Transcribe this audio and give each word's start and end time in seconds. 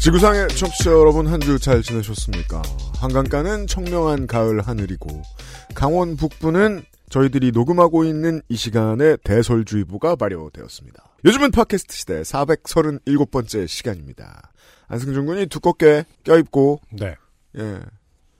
지구상의 0.00 0.48
청취자 0.48 0.90
여러분 0.92 1.26
한 1.26 1.40
주 1.40 1.58
잘 1.58 1.82
지내셨습니까? 1.82 2.62
한강가는 3.00 3.66
청명한 3.66 4.26
가을 4.26 4.60
하늘이고 4.60 5.22
강원 5.74 6.16
북부는 6.16 6.82
저희들이 7.10 7.52
녹음하고 7.52 8.04
있는 8.04 8.40
이 8.48 8.56
시간에 8.56 9.16
대설주의보가 9.24 10.16
발효되었습니다. 10.16 11.02
요즘은 11.24 11.50
팟캐스트 11.50 11.94
시대 11.96 12.22
437번째 12.22 13.66
시간입니다. 13.66 14.52
안승준 14.88 15.26
군이 15.26 15.46
두껍게 15.46 16.04
껴입고 16.24 16.80
네. 16.92 17.14
예, 17.58 17.78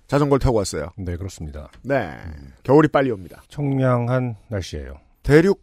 자전거를 0.07 0.39
타고 0.39 0.59
왔어요. 0.59 0.91
네, 0.97 1.17
그렇습니다. 1.17 1.71
네, 1.83 2.15
겨울이 2.63 2.89
빨리 2.89 3.11
옵니다. 3.11 3.43
청량한 3.49 4.37
날씨예요. 4.49 5.01
대륙 5.23 5.63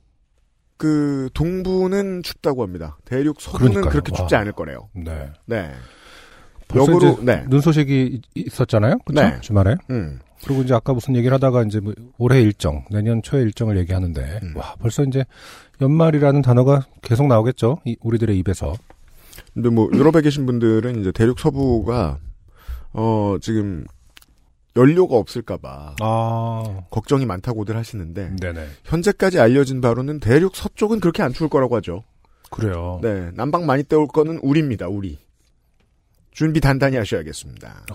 그 0.77 1.29
동부는 1.33 2.23
춥다고 2.23 2.63
합니다. 2.63 2.97
대륙 3.05 3.39
서부는 3.39 3.67
그러니까요. 3.69 3.91
그렇게 3.91 4.11
춥지 4.11 4.35
와. 4.35 4.41
않을 4.41 4.51
거래요. 4.51 4.89
네. 4.93 5.29
네. 5.45 5.71
벌써 6.67 6.91
역으로 6.91 7.19
네. 7.23 7.45
눈 7.47 7.61
소식이 7.61 8.21
이- 8.35 8.43
있었잖아요. 8.45 8.97
그렇죠? 9.05 9.27
네. 9.35 9.41
주말에. 9.41 9.75
음. 9.89 10.19
그리고 10.43 10.61
이제 10.63 10.73
아까 10.73 10.93
무슨 10.93 11.15
얘기를 11.15 11.33
하다가 11.35 11.63
이제 11.63 11.79
뭐 11.79 11.93
올해 12.17 12.41
일정, 12.41 12.83
내년 12.91 13.21
초의 13.21 13.43
일정을 13.45 13.77
얘기하는데 13.77 14.39
음. 14.43 14.53
와, 14.57 14.75
벌써 14.79 15.03
이제 15.03 15.23
연말이라는 15.81 16.41
단어가 16.41 16.85
계속 17.01 17.27
나오겠죠. 17.27 17.79
이- 17.85 17.95
우리들의 18.01 18.37
입에서. 18.39 18.73
근데 19.53 19.69
뭐 19.69 19.89
유럽에 19.93 20.21
계신 20.21 20.45
분들은 20.45 20.99
이제 20.99 21.11
대륙 21.11 21.39
서부가 21.39 22.17
어 22.93 23.37
지금 23.41 23.85
연료가 24.75 25.15
없을까봐 25.15 25.95
아. 26.01 26.81
걱정이 26.89 27.25
많다고들 27.25 27.77
하시는데 27.77 28.35
네네. 28.41 28.67
현재까지 28.83 29.39
알려진 29.39 29.79
바로는 29.81 30.19
대륙 30.19 30.55
서쪽은 30.55 30.99
그렇게 30.99 31.23
안 31.23 31.31
추울 31.33 31.49
거라고 31.49 31.75
하죠. 31.77 32.03
그래요. 32.51 32.99
네, 33.01 33.31
남방 33.33 33.65
많이 33.65 33.83
때울 33.83 34.07
거는 34.07 34.39
우리입니다. 34.41 34.87
우리 34.87 35.17
준비 36.31 36.59
단단히 36.59 36.97
하셔야겠습니다. 36.97 37.85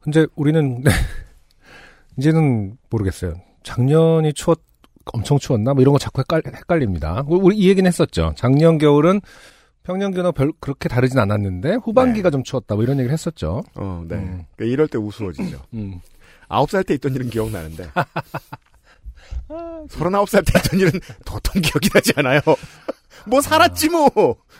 근데 0.00 0.26
우리는 0.36 0.82
네. 0.82 0.90
이제는 2.18 2.76
모르겠어요. 2.90 3.34
작년이 3.64 4.32
추웠 4.34 4.60
엄청 5.12 5.38
추웠나? 5.38 5.74
뭐 5.74 5.82
이런 5.82 5.92
거 5.92 5.98
자꾸 5.98 6.20
헷갈, 6.20 6.42
헷갈립니다. 6.46 7.24
우리- 7.26 7.40
우리 7.42 7.56
이 7.56 7.68
얘기는 7.68 7.86
했었죠. 7.86 8.32
작년 8.36 8.78
겨울은 8.78 9.20
평년 9.84 10.12
기온하고 10.12 10.32
별 10.32 10.52
그렇게 10.60 10.88
다르진 10.88 11.18
않았는데 11.18 11.74
후반기가 11.84 12.30
좀 12.30 12.42
추웠다. 12.42 12.74
뭐 12.74 12.82
이런 12.84 12.98
얘기를 12.98 13.12
했었죠. 13.12 13.62
어, 13.74 14.04
네. 14.08 14.16
음. 14.16 14.44
그러니까 14.56 14.72
이럴 14.72 14.88
때 14.88 14.98
우스워지죠. 14.98 15.60
음. 15.74 16.00
아홉 16.48 16.70
살때 16.70 16.94
있던 16.94 17.14
일은 17.14 17.30
기억나는데 17.30 17.88
서른아홉 19.90 20.28
살때 20.28 20.52
있던 20.58 20.80
일은 20.80 20.92
도통 21.24 21.62
기억이 21.62 21.88
나지 21.90 22.12
않아요. 22.16 22.40
뭐 23.26 23.40
살았지 23.40 23.90
뭐. 23.90 24.08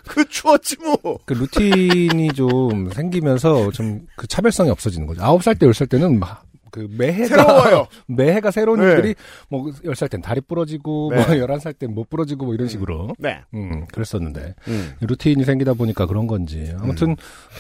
그 0.07 0.27
추웠지 0.29 0.77
뭐. 0.79 1.19
그 1.25 1.33
루틴이 1.35 2.33
좀 2.35 2.91
생기면서 2.91 3.71
좀 3.73 4.07
그 4.17 4.27
차별성이 4.27 4.71
없어지는 4.71 5.07
거죠. 5.07 5.23
아홉 5.23 5.43
살 5.43 5.55
때, 5.55 5.67
열살 5.67 5.87
때는 5.87 6.19
막 6.19 6.45
그 6.75 6.89
매해가 6.91 7.29
새로워요. 7.29 7.87
매해가 8.09 8.51
새로운 8.51 8.81
네. 8.81 8.87
일들이 8.87 9.15
뭐열살땐 9.49 10.23
다리 10.23 10.41
부러지고 10.41 11.13
네. 11.15 11.25
뭐 11.25 11.39
열한 11.39 11.61
살땐 11.61 11.95
못 11.95 12.11
부러지고 12.11 12.47
뭐 12.47 12.55
이런 12.55 12.67
식으로 12.67 13.15
네. 13.17 13.41
음 13.55 13.87
그랬었는데 13.87 14.57
음. 14.67 14.95
루틴이 15.01 15.45
생기다 15.45 15.75
보니까 15.75 16.07
그런 16.07 16.27
건지 16.27 16.75
아무튼 16.81 17.15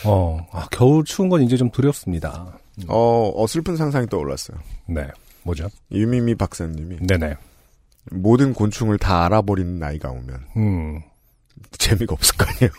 어 0.04 0.44
아, 0.50 0.66
겨울 0.72 1.04
추운 1.04 1.28
건 1.28 1.42
이제 1.42 1.56
좀 1.56 1.70
두렵습니다. 1.70 2.58
어, 2.88 3.32
어 3.36 3.46
슬픈 3.46 3.76
상상이 3.76 4.08
떠올랐어요. 4.08 4.58
네 4.88 5.06
뭐죠? 5.44 5.68
유미미 5.92 6.34
박사님이 6.34 7.06
네네 7.06 7.36
모든 8.10 8.52
곤충을 8.52 8.98
다 8.98 9.26
알아버리는 9.26 9.78
나이가 9.78 10.10
오면 10.10 10.40
음 10.56 11.02
재미가 11.78 12.14
없을 12.14 12.36
거 12.36 12.44
아니에요. 12.46 12.70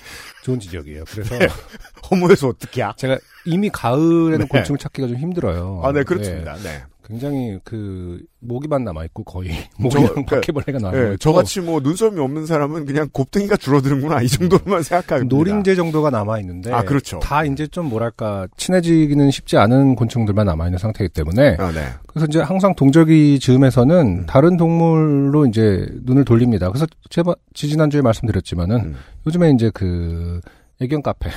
좋은 0.43 0.59
지적이에요. 0.59 1.03
그래서 1.05 1.35
허무해서 2.09 2.49
어떻게 2.49 2.81
야? 2.81 2.93
제가 2.97 3.17
이미 3.45 3.69
가을에는 3.69 4.39
네. 4.39 4.45
곤충 4.47 4.77
찾기가 4.77 5.07
좀 5.07 5.17
힘들어요. 5.17 5.81
아, 5.83 5.91
네, 5.91 6.03
그렇습니다. 6.03 6.55
네. 6.57 6.83
굉장히 7.07 7.59
그 7.63 8.19
모기만 8.39 8.83
남아 8.83 9.05
있고 9.05 9.23
거의 9.23 9.49
모기랑 9.77 10.07
그러니까, 10.07 10.35
바퀴벌레가 10.38 10.79
남아 10.79 10.91
네, 10.91 11.05
있고 11.05 11.17
저같이 11.17 11.61
뭐 11.61 11.79
눈썹이 11.79 12.19
없는 12.19 12.45
사람은 12.45 12.85
그냥 12.85 13.09
곱등이가 13.11 13.57
줄어드는구나 13.57 14.21
이 14.21 14.27
정도로만 14.27 14.83
생각합니다. 14.83 15.35
노림제 15.35 15.75
정도가 15.75 16.09
남아 16.09 16.39
있는데 16.39 16.71
아, 16.71 16.83
그렇죠. 16.83 17.19
다 17.19 17.43
이제 17.43 17.67
좀 17.67 17.88
뭐랄까 17.89 18.47
친해지기는 18.57 19.29
쉽지 19.31 19.57
않은 19.57 19.95
곤충들만 19.95 20.45
남아 20.45 20.66
있는 20.66 20.79
상태이기 20.79 21.13
때문에 21.13 21.57
아, 21.59 21.71
네. 21.71 21.85
그래서 22.07 22.25
이제 22.27 22.39
항상 22.39 22.73
동절기 22.75 23.39
즈음에서는 23.39 23.95
음. 23.95 24.25
다른 24.25 24.57
동물로 24.57 25.45
이제 25.47 25.85
눈을 26.03 26.25
돌립니다. 26.25 26.69
그래서 26.69 26.85
제가 27.09 27.35
지지난주에 27.53 28.01
말씀드렸지만은 28.01 28.75
음. 28.77 28.95
요즘에 29.27 29.51
이제 29.51 29.69
그 29.73 30.41
애견 30.81 31.01
카페, 31.01 31.29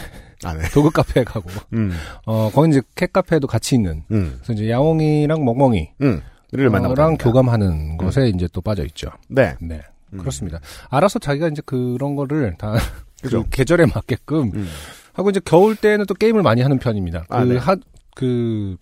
아, 0.45 0.55
네. 0.55 0.69
도그 0.71 0.91
카페에 0.91 1.25
가고 1.25 1.51
음. 1.73 1.93
어 2.27 2.51
거기 2.53 2.71
이제 2.71 2.83
캣 2.95 3.13
카페도 3.13 3.47
같이 3.47 3.75
있는 3.75 4.05
음. 4.11 4.39
그래서 4.43 4.53
이제 4.53 4.71
야옹이랑 4.71 5.45
멍멍이 5.45 5.91
음. 6.03 6.23
를 6.51 6.71
만나고 6.71 6.95
랑 6.95 7.09
다닙니다. 7.09 7.25
교감하는 7.25 7.99
것에 7.99 8.29
이제 8.29 8.49
또 8.53 8.63
빠져 8.63 8.83
있죠. 8.87 9.11
네. 9.29 9.55
네. 9.61 9.83
음. 10.15 10.19
그렇습니다. 10.19 10.61
알아서 10.89 11.19
자기가 11.19 11.49
이제 11.49 11.61
그런 11.67 12.17
거를 12.17 12.55
다. 12.57 12.75
그 13.21 13.43
계절에 13.51 13.87
맞게끔 13.87 14.53
음. 14.55 14.69
하고 15.13 15.31
이제 15.31 15.41
겨울 15.45 15.75
때는 15.77 16.07
또 16.07 16.15
게임을 16.15 16.43
많이 16.43 16.63
하는 16.63 16.79
편입니다. 16.79 17.27
아, 17.29 17.45
그 17.45 17.53
네. 17.53 17.59
하, 17.59 17.77
그, 18.15 18.77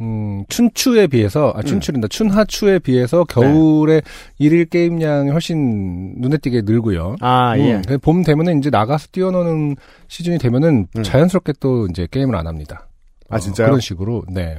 음, 0.00 0.44
춘추에 0.48 1.06
비해서, 1.06 1.52
아, 1.54 1.62
춘추린다. 1.62 2.08
춘하추에 2.08 2.78
비해서 2.78 3.24
겨울에 3.24 4.00
일일 4.38 4.64
게임량이 4.66 5.30
훨씬 5.30 6.14
눈에 6.16 6.38
띄게 6.38 6.62
늘고요. 6.64 7.16
아, 7.20 7.56
예. 7.58 7.74
음, 7.74 7.82
봄 8.00 8.22
되면은 8.22 8.58
이제 8.58 8.70
나가서 8.70 9.08
뛰어노는 9.12 9.76
시즌이 10.08 10.38
되면은 10.38 10.86
음. 10.96 11.02
자연스럽게 11.02 11.54
또 11.60 11.86
이제 11.86 12.08
게임을 12.10 12.34
안 12.34 12.46
합니다. 12.46 12.88
아, 13.28 13.38
진짜요? 13.38 13.66
그런 13.66 13.80
식으로, 13.80 14.24
네. 14.30 14.58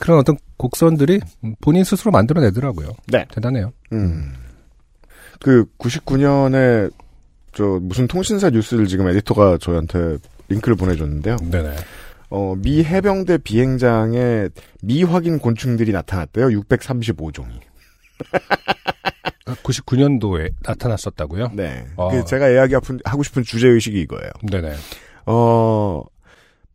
그런 0.00 0.18
어떤 0.18 0.36
곡선들이 0.56 1.20
본인 1.60 1.84
스스로 1.84 2.10
만들어내더라고요. 2.10 2.88
네. 3.06 3.26
대단해요. 3.32 3.72
음. 3.92 4.34
그 5.40 5.64
99년에 5.78 6.90
저 7.52 7.78
무슨 7.80 8.06
통신사 8.06 8.50
뉴스를 8.50 8.86
지금 8.86 9.08
에디터가 9.08 9.58
저희한테 9.58 10.18
링크를 10.48 10.76
보내줬는데요. 10.76 11.36
네네. 11.50 11.76
어, 12.30 12.54
미 12.56 12.84
해병대 12.84 13.38
비행장에 13.38 14.48
미확인 14.82 15.38
곤충들이 15.38 15.92
나타났대요. 15.92 16.48
635종이. 16.48 17.60
99년도에 19.62 20.52
나타났었다고요? 20.62 21.52
네. 21.54 21.86
아. 21.96 22.08
그 22.08 22.24
제가 22.24 22.48
이야기하고 22.50 23.22
싶은 23.22 23.42
주제 23.44 23.68
의식이 23.68 24.00
이거예요. 24.00 24.30
네네. 24.50 24.74
어, 25.26 26.02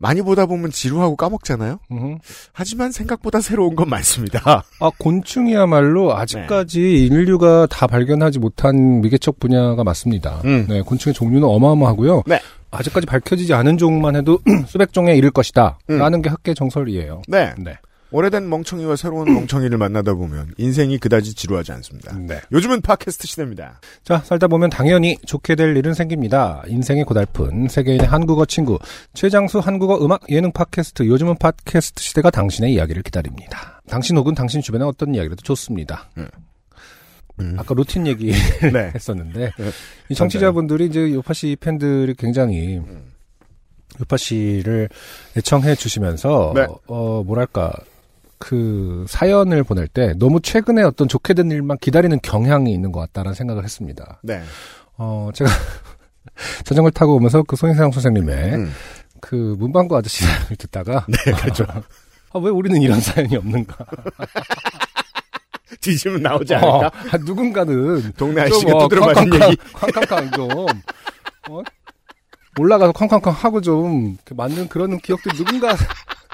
많이 0.03 0.21
보다 0.21 0.45
보면 0.45 0.69
지루하고 0.69 1.15
까먹잖아요. 1.15 1.79
음흠. 1.89 2.17
하지만 2.51 2.91
생각보다 2.91 3.39
새로운 3.39 3.73
건 3.73 3.87
많습니다. 3.87 4.41
아, 4.81 4.91
곤충이야말로 4.97 6.13
아직까지 6.17 7.05
인류가 7.05 7.67
다 7.67 7.87
발견하지 7.87 8.39
못한 8.39 8.99
미개척 8.99 9.39
분야가 9.39 9.85
맞습니다. 9.85 10.41
음. 10.43 10.65
네, 10.67 10.81
곤충의 10.81 11.13
종류는 11.13 11.47
어마어마하고요. 11.47 12.23
네. 12.25 12.37
아직까지 12.69 13.07
밝혀지지 13.07 13.53
않은 13.53 13.77
종만 13.77 14.17
해도 14.17 14.39
수백 14.67 14.91
종에 14.91 15.15
이를 15.15 15.31
것이다. 15.31 15.79
음. 15.89 15.97
라는 15.97 16.21
게 16.21 16.29
학계 16.29 16.53
정설이에요. 16.53 17.21
네. 17.29 17.53
네. 17.57 17.77
오래된 18.13 18.47
멍청이와 18.47 18.95
새로운 18.95 19.25
멍청이를 19.33 19.77
만나다 19.77 20.13
보면 20.13 20.53
인생이 20.57 20.99
그다지 20.99 21.33
지루하지 21.33 21.71
않습니다. 21.73 22.15
네. 22.17 22.39
요즘은 22.51 22.81
팟캐스트 22.81 23.27
시대입니다. 23.27 23.81
자, 24.03 24.19
살다 24.19 24.47
보면 24.47 24.69
당연히 24.69 25.17
좋게 25.25 25.55
될 25.55 25.75
일은 25.75 25.93
생깁니다. 25.93 26.63
인생의 26.67 27.03
고달픈 27.03 27.67
세계인의 27.67 28.07
한국어 28.07 28.45
친구 28.45 28.77
최장수 29.13 29.59
한국어 29.59 29.97
음악 30.05 30.21
예능 30.29 30.51
팟캐스트 30.51 31.07
요즘은 31.07 31.37
팟캐스트 31.37 32.01
시대가 32.01 32.29
당신의 32.29 32.71
이야기를 32.73 33.01
기다립니다. 33.01 33.81
당신 33.89 34.15
혹은 34.15 34.35
당신 34.35 34.61
주변의 34.61 34.87
어떤 34.87 35.15
이야기라도 35.15 35.41
좋습니다. 35.41 36.09
음. 36.17 36.27
아까 37.57 37.73
루틴 37.73 38.05
얘기 38.05 38.31
네. 38.71 38.91
했었는데 38.93 39.51
네. 39.57 39.71
이 40.09 40.13
청취자분들이 40.13 40.85
이제 40.85 41.11
요파 41.11 41.33
씨 41.33 41.57
팬들이 41.59 42.13
굉장히 42.13 42.79
요파 43.99 44.17
씨를 44.17 44.89
애청해 45.35 45.73
주시면서 45.75 46.53
네. 46.55 46.67
어 46.87 47.23
뭐랄까 47.25 47.73
그 48.43 49.05
사연을 49.07 49.63
보낼 49.63 49.87
때 49.87 50.13
너무 50.17 50.41
최근에 50.41 50.83
어떤 50.83 51.07
좋게 51.07 51.33
된 51.33 51.49
일만 51.49 51.77
기다리는 51.77 52.19
경향이 52.21 52.73
있는 52.73 52.91
것 52.91 52.99
같다라는 52.99 53.35
생각을 53.35 53.63
했습니다. 53.63 54.19
네. 54.21 54.41
어 54.97 55.29
제가 55.33 55.49
자전거를 56.65 56.91
타고 56.91 57.15
오면서 57.15 57.43
그 57.43 57.55
손희상 57.55 57.93
선생님의 57.93 58.53
음. 58.55 58.73
그 59.21 59.55
문방구 59.57 59.95
아저씨 59.95 60.25
사연을 60.27 60.57
듣다가 60.57 61.05
네, 61.07 61.31
그렇죠. 61.31 61.65
아, 62.33 62.39
왜 62.39 62.49
우리는 62.49 62.81
이런 62.81 62.99
사연이 62.99 63.33
없는가? 63.37 63.77
뒤지면 65.79 66.21
나오지 66.21 66.53
어, 66.55 66.57
않을까? 66.57 66.91
아, 67.11 67.17
누군가는 67.19 68.11
동네 68.17 68.41
아저씨가 68.41 68.71
좀, 68.71 68.77
어, 68.77 68.87
두드려 68.89 69.05
맞은 69.05 69.33
얘기. 69.35 69.57
쾅쾅쾅 69.71 70.31
좀 70.31 70.49
어? 71.49 71.63
올라가서 72.59 72.91
쾅쾅쾅 72.91 73.33
하고 73.33 73.61
좀 73.61 74.17
만든 74.35 74.67
그런 74.67 74.99
기억들 74.99 75.31
누군가 75.31 75.77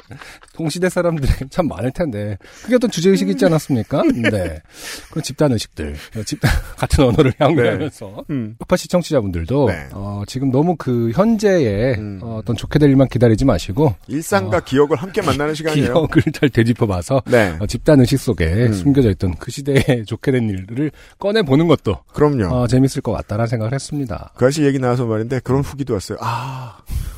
동시대 0.53 0.89
사람들이 0.89 1.31
참 1.49 1.67
많을 1.67 1.91
텐데 1.91 2.37
그게 2.63 2.75
어떤 2.75 2.89
주제 2.89 3.09
의식이 3.09 3.31
있지 3.31 3.45
않았습니까? 3.45 4.03
네. 4.03 4.61
그런 5.09 5.23
집단 5.23 5.51
의식들, 5.51 5.95
집단 6.25 6.51
같은 6.77 7.03
언어를 7.05 7.33
향유하면서 7.37 8.25
음. 8.29 8.55
우파 8.59 8.75
시청자분들도 8.75 9.67
네. 9.67 9.87
어, 9.93 10.23
지금 10.27 10.51
너무 10.51 10.75
그 10.77 11.11
현재의 11.13 11.95
음. 11.97 12.19
어, 12.21 12.41
떤 12.45 12.55
좋게 12.55 12.79
될 12.79 12.89
일만 12.89 13.07
기다리지 13.07 13.45
마시고 13.45 13.95
일상과 14.07 14.61
기억을 14.61 14.97
함께 14.97 15.21
만나는 15.21 15.53
시간이에요. 15.55 15.93
기억을 15.93 16.31
잘 16.33 16.49
되짚어봐서 16.49 17.23
네. 17.27 17.55
어, 17.59 17.65
집단 17.67 17.99
의식 17.99 18.19
속에 18.19 18.45
음. 18.67 18.73
숨겨져 18.73 19.09
있던 19.11 19.35
그 19.35 19.51
시대에 19.51 20.03
좋게 20.05 20.31
된 20.31 20.49
일들을 20.49 20.91
꺼내 21.17 21.41
보는 21.41 21.67
것도 21.67 21.99
그럼요. 22.13 22.47
어, 22.53 22.67
재밌을 22.67 23.01
것 23.01 23.11
같다라는 23.11 23.47
생각을 23.47 23.73
했습니다. 23.73 24.31
그 24.35 24.45
아저씨 24.45 24.63
얘기 24.63 24.79
나와서 24.79 25.05
말인데 25.05 25.39
그런 25.43 25.61
후기도 25.61 25.93
왔어요. 25.93 26.17
아, 26.21 26.77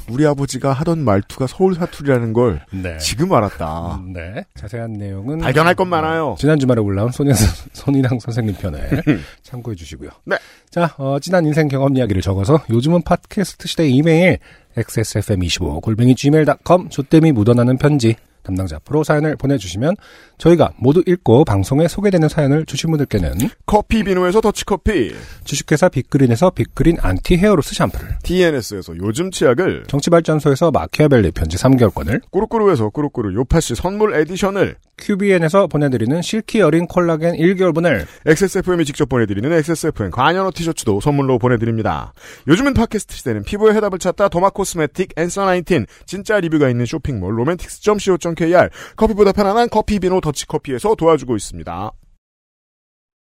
우리 0.10 0.26
아버지가 0.26 0.74
하던 0.74 1.04
말투가 1.04 1.48
서울 1.48 1.76
사투리라는 1.76 2.34
걸 2.34 2.66
네. 2.82 2.98
지금 2.98 3.32
알았다. 3.34 3.96
음, 3.96 4.14
네. 4.14 4.44
자세한 4.56 4.94
내용은 4.94 5.40
발견할 5.40 5.76
건 5.76 5.88
많아요. 5.90 6.36
지난 6.40 6.60
주말에 6.60 6.82
올라온 6.82 7.12
손희, 7.12 7.32
손희랑 7.74 8.20
선생님 8.20 8.56
편에 8.56 8.80
참고해 9.44 9.76
주시고요. 9.76 10.10
네. 10.26 10.38
자, 10.70 10.94
어, 10.98 11.20
지난 11.20 11.46
인생 11.46 11.68
경험 11.68 11.96
이야기를 11.96 12.22
적어서 12.22 12.62
요즘은 12.70 13.04
팟캐스트 13.04 13.68
시대 13.68 13.88
이메일 13.88 14.40
xsfm25 14.78 15.82
골뱅이 15.82 16.16
gmail.com 16.16 16.90
조땜이 16.90 17.32
묻어나는 17.32 17.78
편지 17.78 18.16
담당자 18.44 18.78
앞으로 18.78 19.04
사연을 19.04 19.36
보내주시면 19.36 19.96
저희가 20.38 20.74
모두 20.78 21.04
읽고 21.06 21.46
방송에 21.46 21.88
소개되는 21.88 22.30
사연을 22.30 22.66
주신 22.66 22.90
분들께는 22.92 23.50
커피 23.66 24.04
비누에서 24.04 24.42
더치커피, 24.42 25.14
주식회사 25.44 25.90
빅그린에서 25.90 26.52
빅그린 26.52 26.98
안티 27.00 27.38
헤어로스 27.38 27.76
샴푸를 27.76 28.18
TNS에서 28.24 28.98
요즘 28.98 29.32
치약을, 29.32 29.84
정치발전소에서 29.88 30.72
마키아벨리 30.72 31.32
편지 31.32 31.58
3개월권을 31.58 32.22
꾸루꾸루에서 32.32 32.90
꾸루꾸루 32.90 33.34
요파시 33.36 33.76
선물 33.76 34.16
에디션을, 34.16 34.78
QBN에서 35.02 35.68
보내드리는 35.68 36.22
실키 36.22 36.62
어린 36.62 36.86
콜라겐 36.86 37.36
1개월분을 37.36 38.06
XSFM이 38.26 38.86
직접 38.86 39.10
보내드리는 39.10 39.52
XSFM 39.52 40.12
관현어 40.12 40.52
티셔츠도 40.54 41.02
선물로 41.02 41.40
보내드립니다. 41.40 42.14
요즘은 42.48 42.74
팟캐스트 42.74 43.16
시대는 43.18 43.44
피부의 43.44 43.76
해답을 43.76 44.00
찾다 44.00 44.30
도마 44.30 44.52
코스메틱 44.52 45.14
앤서 45.18 45.46
19 45.46 45.86
진짜 46.06 46.40
리뷰가 46.40 46.70
있는 46.70 46.86
쇼핑몰 46.86 47.38
로맨틱스.co.kr 47.38 48.70
커피보다 48.96 49.32
편안한 49.32 49.70
커피 49.70 50.00
비노 50.00 50.22
더치커피에서 50.22 50.96
도와주고 50.96 51.36
있습니다. 51.36 51.92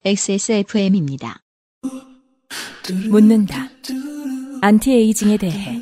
XSFM입니다. 0.04 1.42
묻는다. 3.10 3.68
안티에이징에 4.62 5.36
대해. 5.36 5.80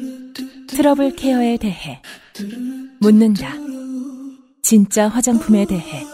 트러블 0.68 1.14
케어에 1.14 1.58
대해. 1.58 2.00
묻는다. 3.00 3.54
진짜 4.64 5.08
화장품에 5.08 5.66
대해. 5.66 6.06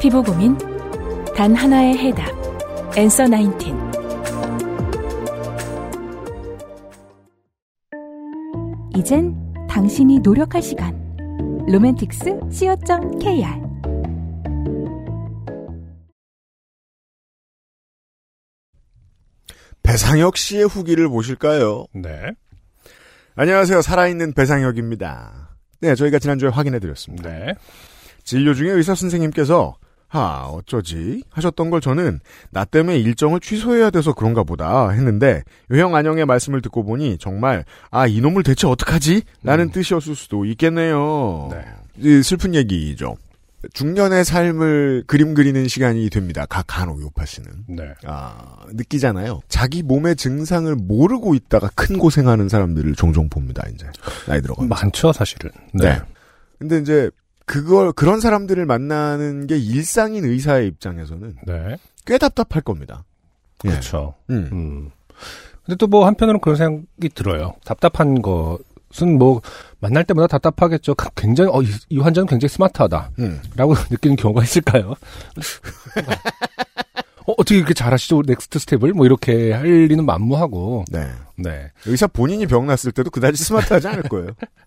피부 0.00 0.22
고민? 0.22 0.56
단 1.34 1.52
하나의 1.52 1.98
해답. 1.98 2.30
앤서 2.96 3.26
19. 3.26 3.74
이젠 8.94 9.34
당신이 9.68 10.20
노력할 10.20 10.62
시간. 10.62 10.96
로맨틱스 11.66 12.38
co.kr 12.52 13.60
배상혁 19.82 20.36
씨의 20.36 20.68
후기를 20.68 21.08
보실까요? 21.08 21.86
네. 21.92 22.30
안녕하세요. 23.34 23.82
살아있는 23.82 24.34
배상혁입니다. 24.34 25.41
네, 25.82 25.96
저희가 25.96 26.20
지난주에 26.20 26.48
확인해 26.48 26.78
드렸습니다. 26.78 27.28
네. 27.28 27.54
진료 28.22 28.54
중에 28.54 28.70
의사 28.70 28.94
선생님께서 28.94 29.74
하 30.06 30.46
어쩌지 30.46 31.22
하셨던 31.30 31.70
걸 31.70 31.80
저는 31.80 32.20
나 32.50 32.64
때문에 32.64 32.98
일정을 32.98 33.40
취소해야 33.40 33.90
돼서 33.90 34.12
그런가 34.12 34.44
보다 34.44 34.90
했는데 34.90 35.42
요형 35.70 35.96
안녕의 35.96 36.26
말씀을 36.26 36.60
듣고 36.60 36.84
보니 36.84 37.16
정말 37.18 37.64
아 37.90 38.06
이놈을 38.06 38.42
대체 38.42 38.66
어떡하지? 38.66 39.22
라는 39.42 39.70
뜻이었을 39.70 40.14
수도 40.14 40.44
있겠네요. 40.44 41.48
네. 41.50 41.64
이 41.98 42.22
슬픈 42.22 42.54
얘기죠. 42.54 43.16
중년의 43.72 44.24
삶을 44.24 45.04
그림 45.06 45.34
그리는 45.34 45.68
시간이 45.68 46.10
됩니다. 46.10 46.46
각 46.48 46.64
간호 46.66 47.00
요파 47.00 47.24
씨는. 47.24 47.50
네. 47.68 47.94
아, 48.04 48.56
느끼잖아요. 48.72 49.40
자기 49.48 49.82
몸의 49.82 50.16
증상을 50.16 50.74
모르고 50.74 51.34
있다가 51.34 51.70
큰 51.74 51.98
고생하는 51.98 52.48
사람들을 52.48 52.94
종종 52.94 53.28
봅니다, 53.28 53.64
이제. 53.72 53.86
나이 54.26 54.40
들어가면. 54.42 54.68
많죠, 54.68 55.12
사실은. 55.12 55.50
네. 55.74 56.00
근데 56.58 56.78
이제 56.78 57.10
그걸 57.46 57.92
그런 57.92 58.20
사람들을 58.20 58.64
만나는 58.66 59.46
게 59.46 59.58
일상인 59.58 60.24
의사의 60.24 60.68
입장에서는 60.68 61.36
네. 61.46 61.76
꽤 62.06 62.18
답답할 62.18 62.62
겁니다. 62.62 63.04
예. 63.64 63.70
그렇죠. 63.70 64.14
음. 64.30 64.48
음. 64.52 64.90
근데 65.64 65.76
또 65.76 65.86
뭐 65.86 66.06
한편으로는 66.06 66.40
그런 66.40 66.56
생각이 66.56 67.08
들어요. 67.14 67.54
답답한 67.64 68.20
것은 68.92 69.18
뭐 69.18 69.40
만날 69.80 70.04
때마다 70.04 70.26
답답하겠죠. 70.26 70.94
가- 70.94 71.10
굉장히 71.16 71.50
어, 71.52 71.62
이, 71.62 71.68
이 71.88 71.98
환자는 71.98 72.26
굉장히 72.26 72.50
스마트하다. 72.50 73.10
음. 73.18 73.40
라고 73.56 73.74
느끼는 73.90 74.16
경우가 74.16 74.42
있을까요? 74.44 74.94
어, 77.26 77.34
어떻게 77.38 77.56
이렇게 77.56 77.72
잘하시죠? 77.74 78.22
next 78.26 78.58
step을? 78.58 78.92
뭐 78.94 79.06
이렇게 79.06 79.52
할 79.52 79.66
리는 79.66 80.04
만무하고. 80.04 80.84
네. 80.90 81.08
네. 81.36 81.70
의사 81.86 82.06
본인이 82.06 82.46
병 82.46 82.66
났을 82.66 82.92
때도 82.92 83.10
그다지 83.10 83.42
스마트하지 83.42 83.88
않을 83.88 84.02
거예요. 84.04 84.28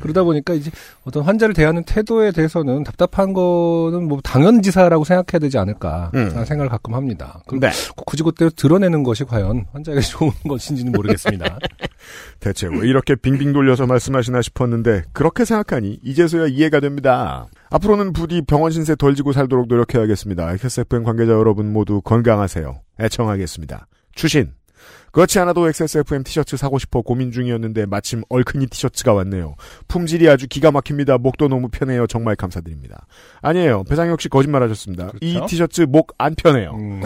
그러다 0.00 0.22
보니까 0.22 0.54
이제 0.54 0.70
어떤 1.04 1.22
환자를 1.22 1.54
대하는 1.54 1.84
태도에 1.84 2.32
대해서는 2.32 2.84
답답한 2.84 3.32
거는 3.32 4.08
뭐 4.08 4.20
당연지사라고 4.22 5.04
생각해야 5.04 5.38
되지 5.40 5.58
않을까 5.58 6.10
음. 6.14 6.30
생각을 6.30 6.68
가끔 6.68 6.94
합니다. 6.94 7.40
그럼 7.46 7.60
네. 7.60 7.70
굳이 7.96 8.22
그때 8.22 8.48
드러내는 8.54 9.02
것이 9.02 9.24
과연 9.24 9.66
환자에게 9.72 10.00
좋은 10.02 10.30
것인지는 10.48 10.92
모르겠습니다. 10.92 11.58
대체 12.40 12.68
왜 12.68 12.88
이렇게 12.88 13.14
빙빙 13.14 13.52
돌려서 13.52 13.86
말씀하시나 13.86 14.42
싶었는데 14.42 15.02
그렇게 15.12 15.44
생각하니 15.44 15.98
이제서야 16.02 16.46
이해가 16.46 16.80
됩니다. 16.80 17.46
앞으로는 17.70 18.12
부디 18.12 18.42
병원 18.42 18.72
신세 18.72 18.94
덜 18.96 19.14
지고 19.14 19.32
살도록 19.32 19.68
노력해야겠습니다. 19.68 20.52
XSFM 20.52 21.04
관계자 21.04 21.32
여러분 21.32 21.72
모두 21.72 22.00
건강하세요. 22.00 22.80
애청하겠습니다. 23.00 23.86
추신. 24.14 24.57
그렇지 25.18 25.40
않아도 25.40 25.66
XSFM 25.66 26.22
티셔츠 26.22 26.56
사고 26.56 26.78
싶어 26.78 27.02
고민 27.02 27.32
중이었는데 27.32 27.86
마침 27.86 28.22
얼큰이 28.28 28.68
티셔츠가 28.68 29.12
왔네요. 29.14 29.56
품질이 29.88 30.28
아주 30.28 30.46
기가 30.46 30.70
막힙니다. 30.70 31.18
목도 31.18 31.48
너무 31.48 31.66
편해요. 31.72 32.06
정말 32.06 32.36
감사드립니다. 32.36 33.04
아니에요. 33.42 33.82
배상혁 33.82 34.20
씨 34.20 34.28
거짓말 34.28 34.62
하셨습니다. 34.62 35.10
이 35.20 35.32
그렇죠? 35.32 35.46
티셔츠 35.46 35.82
목 35.82 36.08
안 36.18 36.36
편해요. 36.36 36.70
음, 36.74 37.02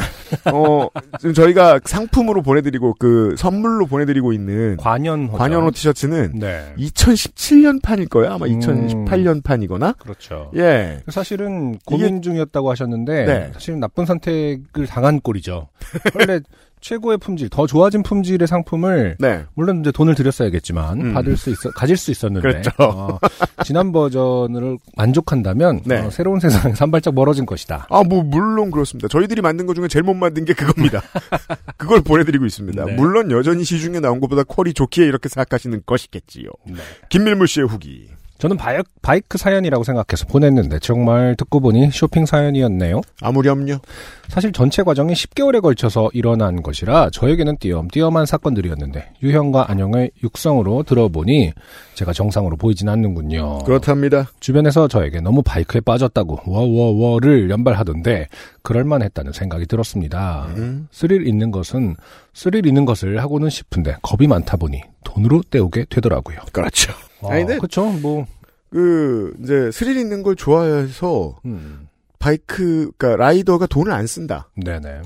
어, 0.52 0.88
지금 1.20 1.32
저희가 1.32 1.80
상품으로 1.84 2.42
보내드리고 2.42 2.96
그 2.98 3.34
선물로 3.38 3.86
보내드리고 3.86 4.34
있는 4.34 4.76
관연 4.76 5.28
호전. 5.28 5.38
관현호 5.38 5.70
티셔츠는 5.70 6.32
네. 6.38 6.74
2017년 6.78 7.82
판일 7.82 8.08
거예요. 8.08 8.32
아마 8.32 8.44
음. 8.44 8.58
2018년 8.58 9.42
판이거나. 9.42 9.94
그렇죠. 9.94 10.50
예. 10.56 11.00
사실은 11.08 11.78
고민 11.86 12.20
중이었다고 12.20 12.70
하셨는데 12.70 13.24
네. 13.24 13.50
사실은 13.54 13.80
나쁜 13.80 14.04
선택을 14.04 14.86
당한 14.86 15.20
꼴이죠. 15.20 15.68
원래 16.14 16.40
최고의 16.82 17.18
품질, 17.18 17.48
더 17.48 17.66
좋아진 17.66 18.02
품질의 18.02 18.46
상품을 18.46 19.16
네. 19.18 19.44
물론 19.54 19.80
이제 19.80 19.92
돈을 19.92 20.14
들였어야겠지만 20.14 21.00
음. 21.00 21.14
받을 21.14 21.36
수 21.36 21.48
있어 21.50 21.70
가질 21.70 21.96
수 21.96 22.10
있었는데 22.10 22.46
그렇죠. 22.46 22.70
어, 22.78 23.18
지난 23.64 23.92
버전을 23.92 24.78
만족한다면 24.96 25.82
네. 25.84 25.98
어, 26.00 26.10
새로운 26.10 26.40
세상에서 26.40 26.84
한 26.84 26.90
발짝 26.90 27.14
멀어진 27.14 27.46
것이다. 27.46 27.86
아, 27.88 28.02
뭐, 28.02 28.22
물론 28.22 28.70
그렇습니다. 28.70 29.08
저희들이 29.08 29.40
만든 29.40 29.66
것 29.66 29.74
중에 29.74 29.88
제일 29.88 30.02
못 30.02 30.14
만든 30.14 30.44
게 30.44 30.52
그겁니다. 30.52 31.00
그걸 31.78 32.00
보내드리고 32.02 32.44
있습니다. 32.44 32.84
네. 32.84 32.92
물론 32.94 33.30
여전히 33.30 33.64
시중에 33.64 34.00
나온 34.00 34.20
것보다 34.20 34.42
퀄이 34.42 34.74
좋기에 34.74 35.06
이렇게 35.06 35.28
생각하시는 35.28 35.82
것이겠지요. 35.86 36.48
네. 36.66 36.74
김밀물 37.08 37.46
씨의 37.46 37.68
후기. 37.68 38.08
저는 38.42 38.56
바이크, 38.56 38.82
바이크 39.02 39.38
사연이라고 39.38 39.84
생각해서 39.84 40.26
보냈는데 40.26 40.80
정말 40.80 41.36
듣고 41.36 41.60
보니 41.60 41.92
쇼핑 41.92 42.26
사연이었네요. 42.26 43.00
아무렴요. 43.20 43.78
사실 44.26 44.50
전체 44.50 44.82
과정이 44.82 45.12
10개월에 45.12 45.60
걸쳐서 45.60 46.10
일어난 46.12 46.60
것이라 46.60 47.10
저에게는 47.10 47.58
띄엄띄엄한 47.58 48.26
사건들이었는데 48.26 49.12
유형과 49.22 49.70
안형의 49.70 50.10
육성으로 50.24 50.82
들어보니 50.82 51.52
제가 51.94 52.12
정상으로 52.12 52.56
보이진 52.56 52.88
않는군요. 52.88 53.58
그렇답니다. 53.58 54.28
주변에서 54.40 54.88
저에게 54.88 55.20
너무 55.20 55.42
바이크에 55.44 55.80
빠졌다고 55.80 56.40
워워워를 56.44 57.48
연발하던데 57.48 58.26
그럴만했다는 58.62 59.30
생각이 59.30 59.66
들었습니다. 59.66 60.48
음. 60.56 60.88
스릴 60.90 61.28
있는 61.28 61.52
것은 61.52 61.94
스릴 62.34 62.66
있는 62.66 62.86
것을 62.86 63.22
하고는 63.22 63.50
싶은데 63.50 63.98
겁이 64.02 64.26
많다 64.26 64.56
보니 64.56 64.82
돈으로 65.04 65.42
때우게 65.48 65.84
되더라고요. 65.88 66.38
그렇죠. 66.50 66.92
아니, 67.30 67.40
근데- 67.44 67.56
그렇죠. 67.58 67.86
뭐그 67.90 69.34
이제 69.42 69.70
스릴 69.72 69.96
있는 69.96 70.22
걸 70.22 70.36
좋아해서 70.36 71.38
음, 71.44 71.88
바이크 72.18 72.90
그러니까 72.96 73.16
라이더가 73.22 73.66
돈을 73.66 73.92
안 73.92 74.06
쓴다. 74.06 74.48
네네. 74.56 75.02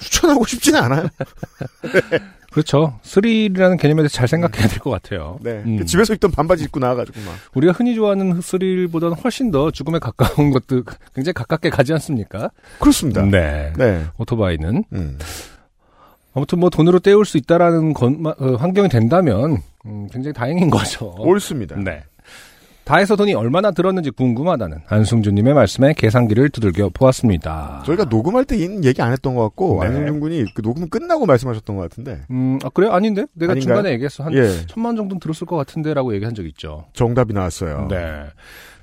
추천하고 0.00 0.46
싶진 0.46 0.76
않아요. 0.76 1.08
그렇죠. 2.50 2.98
스릴이라는 3.02 3.76
개념에 3.76 4.00
대해서 4.02 4.14
잘 4.14 4.26
생각해야 4.26 4.66
될 4.68 4.78
것 4.78 4.90
같아요. 4.90 5.38
네. 5.42 5.62
음. 5.66 5.84
집에서 5.84 6.14
입던 6.14 6.30
반바지 6.30 6.64
입고 6.64 6.80
나와가지고 6.80 7.20
막. 7.20 7.34
우리가 7.54 7.72
흔히 7.74 7.94
좋아하는 7.94 8.40
스릴보다는 8.40 9.16
훨씬 9.16 9.50
더 9.50 9.70
죽음에 9.70 9.98
가까운 9.98 10.50
것도 10.50 10.82
굉장히 11.14 11.34
가깝게 11.34 11.68
가지 11.68 11.92
않습니까? 11.92 12.50
그렇습니다. 12.80 13.22
네. 13.22 13.72
네. 13.76 14.04
오토바이는 14.16 14.84
음. 14.92 15.18
아무튼 16.34 16.58
뭐 16.60 16.70
돈으로 16.70 17.00
때울 17.00 17.24
수 17.26 17.36
있다라는 17.36 17.92
건, 17.92 18.24
어, 18.26 18.54
환경이 18.54 18.88
된다면 18.88 19.58
음, 19.88 20.08
굉장히 20.12 20.32
다행인 20.32 20.70
거죠. 20.70 21.14
옳습니다. 21.18 21.76
네. 21.76 22.02
다 22.84 22.96
해서 22.96 23.16
돈이 23.16 23.34
얼마나 23.34 23.70
들었는지 23.70 24.10
궁금하다는 24.10 24.78
안승준님의 24.88 25.52
말씀에 25.52 25.92
계산기를 25.92 26.48
두들겨 26.48 26.88
보았습니다. 26.94 27.82
저희가 27.84 28.04
녹음할 28.04 28.46
때이 28.46 28.82
얘기 28.82 29.02
안 29.02 29.12
했던 29.12 29.34
것 29.34 29.42
같고 29.42 29.80
네. 29.82 29.88
안승준 29.88 30.20
군이 30.20 30.54
그 30.54 30.62
녹음 30.62 30.88
끝나고 30.88 31.26
말씀하셨던 31.26 31.76
것 31.76 31.82
같은데. 31.82 32.22
음, 32.30 32.58
아, 32.64 32.70
그래요? 32.70 32.92
아닌데? 32.92 33.26
내가 33.34 33.52
아닌가요? 33.52 33.76
중간에 33.76 33.92
얘기했어. 33.92 34.24
한 34.24 34.32
예. 34.32 34.64
천만 34.68 34.90
원 34.90 34.96
정도는 34.96 35.20
들었을 35.20 35.46
것 35.46 35.56
같은데라고 35.56 36.14
얘기한 36.14 36.34
적 36.34 36.46
있죠. 36.46 36.86
정답이 36.94 37.34
나왔어요. 37.34 37.88
네. 37.90 38.24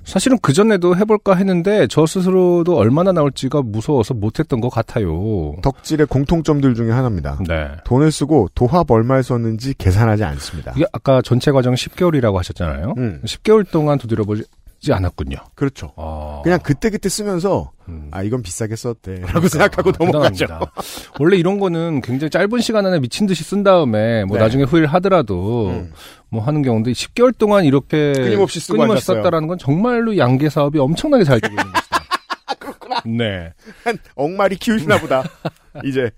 사실은 0.06 0.38
그 0.40 0.52
전에도 0.52 0.96
해볼까 0.96 1.34
했는데 1.34 1.88
저 1.88 2.06
스스로도 2.06 2.76
얼마나 2.76 3.10
나올지가 3.10 3.60
무서워서 3.62 4.14
못했던 4.14 4.60
것 4.60 4.70
같아요. 4.70 5.56
덕질의 5.62 6.06
공통점들 6.06 6.74
중에 6.74 6.92
하나입니다. 6.92 7.40
네. 7.46 7.68
돈을 7.84 8.12
쓰고 8.12 8.48
도합 8.54 8.90
얼마에 8.90 9.22
썼는지 9.22 9.74
계산하지 9.76 10.22
않습니다. 10.24 10.72
이게 10.76 10.86
아까 10.92 11.20
전체 11.22 11.50
과정 11.50 11.74
10개월이라고 11.74 12.36
하셨잖아요. 12.36 12.94
음, 12.96 13.20
10개월 13.24 13.68
동안 13.68 13.98
두드려보지 13.98 14.44
않았군요. 14.92 15.36
그렇죠. 15.54 15.92
어. 15.96 16.40
그냥 16.44 16.58
그때 16.62 16.90
그때 16.90 17.08
쓰면서 17.08 17.72
음. 17.88 18.08
아 18.12 18.22
이건 18.22 18.42
비싸게 18.42 18.76
썼대 18.76 19.20
라고 19.32 19.48
생각하고 19.48 19.92
넘어가죠. 19.98 20.46
대단합니다. 20.46 20.72
원래 21.18 21.36
이런 21.36 21.58
거는 21.58 22.00
굉장히 22.02 22.30
짧은 22.30 22.60
시간 22.60 22.86
안에 22.86 23.00
미친 23.00 23.26
듯이 23.26 23.42
쓴 23.44 23.62
다음에 23.62 24.24
뭐 24.24 24.36
네. 24.36 24.42
나중에 24.44 24.64
후회를 24.64 24.86
하더라도 24.94 25.70
음. 25.70 25.92
뭐 26.28 26.42
하는 26.42 26.62
경우인데 26.62 26.92
10개월 26.92 27.36
동안 27.36 27.64
이렇게 27.64 28.12
끊임없이 28.12 28.60
쓰고 28.60 28.78
끊임없이. 28.78 29.04
썼다라는 29.06 29.48
건 29.48 29.58
정말로 29.58 30.16
양계 30.16 30.48
사업이 30.48 30.78
엄청나게 30.78 31.24
잘 31.24 31.40
되고 31.40 31.52
있는 31.52 31.72
것이다. 31.72 32.04
그렇구나. 32.58 33.00
네. 33.06 33.52
한 33.84 33.98
억마리 34.14 34.56
키우시나 34.56 34.98
보다. 35.00 35.22
이제 35.84 36.10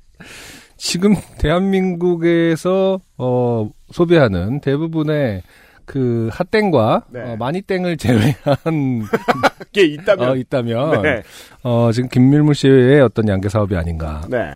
지금 0.77 1.15
대한민국에서 1.39 3.01
어 3.17 3.71
소비하는 3.91 4.61
대부분의 4.61 5.43
그 5.89 6.29
핫땡과 6.33 7.05
네. 7.09 7.21
어, 7.23 7.37
마니땡을 7.37 7.97
제외한 7.97 8.35
게 9.73 9.83
있다면 9.87 10.29
어, 10.29 10.37
있다면 10.37 11.03
네. 11.03 11.23
어 11.63 11.91
지금 11.93 12.11
김밀물 12.11 12.55
씨의 12.55 13.01
어떤 13.01 13.27
양계 13.27 13.49
사업이 13.49 13.75
아닌가. 13.75 14.21
네. 14.29 14.53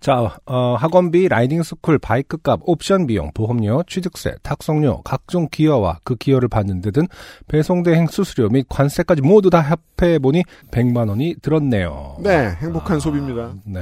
자, 0.00 0.36
어, 0.46 0.76
학원비, 0.78 1.26
라이딩 1.26 1.64
스쿨, 1.64 1.98
바이크 1.98 2.36
값, 2.40 2.60
옵션 2.62 3.08
비용, 3.08 3.32
보험료, 3.34 3.82
취득세, 3.88 4.36
탁송료, 4.44 5.02
각종 5.02 5.48
기여와 5.50 5.98
그 6.04 6.14
기여를 6.14 6.46
받는 6.48 6.80
데 6.82 6.92
등 6.92 7.08
배송대행 7.48 8.06
수수료 8.06 8.48
및 8.48 8.64
관세까지 8.68 9.22
모두 9.22 9.50
다 9.50 9.58
합해보니 9.98 10.44
100만 10.70 11.08
원이 11.08 11.36
들었네요. 11.42 12.18
네, 12.22 12.50
행복한 12.60 13.00
소비입니다. 13.00 13.54
네. 13.66 13.80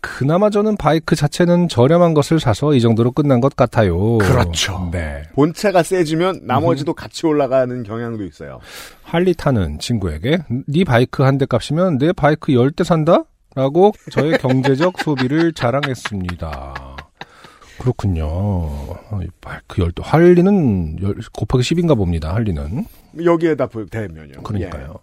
그나마 0.00 0.48
저는 0.50 0.76
바이크 0.76 1.16
자체는 1.16 1.68
저렴한 1.68 2.14
것을 2.14 2.38
사서 2.40 2.74
이 2.74 2.80
정도로 2.80 3.10
끝난 3.12 3.40
것 3.40 3.56
같아요. 3.56 4.18
그렇죠. 4.18 4.88
네. 4.92 5.22
본체가 5.34 5.82
세지면 5.82 6.40
나머지도 6.44 6.94
같이 6.94 7.26
올라가는 7.26 7.82
경향도 7.82 8.24
있어요. 8.24 8.60
할리 9.02 9.34
타는 9.34 9.78
친구에게 9.80 10.38
네 10.66 10.84
바이크 10.84 11.22
한 11.22 11.38
대 11.38 11.46
값이면 11.48 11.98
내 11.98 12.12
바이크 12.12 12.52
10대 12.52 12.84
산다? 12.84 13.24
라고 13.54 13.92
저의 14.12 14.38
경제적 14.38 14.98
소비를 15.02 15.52
자랑했습니다. 15.52 16.96
그렇군요. 17.80 18.26
어, 18.26 19.20
이 19.22 19.26
바이크 19.40 19.82
10대. 19.82 20.02
할리는 20.04 21.00
열- 21.02 21.16
곱하기 21.32 21.62
10인가 21.62 21.96
봅니다. 21.96 22.34
할리는. 22.34 22.84
여기에다 23.24 23.66
보- 23.66 23.86
대면요. 23.86 24.42
그러니까요. 24.42 24.96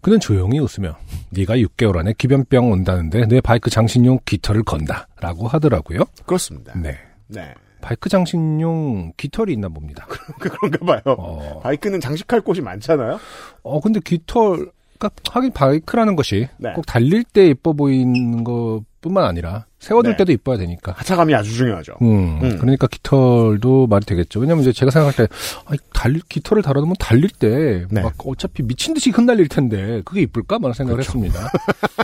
그는 0.00 0.18
조용히 0.18 0.58
웃으며 0.58 0.96
네가 1.30 1.56
6개월 1.56 1.98
안에 1.98 2.14
기변병 2.16 2.70
온다는데 2.72 3.26
내 3.26 3.40
바이크 3.40 3.70
장신용 3.70 4.20
깃털을 4.24 4.62
건다. 4.64 5.06
라고 5.20 5.46
하더라고요. 5.46 6.00
예, 6.00 6.22
그렇습니다. 6.24 6.72
네. 6.78 6.96
네. 7.28 7.54
바이크 7.80 8.08
장신용 8.08 9.12
깃털이 9.16 9.52
있나 9.52 9.68
봅니다. 9.68 10.06
그런가 10.38 10.84
봐요. 10.84 11.00
어, 11.18 11.60
바이크는 11.62 12.00
장식할 12.00 12.40
곳이 12.42 12.60
많잖아요. 12.60 13.18
어 13.62 13.80
근데 13.80 14.00
깃털, 14.00 14.70
그러니까 15.00 15.10
하긴 15.30 15.52
바이크라는 15.52 16.14
것이 16.14 16.48
네. 16.58 16.72
꼭 16.74 16.84
달릴 16.84 17.24
때 17.24 17.48
예뻐 17.48 17.72
보이는 17.72 18.44
것뿐만 18.44 19.24
아니라 19.24 19.64
세워둘 19.78 20.12
네. 20.12 20.16
때도 20.18 20.32
이뻐야 20.32 20.58
되니까. 20.58 20.92
하차감이 20.92 21.34
아주 21.34 21.54
중요하죠. 21.54 21.94
음, 22.02 22.38
음. 22.42 22.58
그러니까 22.58 22.86
깃털도 22.86 23.86
말이 23.86 24.04
되겠죠. 24.04 24.40
왜냐면 24.40 24.60
이제 24.60 24.72
제가 24.72 24.90
생각할 24.90 25.26
때, 25.26 25.34
아, 25.64 25.72
달릴, 25.94 26.20
깃털을 26.28 26.62
달아놓으면 26.62 26.96
달릴 27.00 27.30
때, 27.30 27.86
네. 27.90 28.02
막 28.02 28.12
어차피 28.26 28.62
미친 28.62 28.92
듯이 28.92 29.08
흩날릴 29.08 29.48
텐데, 29.48 30.02
그게 30.04 30.20
이쁠까? 30.20 30.58
라는 30.58 30.74
생각을 30.74 31.02
그렇죠. 31.02 31.18
했습니다. 31.18 31.50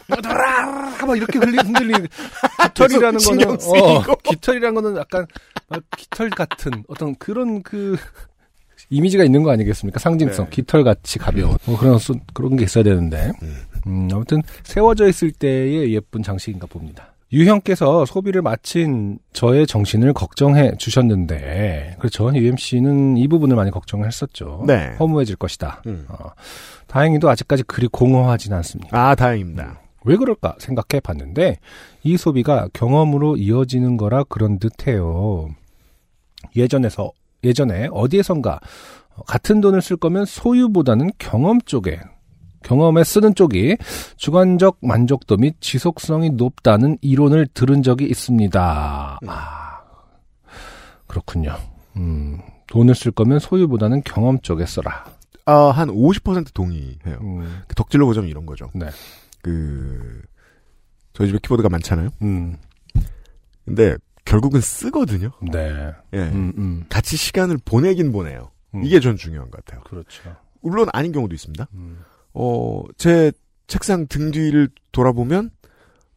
막 1.07 1.17
이렇게 1.17 1.38
흘리, 1.38 1.59
흔들리는, 1.59 2.09
깃털이라는 2.75 3.21
거는. 3.21 3.50
어, 3.50 4.15
깃털이라는 4.25 4.75
거는 4.75 4.97
약간, 4.97 5.26
막 5.69 5.83
깃털 5.99 6.31
같은 6.31 6.83
어떤 6.88 7.15
그런 7.17 7.62
그, 7.62 7.97
이미지가 8.90 9.25
있는 9.25 9.43
거 9.43 9.50
아니겠습니까? 9.50 9.99
상징성. 9.99 10.45
네. 10.47 10.50
깃털 10.50 10.85
같이 10.85 11.19
가벼운. 11.19 11.57
뭐 11.66 11.76
그런, 11.78 11.99
수- 11.99 12.14
그런 12.35 12.57
게 12.57 12.64
있어야 12.64 12.85
되는데. 12.85 13.33
음, 13.87 14.09
아무튼, 14.12 14.43
세워져 14.64 15.09
있을 15.09 15.33
때의 15.33 15.93
예쁜 15.95 16.23
장식인가 16.23 16.66
봅니다. 16.66 17.12
유형께서 17.33 18.05
소비를 18.07 18.40
마친 18.43 19.19
저의 19.33 19.66
정신을 19.66 20.12
걱정해 20.12 20.76
주셨는데, 20.78 21.97
그렇죠. 21.99 22.33
UMC는 22.33 23.16
이 23.16 23.26
부분을 23.26 23.57
많이 23.57 23.73
걱정했었죠. 23.73 24.62
네. 24.66 24.95
허무해질 25.00 25.35
것이다. 25.37 25.83
음. 25.87 26.07
어, 26.09 26.31
다행히도 26.87 27.28
아직까지 27.28 27.64
그리 27.64 27.88
공허하진 27.88 28.52
않습니다. 28.52 28.97
아, 28.97 29.14
다행입니다. 29.16 29.81
왜 30.05 30.16
그럴까 30.16 30.55
생각해 30.61 31.00
봤는데, 31.00 31.59
이 32.05 32.16
소비가 32.16 32.69
경험으로 32.73 33.37
이어지는 33.37 33.97
거라 33.97 34.23
그런 34.25 34.61
듯 34.61 34.87
해요. 34.87 35.49
예전에서, 36.55 37.11
예전에 37.47 37.88
어디에선가 37.93 38.61
어, 39.15 39.23
같은 39.23 39.61
돈을 39.61 39.81
쓸 39.81 39.97
거면 39.97 40.25
소유보다는 40.25 41.11
경험 41.19 41.61
쪽에, 41.62 42.00
경험에 42.62 43.05
쓰는 43.05 43.35
쪽이 43.35 43.76
주관적 44.17 44.79
만족도 44.83 45.37
및 45.37 45.55
지속성이 45.61 46.31
높다는 46.31 46.99
이론을 47.00 47.47
들은 47.55 47.83
적이 47.83 48.07
있습니다. 48.07 49.21
아, 49.26 49.81
그렇군요. 51.07 51.57
음, 51.97 52.41
돈을 52.67 52.95
쓸 52.95 53.12
거면 53.12 53.38
소유보다는 53.38 54.03
경험 54.05 54.41
쪽에 54.41 54.67
써라. 54.67 55.05
아, 55.47 55.71
한 55.71 55.88
50% 55.88 56.53
동의해요. 56.53 57.19
음, 57.21 57.62
그 57.69 57.75
덕질로 57.76 58.05
보자면 58.07 58.29
이런 58.29 58.45
거죠. 58.47 58.69
네. 58.75 58.87
그, 59.43 60.23
저희 61.12 61.29
집에 61.29 61.38
키보드가 61.41 61.69
많잖아요. 61.69 62.11
음, 62.23 62.57
근데 63.65 63.97
결국은 64.26 64.61
쓰거든요. 64.61 65.30
네. 65.40 65.92
예. 66.12 66.18
음, 66.18 66.52
음. 66.59 66.85
같이 66.88 67.16
시간을 67.16 67.59
보내긴 67.64 68.12
보내요. 68.12 68.50
음. 68.75 68.85
이게 68.85 69.00
전 69.00 69.16
중요한 69.16 69.50
것 69.50 69.64
같아요. 69.64 69.83
그렇죠. 69.85 70.37
물론 70.61 70.88
아닌 70.92 71.12
경우도 71.12 71.35
있습니다. 71.35 71.66
음. 71.75 72.00
어, 72.35 72.83
제 72.99 73.33
책상 73.68 74.06
등 74.09 74.30
뒤를 74.33 74.68
돌아보면, 74.92 75.50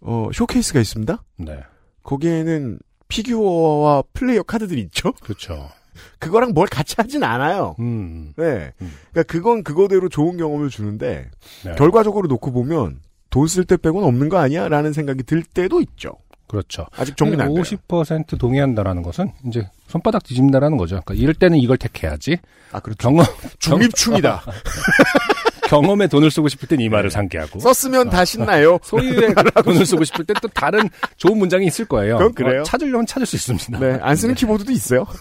어, 0.02 0.30
쇼케이스가 0.34 0.80
있습니다. 0.80 1.24
네. 1.38 1.60
거기에는 2.04 2.80
피규어와 3.08 4.04
플레이어 4.14 4.44
카드들이 4.44 4.82
있죠? 4.82 5.14
그렇죠. 5.14 5.70
그거랑 6.20 6.52
뭘 6.54 6.68
같이 6.68 6.96
하진 6.98 7.24
않아요. 7.24 7.76
음. 7.80 8.34
네. 8.38 8.72
음. 8.82 8.92
그러니까 9.12 9.24
그건 9.32 9.64
그거대로 9.64 10.10
좋은 10.10 10.38
경험을 10.38 10.70
주는데, 10.70 11.30
네. 11.64 11.76
결과적으로 11.76 12.28
놓고 12.28 12.52
보면, 12.52 13.00
돈 13.30 13.46
쓸 13.48 13.64
때 13.66 13.78
빼고는 13.78 14.08
없는 14.08 14.30
거 14.30 14.38
아니야? 14.38 14.68
라는 14.70 14.92
생각이 14.94 15.22
들 15.24 15.44
때도 15.44 15.82
있죠. 15.82 16.14
그렇죠. 16.50 16.88
아직 16.98 17.16
정리는 17.16 17.46
안 17.46 17.54
돼요. 17.54 17.64
50% 17.64 18.38
동의한다라는 18.38 19.04
것은 19.04 19.32
이제 19.48 19.70
손바닥 19.88 20.24
뒤집는다라는 20.24 20.78
거죠. 20.78 21.00
그러니까 21.06 21.14
이럴 21.14 21.34
때는 21.36 21.60
이걸 21.60 21.78
택해야지. 21.78 22.38
아, 22.72 22.80
그렇죠. 22.80 22.98
경험 22.98 23.26
중립충이다. 23.60 24.42
경험에 25.70 26.08
돈을 26.08 26.32
쓰고 26.32 26.48
싶을 26.48 26.68
땐 26.68 26.80
이 26.82 26.90
말을 26.90 27.12
상기하고 27.12 27.60
썼으면 27.60 28.10
다 28.10 28.26
신나요. 28.26 28.80
소유의 28.84 29.36
돈을 29.64 29.86
쓰고 29.86 30.04
싶을 30.04 30.26
땐또 30.26 30.48
다른 30.50 30.90
좋은 31.18 31.38
문장이 31.38 31.68
있을 31.68 31.86
거예요. 31.86 32.18
그건 32.18 32.34
그래요. 32.34 32.62
어, 32.62 32.64
찾으려면 32.64 33.06
찾을 33.06 33.28
수 33.28 33.36
있습니다. 33.36 33.80
네, 33.80 34.00
안 34.02 34.16
쓰는 34.16 34.34
키보드도 34.34 34.72
있어요. 34.72 35.06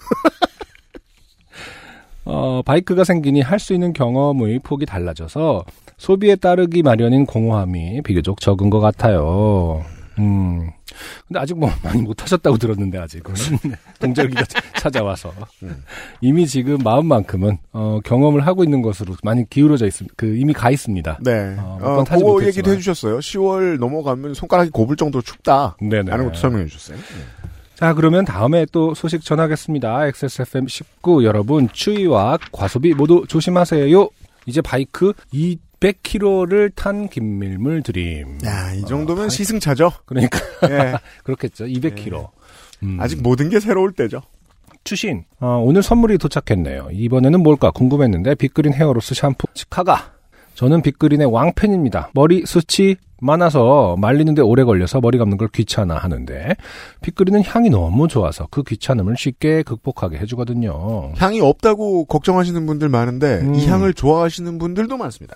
어, 2.25 2.61
바이크가 2.63 3.03
생기니 3.03 3.41
할 3.41 3.59
수 3.59 3.73
있는 3.73 3.93
경험의 3.93 4.59
폭이 4.63 4.85
달라져서 4.85 5.65
소비에 5.97 6.35
따르기 6.35 6.81
마련인 6.81 7.25
공허함이 7.25 8.01
비교적 8.03 8.39
적은 8.41 8.69
것 8.69 8.79
같아요. 8.79 9.83
음. 10.19 10.69
근데 11.27 11.39
아직 11.39 11.57
뭐 11.57 11.69
많이 11.83 12.01
못 12.01 12.21
하셨다고 12.21 12.57
들었는데 12.57 12.97
아직은 12.97 13.33
동절기가 13.99 14.43
찾아와서 14.79 15.33
음. 15.63 15.83
이미 16.21 16.45
지금 16.45 16.77
마음만큼은 16.83 17.57
어, 17.73 17.99
경험을 18.03 18.45
하고 18.45 18.63
있는 18.63 18.81
것으로 18.81 19.15
많이 19.23 19.49
기울어져 19.49 19.87
있습니다. 19.87 20.13
그 20.17 20.35
이미 20.35 20.53
가 20.53 20.69
있습니다. 20.69 21.19
네. 21.23 21.55
어, 21.57 21.79
어, 21.81 22.03
그거 22.03 22.19
못했지만. 22.19 22.47
얘기도 22.47 22.71
해주셨어요. 22.71 23.19
10월 23.19 23.79
넘어가면 23.79 24.33
손가락이 24.33 24.69
곱을 24.71 24.95
정도로 24.95 25.21
춥다. 25.21 25.77
네네. 25.79 26.09
라는 26.09 26.25
것도 26.25 26.37
설명해 26.37 26.67
주셨어요. 26.67 26.97
자, 27.75 27.93
그러면 27.93 28.25
다음에 28.25 28.65
또 28.73 28.93
소식 28.93 29.23
전하겠습니다. 29.23 30.07
XSFM 30.07 30.67
19 30.67 31.23
여러분 31.23 31.69
추위와 31.71 32.37
과소비 32.51 32.93
모두 32.93 33.23
조심하세요. 33.27 34.09
이제 34.45 34.61
바이크 34.61 35.13
200km를 35.79 36.71
탄 36.75 37.07
김밀물 37.07 37.81
드림. 37.83 38.39
야, 38.45 38.73
이 38.73 38.81
정도면 38.85 39.25
어, 39.25 39.29
시승차죠. 39.29 39.91
그러니까 40.05 40.39
예. 40.69 40.95
그렇겠죠. 41.23 41.65
200km. 41.65 42.29
음. 42.83 42.97
아직 42.99 43.21
모든 43.21 43.49
게 43.49 43.59
새로울 43.59 43.93
때죠. 43.93 44.21
추신. 44.83 45.23
어, 45.39 45.61
오늘 45.63 45.83
선물이 45.83 46.17
도착했네요. 46.17 46.89
이번에는 46.91 47.41
뭘까 47.41 47.71
궁금했는데 47.71 48.35
빅그린 48.35 48.73
헤어로스 48.73 49.13
샴푸 49.13 49.47
치카가. 49.53 50.13
저는 50.55 50.81
빅그린의 50.81 51.31
왕팬입니다. 51.31 52.11
머리 52.13 52.43
숱이 52.45 52.95
많아서 53.21 53.95
말리는데 53.97 54.41
오래 54.41 54.63
걸려서 54.63 55.01
머리 55.01 55.17
감는 55.17 55.37
걸 55.37 55.47
귀찮아 55.49 55.95
하는데 55.95 56.55
빅그린은 57.01 57.43
향이 57.43 57.69
너무 57.69 58.07
좋아서 58.07 58.47
그 58.49 58.63
귀찮음을 58.63 59.15
쉽게 59.17 59.63
극복하게 59.63 60.17
해주거든요. 60.19 61.13
향이 61.17 61.41
없다고 61.41 62.05
걱정하시는 62.05 62.65
분들 62.65 62.89
많은데 62.89 63.39
음. 63.41 63.55
이 63.55 63.65
향을 63.67 63.93
좋아하시는 63.93 64.57
분들도 64.57 64.97
많습니다. 64.97 65.35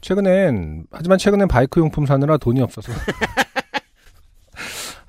최근엔 0.00 0.84
하지만 0.90 1.18
최근엔 1.18 1.48
바이크 1.48 1.80
용품 1.80 2.06
사느라 2.06 2.36
돈이 2.36 2.60
없어서 2.60 2.92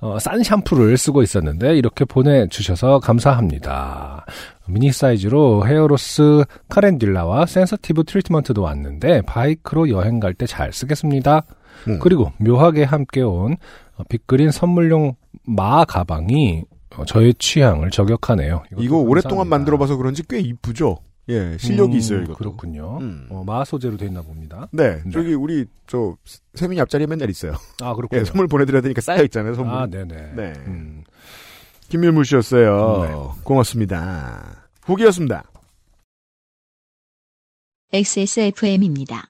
어, 0.01 0.19
싼 0.19 0.43
샴푸를 0.43 0.97
쓰고 0.97 1.23
있었는데 1.23 1.75
이렇게 1.77 2.05
보내주셔서 2.05 2.99
감사합니다. 2.99 4.25
미니 4.67 4.91
사이즈로 4.91 5.65
헤어로스 5.65 6.43
카렌딜라와 6.69 7.45
센서티브 7.45 8.03
트리트먼트도 8.03 8.61
왔는데 8.61 9.21
바이크로 9.21 9.89
여행 9.89 10.19
갈 10.19 10.33
때 10.33 10.45
잘 10.45 10.73
쓰겠습니다. 10.73 11.43
음. 11.87 11.99
그리고 11.99 12.31
묘하게 12.37 12.83
함께 12.83 13.21
온 13.21 13.57
어, 13.97 14.03
빅그린 14.09 14.51
선물용 14.51 15.15
마 15.45 15.85
가방이 15.85 16.63
어, 16.97 17.05
저의 17.05 17.33
취향을 17.35 17.91
저격하네요. 17.91 18.63
이거 18.77 18.97
오랫동안. 18.97 19.47
만들어봐서 19.47 19.97
그런지 19.97 20.23
꽤 20.27 20.39
이쁘죠. 20.39 20.97
예, 21.27 21.57
실력이 21.57 21.93
음, 21.93 21.97
있어요 21.97 22.19
이것도. 22.21 22.35
그렇군요. 22.37 22.99
음. 23.01 23.27
어, 23.31 23.43
마 23.43 23.65
소재로 23.65 23.97
돼 23.97 24.05
있나 24.05 24.21
봅니다. 24.21 24.67
네, 24.71 25.01
네. 25.03 25.09
저기 25.11 25.33
우리 25.33 25.65
저 25.87 26.15
세민이 26.53 26.79
앞자리에 26.81 27.07
맨날 27.07 27.29
있어요. 27.31 27.53
아 27.81 27.93
그렇군요. 27.95 28.21
예, 28.21 28.25
선물 28.25 28.47
보내드려야 28.47 28.81
되니까 28.81 29.01
쌓여 29.01 29.23
있잖아요 29.23 29.55
선물. 29.55 29.75
아, 29.75 29.87
네네. 29.87 30.33
네. 30.35 30.53
음. 30.67 31.03
김밀물 31.89 32.25
씨였어요. 32.25 33.33
네. 33.33 33.41
고맙습니다. 33.43 34.67
후기였습니다. 34.83 35.43
XSFM입니다. 37.91 39.29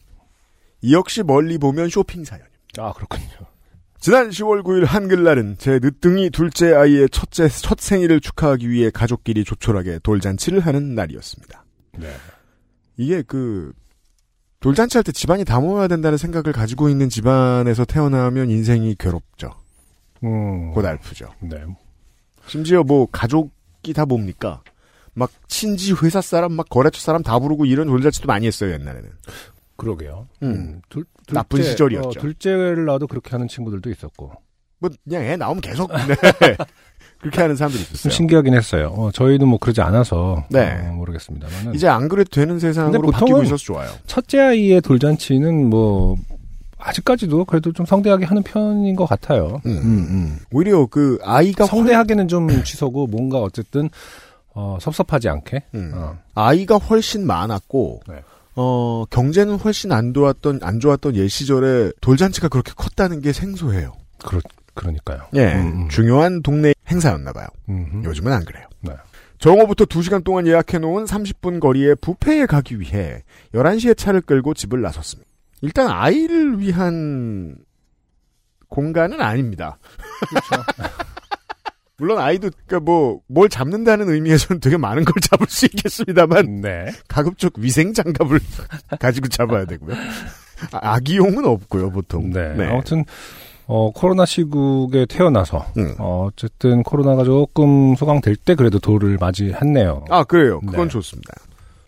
이 0.81 0.93
역시 0.93 1.23
멀리 1.23 1.57
보면 1.57 1.89
쇼핑 1.89 2.23
사연입니다. 2.23 2.51
아, 2.79 2.93
그렇군요. 2.93 3.27
지난 3.99 4.29
10월 4.29 4.63
9일 4.63 4.85
한글날은 4.85 5.57
제 5.59 5.77
늦둥이 5.79 6.31
둘째 6.31 6.73
아이의 6.73 7.09
첫째 7.09 7.47
첫 7.49 7.79
생일을 7.79 8.19
축하하기 8.19 8.67
위해 8.69 8.89
가족끼리 8.89 9.43
조촐하게 9.43 9.99
돌잔치를 10.01 10.59
하는 10.61 10.95
날이었습니다. 10.95 11.63
네. 11.99 12.11
이게 12.97 13.21
그 13.21 13.73
돌잔치 14.59 14.97
할 14.97 15.03
때 15.03 15.11
집안이 15.11 15.45
다 15.45 15.59
모여야 15.59 15.87
된다는 15.87 16.17
생각을 16.17 16.51
가지고 16.51 16.89
있는 16.89 17.09
집안에서 17.09 17.85
태어나면 17.85 18.49
인생이 18.49 18.95
괴롭죠. 18.97 19.51
음. 20.23 20.71
고달프죠. 20.73 21.29
네. 21.41 21.63
심지어 22.47 22.81
뭐 22.83 23.07
가족이 23.11 23.93
다 23.93 24.05
뭡니까? 24.05 24.63
막 25.13 25.29
친지 25.47 25.93
회사 26.01 26.21
사람 26.21 26.53
막 26.53 26.69
거래처 26.69 27.01
사람 27.01 27.21
다 27.21 27.37
부르고 27.37 27.65
이런 27.65 27.87
돌잔치도 27.87 28.25
많이 28.25 28.47
했어요 28.47 28.71
옛날에는. 28.71 29.09
그러게요. 29.81 30.27
음. 30.43 30.81
둘, 30.89 31.05
나쁜 31.33 31.57
둘째, 31.57 31.71
시절이었죠. 31.71 32.09
어, 32.09 32.21
둘째를 32.21 32.85
낳아도 32.85 33.07
그렇게 33.07 33.31
하는 33.31 33.47
친구들도 33.47 33.89
있었고. 33.89 34.31
뭐 34.77 34.89
그냥 35.03 35.23
애 35.23 35.35
나오면 35.35 35.61
계속 35.61 35.91
네. 35.91 35.97
그렇게 37.19 37.41
하는 37.41 37.55
사람들이 37.55 37.83
좀 37.83 37.93
있었어요. 37.93 38.13
신기하긴 38.13 38.53
했어요. 38.53 38.93
어, 38.95 39.11
저희는 39.11 39.47
뭐 39.47 39.57
그러지 39.59 39.81
않아서. 39.81 40.45
네. 40.49 40.87
어, 40.87 40.93
모르겠습니다만은. 40.93 41.73
이제 41.75 41.87
안 41.87 42.07
그래도 42.09 42.29
되는 42.29 42.59
세상으로 42.59 43.09
바뀌고 43.11 43.43
있어서 43.43 43.63
좋아요. 43.63 43.89
첫째 44.05 44.39
아이의 44.39 44.81
돌잔치는 44.81 45.69
뭐, 45.69 46.15
아직까지도 46.77 47.45
그래도 47.45 47.71
좀 47.73 47.85
성대하게 47.85 48.25
하는 48.25 48.41
편인 48.43 48.95
것 48.95 49.05
같아요. 49.05 49.61
음. 49.67 50.39
오히려 50.51 50.87
그 50.87 51.19
아이가 51.23 51.65
성대하게는 51.65 52.27
좀 52.27 52.63
취소고 52.63 53.07
뭔가 53.07 53.39
어쨌든, 53.39 53.89
어, 54.53 54.77
섭섭하지 54.81 55.29
않게. 55.29 55.63
음. 55.75 55.91
어. 55.93 56.17
아이가 56.33 56.77
훨씬 56.77 57.25
많았고 57.25 58.01
네. 58.07 58.15
어 58.55 59.05
경제는 59.09 59.55
훨씬 59.55 59.91
안 59.91 60.13
좋았던 60.13 60.59
안 60.61 60.79
좋았던 60.79 61.15
옛 61.15 61.27
시절에 61.27 61.91
돌잔치가 62.01 62.49
그렇게 62.49 62.73
컸다는 62.75 63.21
게 63.21 63.31
생소해요. 63.31 63.93
그러, 64.23 64.41
그러니까요. 64.73 65.21
예, 65.35 65.53
음, 65.53 65.83
음. 65.83 65.89
중요한 65.89 66.41
동네 66.41 66.73
행사였나 66.89 67.31
봐요. 67.31 67.47
음흠. 67.69 68.05
요즘은 68.05 68.31
안 68.31 68.43
그래요. 68.43 68.65
네. 68.81 68.93
정오부터 69.39 69.85
2시간 69.85 70.23
동안 70.23 70.45
예약해놓은 70.45 71.05
30분 71.05 71.59
거리의 71.59 71.95
부페에 71.95 72.45
가기 72.45 72.79
위해 72.79 73.23
11시에 73.55 73.97
차를 73.97 74.21
끌고 74.21 74.53
집을 74.53 74.81
나섰습니다. 74.81 75.29
일단 75.61 75.89
아이를 75.89 76.59
위한 76.59 77.55
공간은 78.67 79.19
아닙니다. 79.21 79.77
그렇죠. 80.29 80.63
물론 82.01 82.17
아이도 82.17 82.49
그러니까 82.65 82.79
뭐 82.83 83.21
뭘 83.27 83.47
잡는다는 83.47 84.09
의미에서는 84.09 84.59
되게 84.59 84.75
많은 84.75 85.05
걸 85.05 85.13
잡을 85.21 85.45
수 85.47 85.67
있겠습니다만 85.67 86.61
네. 86.61 86.91
가급적 87.07 87.53
위생 87.59 87.93
장갑을 87.93 88.39
가지고 88.99 89.27
잡아야 89.27 89.65
되고요. 89.65 89.95
아, 90.71 90.93
아기용은 90.95 91.45
없고요 91.45 91.91
보통. 91.91 92.31
네. 92.31 92.55
아무튼 92.67 93.05
어 93.67 93.91
코로나 93.91 94.25
시국에 94.25 95.05
태어나서 95.05 95.65
음. 95.77 95.93
어, 95.99 96.27
어쨌든 96.27 96.81
코로나가 96.81 97.23
조금 97.23 97.95
소강될 97.95 98.35
때 98.35 98.55
그래도 98.55 98.79
돌을 98.79 99.17
맞이했네요. 99.19 100.05
아 100.09 100.23
그래요. 100.23 100.59
그건 100.61 100.87
네. 100.87 100.91
좋습니다. 100.91 101.33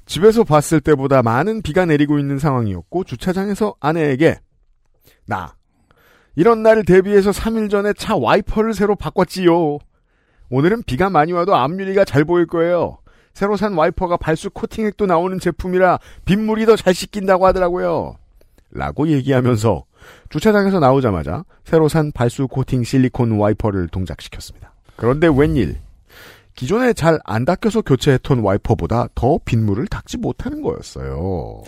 집에서 0.05 0.43
봤을 0.43 0.79
때보다 0.79 1.23
많은 1.23 1.63
비가 1.63 1.85
내리고 1.85 2.19
있는 2.19 2.37
상황이었고 2.37 3.03
주차장에서 3.05 3.73
아내에게 3.79 4.37
나 5.25 5.55
이런 6.35 6.61
날을 6.61 6.85
대비해서 6.85 7.31
3일 7.31 7.71
전에 7.71 7.93
차 7.93 8.15
와이퍼를 8.15 8.75
새로 8.75 8.95
바꿨지요. 8.95 9.79
오늘은 10.53 10.83
비가 10.83 11.09
많이 11.09 11.31
와도 11.31 11.55
앞유리가 11.55 12.05
잘 12.05 12.23
보일 12.25 12.45
거예요. 12.45 12.99
새로 13.33 13.57
산 13.57 13.73
와이퍼가 13.73 14.17
발수 14.17 14.51
코팅액도 14.51 15.07
나오는 15.07 15.39
제품이라 15.39 15.97
빗물이 16.25 16.67
더 16.67 16.75
잘 16.75 16.93
씻긴다고 16.93 17.47
하더라고요. 17.47 18.17
라고 18.69 19.07
얘기하면서 19.07 19.83
주차장에서 20.29 20.79
나오자마자 20.79 21.43
새로 21.65 21.87
산 21.89 22.11
발수 22.11 22.47
코팅 22.47 22.83
실리콘 22.83 23.31
와이퍼를 23.31 23.87
동작시켰습니다. 23.87 24.75
그런데 24.95 25.27
웬일 25.27 25.77
기존에 26.53 26.93
잘 26.93 27.17
안 27.25 27.45
닦여서 27.45 27.81
교체했던 27.81 28.37
와이퍼보다 28.41 29.07
더 29.15 29.39
빗물을 29.43 29.87
닦지 29.87 30.19
못하는 30.19 30.61
거였어요. 30.61 31.63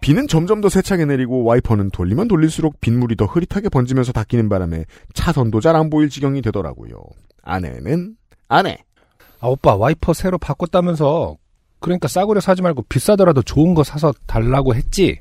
비는 0.00 0.28
점점 0.28 0.60
더 0.60 0.68
세차게 0.68 1.06
내리고 1.06 1.42
와이퍼는 1.42 1.90
돌리면 1.90 2.28
돌릴수록 2.28 2.80
빗물이 2.80 3.16
더 3.16 3.24
흐릿하게 3.24 3.68
번지면서 3.68 4.12
닦이는 4.12 4.48
바람에 4.48 4.84
차선도 5.12 5.58
잘 5.60 5.74
안 5.74 5.90
보일 5.90 6.08
지경이 6.08 6.40
되더라고요. 6.42 6.94
아내는 7.42 8.16
아내. 8.48 8.78
아, 9.40 9.48
오빠, 9.48 9.74
와이퍼 9.76 10.12
새로 10.12 10.38
바꿨다면서. 10.38 11.36
그러니까 11.80 12.08
싸구려 12.08 12.40
사지 12.40 12.60
말고 12.60 12.82
비싸더라도 12.90 13.40
좋은 13.42 13.74
거 13.74 13.82
사서 13.84 14.12
달라고 14.26 14.74
했지? 14.74 15.18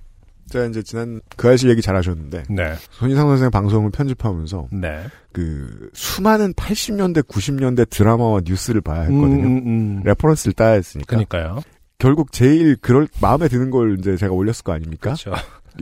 제가 0.49 0.65
이제 0.65 0.81
지난 0.83 1.21
그 1.37 1.47
아저씨 1.47 1.69
얘기 1.69 1.81
잘 1.81 1.95
하셨는데 1.95 2.43
네. 2.49 2.73
손희상 2.91 3.27
선생 3.27 3.49
방송을 3.51 3.91
편집하면서 3.91 4.67
네. 4.73 5.03
그 5.31 5.89
수많은 5.93 6.53
80년대 6.55 7.21
90년대 7.27 7.89
드라마와 7.89 8.41
뉴스를 8.43 8.81
봐야 8.81 9.01
했거든요. 9.03 9.45
음, 9.45 9.57
음, 9.57 9.67
음. 9.67 10.01
레퍼런스를 10.03 10.53
따야 10.53 10.71
했으니까. 10.71 11.15
그니까요. 11.15 11.61
결국 11.99 12.31
제일 12.31 12.75
그럴 12.81 13.07
마음에 13.21 13.47
드는 13.47 13.69
걸 13.69 13.97
이제 13.99 14.17
제가 14.17 14.33
올렸을 14.33 14.63
거 14.63 14.73
아닙니까? 14.73 15.13
그렇죠. 15.13 15.31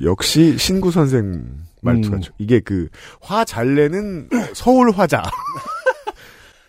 역시 0.03 0.57
신구 0.59 0.91
선생 0.91 1.45
말투가죠. 1.81 2.33
이게 2.37 2.59
그 2.59 2.87
화 3.21 3.45
잘 3.45 3.73
내는 3.73 4.29
서울 4.53 4.91
화자. 4.91 5.23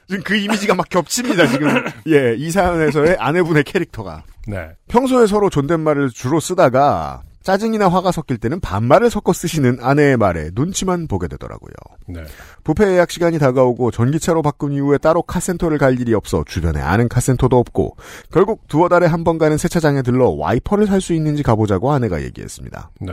지금 0.08 0.22
그 0.24 0.36
이미지가 0.36 0.74
막 0.74 0.88
겹칩니다, 0.88 1.46
지금. 1.48 1.68
예, 2.08 2.34
이 2.36 2.50
사연에서의 2.50 3.16
아내분의 3.18 3.64
캐릭터가. 3.64 4.24
네. 4.46 4.70
평소에 4.88 5.26
서로 5.26 5.50
존댓말을 5.50 6.08
주로 6.10 6.40
쓰다가 6.40 7.22
짜증이나 7.42 7.88
화가 7.88 8.12
섞일 8.12 8.38
때는 8.38 8.60
반말을 8.60 9.10
섞어 9.10 9.32
쓰시는 9.32 9.78
아내의 9.80 10.16
말에 10.16 10.50
눈치만 10.54 11.06
보게 11.06 11.28
되더라고요. 11.28 11.72
네. 12.08 12.22
부페 12.64 12.86
예약 12.92 13.10
시간이 13.10 13.38
다가오고 13.38 13.90
전기차로 13.90 14.42
바꾼 14.42 14.72
이후에 14.72 14.98
따로 14.98 15.22
카센터를 15.22 15.78
갈 15.78 15.98
일이 16.00 16.12
없어 16.14 16.44
주변에 16.46 16.80
아는 16.80 17.08
카센터도 17.08 17.56
없고 17.58 17.96
결국 18.32 18.66
두어 18.68 18.88
달에 18.88 19.06
한 19.06 19.24
번 19.24 19.38
가는 19.38 19.56
세차장에 19.56 20.02
들러 20.02 20.28
와이퍼를 20.30 20.86
살 20.86 21.00
수 21.00 21.12
있는지 21.14 21.42
가보자고 21.42 21.92
아내가 21.92 22.22
얘기했습니다. 22.22 22.90
네. 23.00 23.12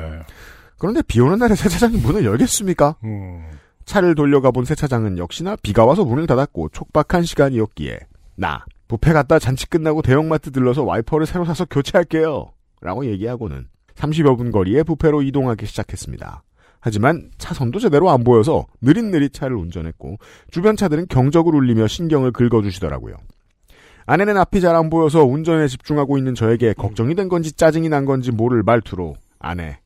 그런데 0.77 1.01
비 1.03 1.21
오는 1.21 1.37
날에 1.37 1.55
세차장이 1.55 1.97
문을 1.97 2.25
열겠습니까? 2.25 2.95
음. 3.05 3.45
차를 3.85 4.15
돌려가 4.15 4.51
본 4.51 4.65
세차장은 4.65 5.17
역시나 5.17 5.55
비가 5.61 5.85
와서 5.85 6.03
문을 6.03 6.27
닫았고 6.27 6.69
촉박한 6.69 7.23
시간이었기에 7.23 7.99
나 8.35 8.65
부페 8.87 9.13
갔다 9.13 9.39
잔치 9.39 9.67
끝나고 9.67 10.01
대형마트 10.01 10.51
들러서 10.51 10.83
와이퍼를 10.83 11.25
새로 11.25 11.45
사서 11.45 11.65
교체할게요. 11.65 12.47
라고 12.81 13.05
얘기하고는 13.05 13.67
30여 13.95 14.37
분 14.37 14.51
거리에 14.51 14.83
부페로 14.83 15.21
이동하기 15.21 15.65
시작했습니다. 15.65 16.43
하지만 16.81 17.31
차선도 17.39 17.79
제대로 17.79 18.11
안 18.11 18.23
보여서 18.23 18.65
느릿느릿 18.81 19.33
차를 19.33 19.55
운전했고 19.55 20.17
주변 20.51 20.75
차들은 20.75 21.07
경적을 21.09 21.55
울리며 21.55 21.87
신경을 21.87 22.31
긁어주시더라고요. 22.31 23.15
아내는 24.05 24.37
앞이 24.37 24.61
잘 24.61 24.75
안 24.75 24.91
보여서 24.91 25.23
운전에 25.23 25.67
집중하고 25.67 26.19
있는 26.19 26.35
저에게 26.35 26.73
걱정이 26.73 27.15
된 27.15 27.27
건지 27.27 27.53
짜증이 27.53 27.89
난 27.89 28.05
건지 28.05 28.31
모를 28.31 28.61
말투로 28.61 29.15
아내 29.39 29.79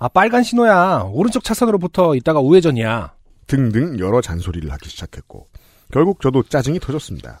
아, 0.00 0.06
빨간 0.08 0.44
신호야. 0.44 1.08
오른쪽 1.12 1.42
차선으로부터 1.42 2.14
이따가 2.14 2.38
우회전이야. 2.38 3.14
등등 3.48 3.98
여러 3.98 4.20
잔소리를 4.20 4.70
하기 4.70 4.88
시작했고 4.88 5.48
결국 5.92 6.20
저도 6.20 6.44
짜증이 6.44 6.78
터졌습니다. 6.78 7.40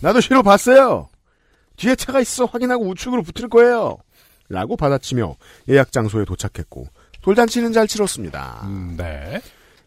나도 0.00 0.20
신호 0.20 0.42
봤어요. 0.42 1.08
뒤에 1.76 1.94
차가 1.94 2.20
있어 2.20 2.46
확인하고 2.46 2.88
우측으로 2.88 3.22
붙을 3.22 3.48
거예요. 3.48 3.98
라고 4.48 4.76
받아치며 4.76 5.36
예약 5.68 5.92
장소에 5.92 6.24
도착했고 6.24 6.88
돌잔치는 7.22 7.72
잘 7.72 7.86
치렀습니다. 7.86 8.62
음, 8.64 8.96
네. 8.96 9.40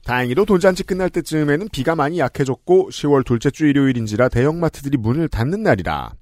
다행히도 0.06 0.46
돌잔치 0.46 0.84
끝날 0.84 1.10
때쯤에는 1.10 1.70
비가 1.72 1.96
많이 1.96 2.20
약해졌고 2.20 2.90
10월 2.90 3.26
둘째 3.26 3.50
주 3.50 3.66
일요일인지라 3.68 4.30
대형마트들이 4.30 4.98
문을 4.98 5.30
닫는 5.30 5.64
날이라 5.64 6.14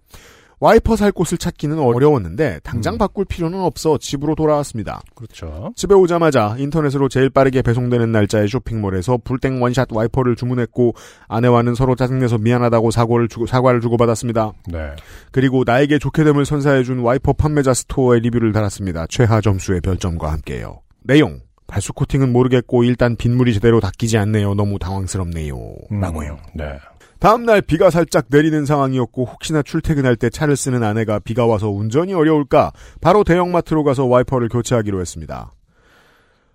와이퍼 0.62 0.96
살 0.96 1.12
곳을 1.12 1.40
찾기는 1.40 1.80
어려웠는데 1.80 2.60
당장 2.64 2.94
음. 2.94 2.98
바꿀 3.00 3.26
필요는 3.26 3.60
없어 3.60 3.98
집으로 3.98 4.36
돌아왔습니다. 4.36 5.02
그렇죠. 5.16 5.74
집에 5.76 5.96
오자마자 5.96 6.56
인터넷으로 6.60 7.10
제일 7.10 7.32
빠르게 7.32 7.64
배송되는 7.64 8.12
날짜의 8.12 8.48
쇼핑몰에서 8.48 9.18
불땡 9.24 9.60
원샷 9.60 9.88
와이퍼를 9.92 10.36
주문했고 10.36 10.94
아내와는 11.28 11.74
서로 11.74 11.96
짜증내서 11.96 12.38
미안하다고 12.38 12.92
사과를 12.92 13.28
주고 13.28 13.48
사과를 13.48 13.82
주고받았습니다. 13.82 14.54
네. 14.72 14.92
그리고 15.32 15.64
나에게 15.66 15.98
좋게 15.98 16.24
됨을 16.24 16.46
선사해준 16.46 17.00
와이퍼 17.00 17.34
판매자 17.34 17.74
스토어에 17.74 18.20
리뷰를 18.20 18.54
달았습니다. 18.54 19.08
최하 19.10 19.42
점수의 19.42 19.82
별점과 19.82 20.32
함께요. 20.32 20.82
내용 21.04 21.40
발수 21.66 21.92
코팅은 21.94 22.32
모르겠고 22.32 22.84
일단 22.84 23.16
빗물이 23.16 23.56
제대로 23.56 23.80
닦이지 23.80 24.16
않네요. 24.20 24.54
너무 24.54 24.78
당황스럽네요. 24.78 25.56
음, 25.92 26.00
라고요. 26.00 26.38
네. 26.54 26.78
다음날 27.22 27.62
비가 27.62 27.92
살짝 27.92 28.26
내리는 28.30 28.66
상황이었고 28.66 29.26
혹시나 29.26 29.62
출퇴근할 29.62 30.16
때 30.16 30.32
차를 30.32 30.56
쓰는 30.56 30.82
아내가 30.82 31.20
비가 31.20 31.46
와서 31.46 31.70
운전이 31.70 32.16
어려울까 32.16 32.72
바로 33.00 33.24
대형마트로 33.24 33.84
가서 33.84 34.06
와이퍼를 34.06 34.50
교체하기로 34.50 35.00
했습니다. 35.00 35.54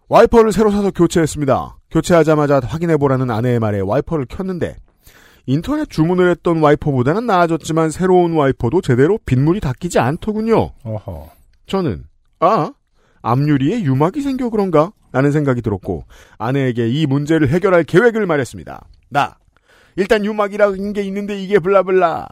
와이퍼를 0.09 0.51
새로 0.51 0.73
사서 0.73 0.91
교체했습니다. 0.91 1.79
교체하자마자 1.93 2.61
확인해보라는 2.65 3.31
아내의 3.31 3.61
말에 3.61 3.79
와이퍼를 3.79 4.27
켰는데 4.29 4.75
인터넷 5.47 5.89
주문을 5.89 6.29
했던 6.31 6.61
와이퍼보다는 6.61 7.27
나아졌지만 7.27 7.91
새로운 7.91 8.33
와이퍼도 8.33 8.81
제대로 8.81 9.21
빗물이 9.25 9.61
닦이지 9.61 10.01
않더군요. 10.01 10.73
어허. 10.83 11.31
저는 11.69 12.07
아 12.41 12.73
앞유리에 13.23 13.83
유막이 13.83 14.21
생겨 14.21 14.51
그런가? 14.51 14.91
라는 15.13 15.31
생각이 15.31 15.63
들었고 15.63 16.07
아내에게 16.39 16.89
이 16.89 17.07
문제를 17.07 17.51
해결할 17.51 17.85
계획을 17.85 18.27
말했습니다. 18.27 18.85
나 19.11 19.37
일단 19.97 20.25
유막이라는 20.25 20.93
게 20.93 21.03
있는데 21.03 21.43
이게 21.43 21.59
블라블라 21.59 22.29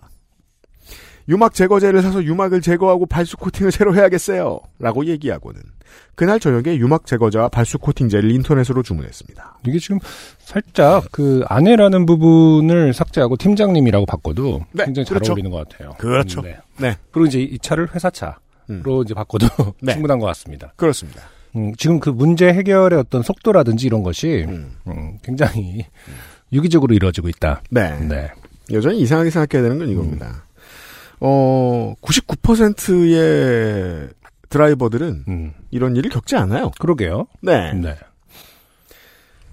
유막 1.28 1.54
제거제를 1.54 2.02
사서 2.02 2.22
유막을 2.22 2.60
제거하고 2.60 3.06
발수 3.06 3.36
코팅을 3.38 3.72
새로 3.72 3.94
해야겠어요. 3.94 4.60
라고 4.78 5.06
얘기하고는 5.06 5.62
그날 6.14 6.38
저녁에 6.38 6.76
유막 6.76 7.06
제거제와 7.06 7.48
발수 7.48 7.78
코팅제를 7.78 8.30
인터넷으로 8.30 8.82
주문했습니다. 8.82 9.60
이게 9.66 9.78
지금 9.78 9.98
살짝 10.38 11.04
그 11.10 11.42
아내라는 11.48 12.06
부분을 12.06 12.92
삭제하고 12.92 13.36
팀장님이라고 13.36 14.06
바꿔도 14.06 14.64
네, 14.72 14.84
굉장히 14.84 15.06
잘 15.06 15.16
그렇죠. 15.16 15.32
어울리는 15.32 15.50
것 15.50 15.68
같아요. 15.68 15.94
그렇죠. 15.98 16.42
네. 16.42 16.56
네. 16.78 16.96
그리고 17.10 17.26
이제 17.26 17.40
이 17.40 17.58
차를 17.58 17.94
회사 17.94 18.10
차로 18.10 18.34
음. 18.70 18.82
이제 19.04 19.14
바꿔도 19.14 19.46
네. 19.80 19.92
충분한 19.94 20.18
것 20.18 20.26
같습니다. 20.26 20.72
그렇습니다. 20.76 21.22
음, 21.56 21.72
지금 21.76 22.00
그 22.00 22.10
문제 22.10 22.48
해결의 22.48 22.98
어떤 22.98 23.22
속도라든지 23.22 23.86
이런 23.86 24.02
것이 24.02 24.44
음. 24.48 24.72
음, 24.88 25.18
굉장히 25.22 25.86
유기적으로 26.54 26.94
이루어지고 26.94 27.28
있다. 27.28 27.62
네. 27.70 27.98
네. 28.00 28.30
여전히 28.72 29.00
이상하게 29.00 29.30
생각해야 29.30 29.62
되는 29.62 29.78
건 29.78 29.88
이겁니다. 29.90 30.44
어, 31.20 31.94
99%의 32.00 34.08
드라이버들은 34.48 35.24
음, 35.28 35.52
이런 35.70 35.96
일을 35.96 36.10
겪지 36.10 36.36
않아요. 36.36 36.70
그러게요. 36.78 37.26
네. 37.42 37.72
네. 37.74 37.96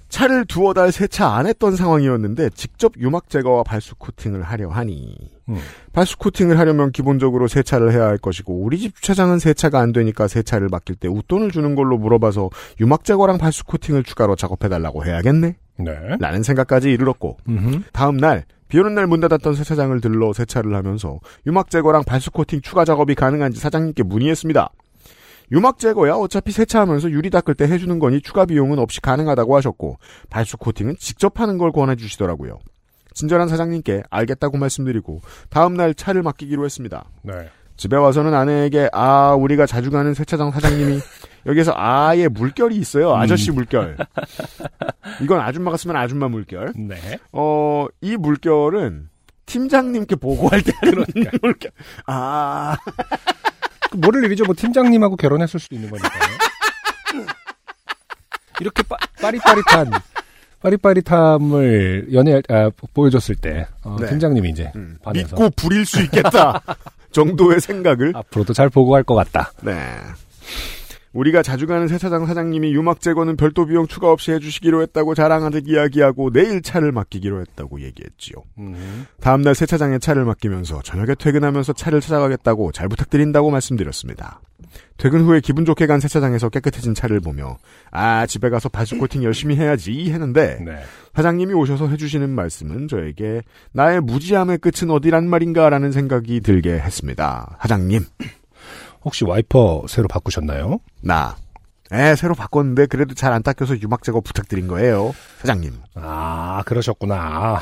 차를 0.10 0.46
두어 0.46 0.74
달 0.74 0.92
세차 0.92 1.36
안 1.36 1.48
했던 1.48 1.78
상황이었는데 1.78 2.50
직접 2.50 2.92
유막 2.98 3.30
제거와 3.30 3.64
발수 3.64 3.96
코팅을 3.96 4.44
하려 4.44 4.70
하니 4.70 5.16
음. 5.48 5.58
발수 5.94 6.18
코팅을 6.18 6.60
하려면 6.60 6.92
기본적으로 6.92 7.48
세차를 7.48 7.94
해야 7.94 8.08
할 8.08 8.18
것이고 8.18 8.62
우리 8.62 8.78
집 8.78 8.94
주차장은 8.96 9.40
세차가 9.40 9.80
안 9.80 9.94
되니까 9.94 10.28
세차를 10.28 10.68
맡길 10.70 10.98
때 10.98 11.08
웃돈을 11.08 11.52
주는 11.52 11.76
걸로 11.76 11.98
물어봐서 11.98 12.50
유막 12.82 13.06
제거랑 13.06 13.38
발수 13.38 13.64
코팅을 13.64 14.04
추가로 14.04 14.36
작업해 14.36 14.68
달라고 14.68 15.06
해야겠네. 15.06 15.56
네. 15.84 16.18
라는 16.20 16.44
생각까지 16.44 16.92
이르렀고 16.92 17.38
음흠. 17.48 17.82
다음 17.94 18.18
날 18.18 18.46
비 18.72 18.80
오는 18.80 18.96
날 18.96 19.06
문 19.06 19.20
닫았던 19.20 19.54
세차장을 19.56 20.00
들러 20.00 20.32
세차를 20.32 20.74
하면서 20.74 21.20
유막 21.46 21.70
제거랑 21.70 22.04
발수 22.06 22.32
코팅 22.32 22.62
추가 22.62 22.86
작업이 22.86 23.16
가능한지 23.16 23.60
사장님께 23.60 24.04
문의했습니다. 24.04 24.70
유막 25.52 25.78
제거야 25.78 26.14
어차피 26.14 26.54
세차하면서 26.54 27.12
유리 27.12 27.30
닦을 27.30 27.56
때 27.56 27.66
해주는 27.66 28.00
거니 28.00 28.22
추가 28.22 28.46
비용은 28.46 28.80
없이 28.80 29.02
가능하다고 29.02 29.58
하셨고 29.58 29.98
발수 30.30 30.56
코팅은 30.56 30.96
직접 31.00 31.42
하는 31.42 31.58
걸 31.58 31.74
권해 31.74 31.98
주시더라고요. 31.98 32.60
친절한 33.14 33.50
사장님께 33.50 34.04
알겠다고 34.10 34.58
말씀드리고 34.58 35.20
다음 35.50 35.74
날 35.76 35.94
차를 35.94 36.24
맡기기로 36.24 36.64
했습니다. 36.64 37.04
네. 37.24 37.34
집에 37.76 37.98
와서는 37.98 38.34
아내에게 38.34 38.90
아 38.94 39.34
우리가 39.38 39.66
자주 39.66 39.92
가는 39.92 40.14
세차장 40.14 40.52
사장님이 40.52 41.02
여기서 41.46 41.74
아예 41.76 42.28
물결이 42.28 42.76
있어요 42.76 43.16
아저씨 43.16 43.52
물결 43.52 43.98
이건 45.22 45.40
아줌마가 45.40 45.78
쓰면 45.78 45.96
아줌마 45.96 46.28
물결 46.28 46.74
네. 46.76 47.20
어 47.32 47.88
이 48.02 48.16
물결은 48.18 49.10
팀장님께 49.46 50.16
보고할 50.16 50.62
때 50.62 50.72
하는 50.82 51.04
물결 51.42 51.72
아그 52.06 52.78
모를 53.98 54.24
일이죠. 54.24 54.46
뭐 54.46 54.56
팀장님하고 54.56 55.18
결혼했을 55.18 55.60
수도 55.60 55.76
있는 55.76 55.90
거니까요. 55.90 56.12
이렇게 58.60 58.84
빠, 58.84 58.96
빠릿빠릿한 59.22 59.92
빠릿빠릿함을 60.62 62.14
연애 62.14 62.42
아, 62.50 62.70
보여줬을 62.94 63.36
때 63.36 63.68
어, 63.84 63.98
네. 64.00 64.08
팀장님이 64.08 64.50
이제 64.50 64.72
음, 64.76 64.98
반해서 65.04 65.36
믿고 65.36 65.50
부릴 65.56 65.86
수 65.86 66.02
있겠다 66.04 66.62
정도의 67.12 67.60
생각을 67.60 68.14
앞으로도 68.16 68.54
잘 68.54 68.70
보고할 68.70 69.04
것 69.04 69.16
같다. 69.16 69.52
네 69.62 69.74
우리가 71.14 71.44
자주 71.44 71.68
가는 71.68 71.88
세차장 71.88 72.26
사장님이 72.26 72.74
유막 72.74 73.02
제거는 73.02 73.36
별도 73.36 73.66
비용 73.66 73.88
추가 73.88 74.12
없이 74.12 74.32
해주시기로 74.32 74.82
했다고 74.84 75.14
자랑하듯 75.14 75.68
이야기하고 75.68 76.32
내일 76.32 76.62
차를 76.62 76.92
맡기기로 76.92 77.42
했다고 77.42 77.82
얘기했지요. 77.82 78.36
음. 78.60 79.06
다음날 79.20 79.56
세차장에 79.56 80.00
차를 80.00 80.24
맡기면서 80.26 80.82
저녁에 80.84 81.16
퇴근하면서 81.16 81.74
차를 81.74 82.00
찾아가겠다고 82.00 82.72
잘 82.72 82.88
부탁드린다고 82.88 83.52
말씀드렸습니다. 83.52 84.40
퇴근 84.98 85.22
후에 85.22 85.42
기분 85.42 85.66
좋게 85.66 85.88
간 85.88 86.00
세차장에서 86.00 86.50
깨끗해진 86.50 86.94
차를 86.94 87.20
보며 87.20 87.58
아 87.90 88.26
집에 88.26 88.50
가서 88.50 88.70
바지 88.70 88.98
코팅 88.98 89.24
열심히 89.24 89.56
해야지 89.56 90.12
했는데 90.12 90.60
네. 90.64 90.84
사장님이 91.14 91.54
오셔서 91.54 91.88
해주시는 91.90 92.30
말씀은 92.30 92.88
저에게 92.88 93.42
나의 93.74 94.00
무지함의 94.02 94.60
끝은 94.60 94.92
어디란 94.92 95.28
말인가라는 95.28 95.92
생각이 95.92 96.40
들게 96.42 96.74
했습니다. 96.74 97.58
사장님 97.62 98.06
혹시 99.04 99.26
와이퍼 99.26 99.86
새로 99.88 100.08
바꾸셨나요? 100.08 100.80
나 101.02 101.36
에, 101.92 102.16
새로 102.16 102.34
바꿨는데 102.36 102.86
그래도 102.86 103.14
잘 103.16 103.34
안 103.34 103.44
닦여서 103.44 103.80
유막 103.82 104.04
제거 104.04 104.22
부탁드린 104.22 104.68
거예요. 104.68 105.14
사장님. 105.40 105.74
아, 105.96 106.64
그러셨구나. 106.66 107.62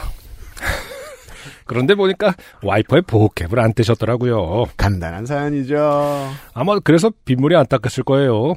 그런데 1.65 1.95
보니까 1.95 2.33
와이퍼에 2.63 3.01
보호캡을 3.01 3.59
안 3.59 3.73
떼셨더라고요. 3.73 4.65
간단한 4.77 5.25
사연이죠. 5.25 6.29
아마 6.53 6.79
그래서 6.79 7.11
빗물이 7.25 7.55
안 7.55 7.65
닦였을 7.67 8.03
거예요. 8.03 8.55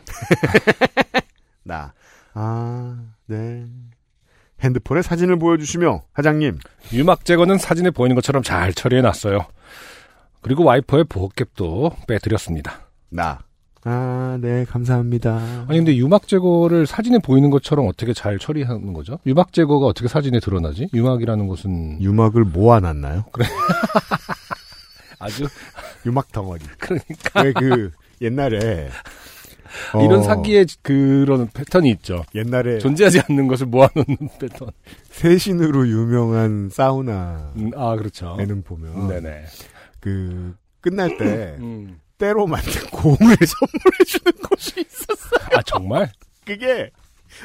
나. 1.65 1.93
아, 2.35 2.97
네. 3.27 3.65
핸드폰에 4.63 5.03
사진을 5.03 5.39
보여주시며, 5.39 6.03
사장님, 6.17 6.59
유막 6.93 7.25
제거는 7.25 7.59
사진에 7.59 7.91
보이는 7.91 8.15
것처럼 8.15 8.43
잘 8.43 8.73
처리해놨어요. 8.73 9.41
그리고 10.43 10.65
와이퍼에 10.65 11.05
보호캡도 11.05 11.93
빼드렸습니다. 12.07 12.89
나. 13.09 13.41
아, 13.85 14.39
네, 14.41 14.65
감사합니다. 14.65 15.67
아니 15.69 15.79
근데 15.79 15.97
유막 15.97 16.29
제거를 16.29 16.87
사진에 16.87 17.19
보이는 17.19 17.51
것처럼 17.51 17.89
어떻게 17.89 18.13
잘 18.13 18.39
처리하는 18.39 18.93
거죠? 18.93 19.19
유막 19.27 19.53
제거가 19.53 19.87
어떻게 19.87 20.07
사진에 20.09 20.39
드러나지? 20.41 20.89
유막이라는 20.95 21.49
것은 21.49 22.01
유막을 22.01 22.45
모아놨나요? 22.45 23.25
아주 25.19 25.47
유막 26.07 26.31
덩어리. 26.33 26.63
그러니까 26.79 27.43
왜 27.43 27.53
그, 27.53 27.91
옛날에. 28.21 28.89
어, 29.95 30.05
이런 30.05 30.23
사기의 30.23 30.67
그런 30.83 31.49
패턴이 31.49 31.91
있죠. 31.93 32.25
옛날에 32.35 32.79
존재하지 32.79 33.21
않는 33.21 33.49
것을 33.49 33.67
모아놓는 33.67 34.17
패턴. 34.39 34.69
세신으로 35.11 35.89
유명한 35.89 36.69
사우나에는 36.71 37.53
음, 37.57 37.71
아 37.75 37.97
그렇죠. 37.97 38.37
보면, 38.65 39.09
네네. 39.09 39.45
그, 40.03 40.55
끝날 40.83 41.17
때, 41.17 41.57
음. 41.61 41.99
때로 42.19 42.47
만든 42.47 42.73
공을 42.91 43.17
선물해 43.41 44.05
주는 44.07 44.33
곳이 44.49 44.73
있었어. 44.81 45.37
아 45.57 45.63
정말? 45.63 46.11
그게 46.45 46.91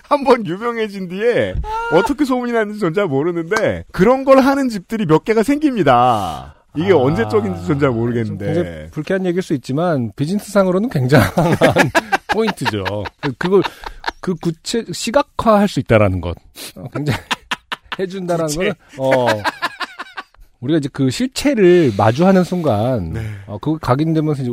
한 0.10 0.24
번 0.26 0.46
유명해진 0.46 1.08
뒤에 1.08 1.56
어떻게 1.94 2.26
소문이 2.26 2.52
났는지 2.52 2.80
전 2.80 2.94
잘 2.94 3.06
모르는데 3.08 3.86
그런 3.94 4.26
걸 4.26 4.40
하는 4.42 4.68
집들이 4.70 5.06
몇 5.06 5.24
개가 5.24 5.44
생깁니다. 5.44 6.56
이게 6.76 6.92
아, 6.92 6.98
언제적인지 6.98 7.66
전 7.68 7.80
잘 7.80 7.90
모르겠는데 7.92 8.90
불쾌한 8.92 9.26
얘기일 9.26 9.42
수 9.42 9.54
있지만 9.54 10.12
비즈니스상으로는 10.16 10.90
굉장한 10.90 11.32
포인트죠. 12.34 12.84
그- 13.22 13.34
그걸 13.40 13.62
그 14.20 14.36
구체 14.36 14.84
시각화할 14.92 15.68
수 15.70 15.80
있다라는 15.80 16.20
것 16.22 16.36
어, 16.76 16.84
굉장히 16.94 17.20
해준다라는. 18.00 18.54
거는 18.56 18.74
어 19.00 19.28
우리가 20.60 20.78
이제 20.78 20.90
그 20.92 21.10
실체를 21.10 21.94
마주하는 21.98 22.44
순간 22.44 23.14
네. 23.14 23.22
어 23.46 23.58
그거 23.60 23.78
각인되면서 23.78 24.44
이제 24.44 24.52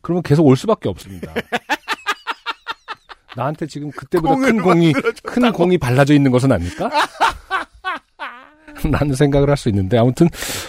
그러면 0.00 0.22
계속 0.22 0.46
올 0.46 0.56
수밖에 0.56 0.88
없습니다. 0.88 1.32
나한테 3.36 3.66
지금 3.66 3.90
그때보다 3.90 4.36
큰 4.36 4.62
공이 4.62 4.92
큰 5.24 5.52
공이 5.52 5.78
발라져 5.78 6.14
있는 6.14 6.30
것은 6.30 6.52
아닐까? 6.52 6.90
라는 8.90 9.14
생각을 9.14 9.48
할 9.48 9.56
수 9.56 9.70
있는데 9.70 9.96
아무튼 9.96 10.26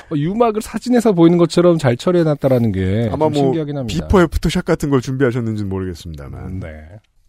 어, 0.10 0.16
유막을 0.16 0.62
사진에서 0.62 1.12
보이는 1.12 1.38
것처럼 1.38 1.78
잘 1.78 1.98
처리해놨다라는 1.98 2.72
게 2.72 3.10
아마 3.12 3.26
좀뭐 3.26 3.34
신기하긴 3.34 3.78
합니다. 3.78 4.08
before 4.08 4.22
after 4.22 4.45
shot 4.45 4.64
같은 4.64 4.90
걸 4.90 5.02
준비하셨는지는 5.02 5.70
모르겠습니다만 5.70 6.62
네. 6.62 6.70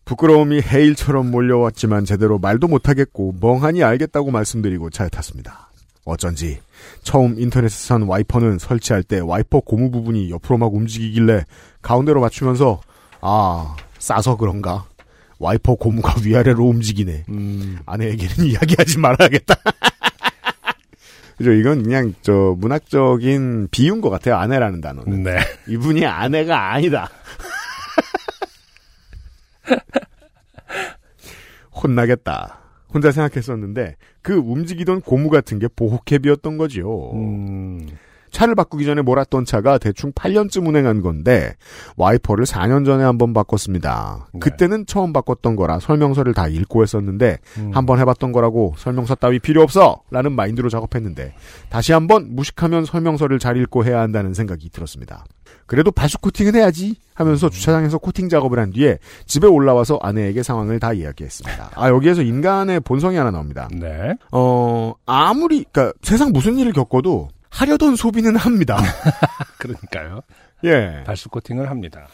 부끄러움이 0.05 0.61
해일처럼 0.63 1.33
몰려왔지만 1.33 2.05
제대로 2.05 2.39
말도 2.39 2.69
못하겠고 2.69 3.35
멍하니 3.41 3.83
알겠다고 3.83 4.31
말씀드리고 4.31 4.91
차에 4.91 5.09
탔습니다. 5.09 5.71
어쩐지 6.05 6.61
처음 7.03 7.39
인터넷에서 7.39 7.87
산 7.87 8.03
와이퍼는 8.03 8.59
설치할 8.59 9.03
때 9.03 9.21
와이퍼 9.21 9.61
고무 9.61 9.91
부분이 9.91 10.31
옆으로 10.31 10.59
막 10.59 10.75
움직이길래 10.75 11.45
가운데로 11.83 12.21
맞추면서 12.21 12.81
아 13.21 13.77
싸서 13.99 14.37
그런가 14.37 14.87
와이퍼 15.39 15.75
고무가 15.77 16.15
위아래로 16.25 16.65
움직이네 16.65 17.25
음, 17.29 17.79
아내에게는 17.87 18.47
이야기하지 18.51 18.99
말아야겠다. 18.99 19.55
그죠? 21.37 21.53
이건 21.53 21.83
그냥 21.83 22.15
저 22.23 22.55
문학적인 22.59 23.69
비유인 23.71 24.01
것 24.01 24.09
같아요. 24.09 24.37
아내라는 24.37 24.81
단어는. 24.81 25.23
네. 25.23 25.39
이분이 25.69 26.07
아내가 26.07 26.73
아니다. 26.73 27.11
혼나겠다. 31.75 32.59
혼자 32.93 33.11
생각했었는데 33.11 33.97
그 34.27 34.35
움직이던 34.35 35.03
고무 35.03 35.31
같은 35.31 35.61
게 35.61 35.69
보호캡이었던 35.69 36.59
거지요. 36.59 37.13
음, 37.13 37.87
차를 38.33 38.57
바꾸기 38.57 38.85
전에 38.85 39.01
몰았던 39.01 39.45
차가 39.45 39.79
대충 39.79 40.11
8년쯤 40.11 40.67
운행한 40.67 41.01
건데 41.01 41.55
와이퍼를 41.97 42.45
4년 42.45 42.85
전에 42.85 43.05
한번 43.05 43.33
바꿨습니다. 43.33 44.27
네. 44.33 44.41
그때는 44.41 44.87
처음 44.87 45.13
바꿨던 45.13 45.55
거라 45.55 45.79
설명서를 45.79 46.35
다 46.35 46.49
읽고 46.49 46.83
했었는데 46.83 47.39
음. 47.59 47.71
한번 47.73 48.01
해봤던 48.01 48.33
거라고 48.33 48.75
설명서 48.77 49.15
따위 49.15 49.39
필요 49.39 49.63
없어! 49.63 50.03
라는 50.11 50.33
마인드로 50.33 50.71
작업했는데 50.71 51.33
다시 51.69 51.93
한번 51.93 52.35
무식하면 52.35 52.85
설명서를 52.85 53.39
잘 53.39 53.57
읽고 53.57 53.85
해야 53.85 54.01
한다는 54.01 54.35
생각이 54.35 54.71
들었습니다. 54.71 55.25
그래도 55.67 55.91
발수 55.91 56.19
코팅은 56.19 56.55
해야지 56.55 56.97
하면서 57.15 57.49
주차장에서 57.49 57.99
코팅 57.99 58.29
작업을 58.29 58.59
한 58.59 58.71
뒤에 58.71 58.99
집에 59.27 59.47
올라와서 59.47 59.99
아내에게 60.03 60.43
상황을 60.43 60.79
다 60.79 60.93
이야기했습니다. 60.93 61.71
아 61.75 61.89
여기에서 61.89 62.23
인간의 62.23 62.81
본성이 62.81 63.17
하나 63.17 63.31
나옵니다. 63.31 63.69
네. 63.73 64.15
어 64.33 64.95
아무리 65.07 65.65
그러니까 65.73 65.93
세상 66.03 66.33
무슨 66.33 66.59
일을 66.59 66.73
겪어도 66.73 67.29
하려던 67.51 67.97
소비는 67.97 68.37
합니다. 68.37 68.79
그러니까요. 69.59 70.21
예. 70.65 71.03
발수 71.05 71.29
코팅을 71.31 71.71
합니다. 71.71 72.07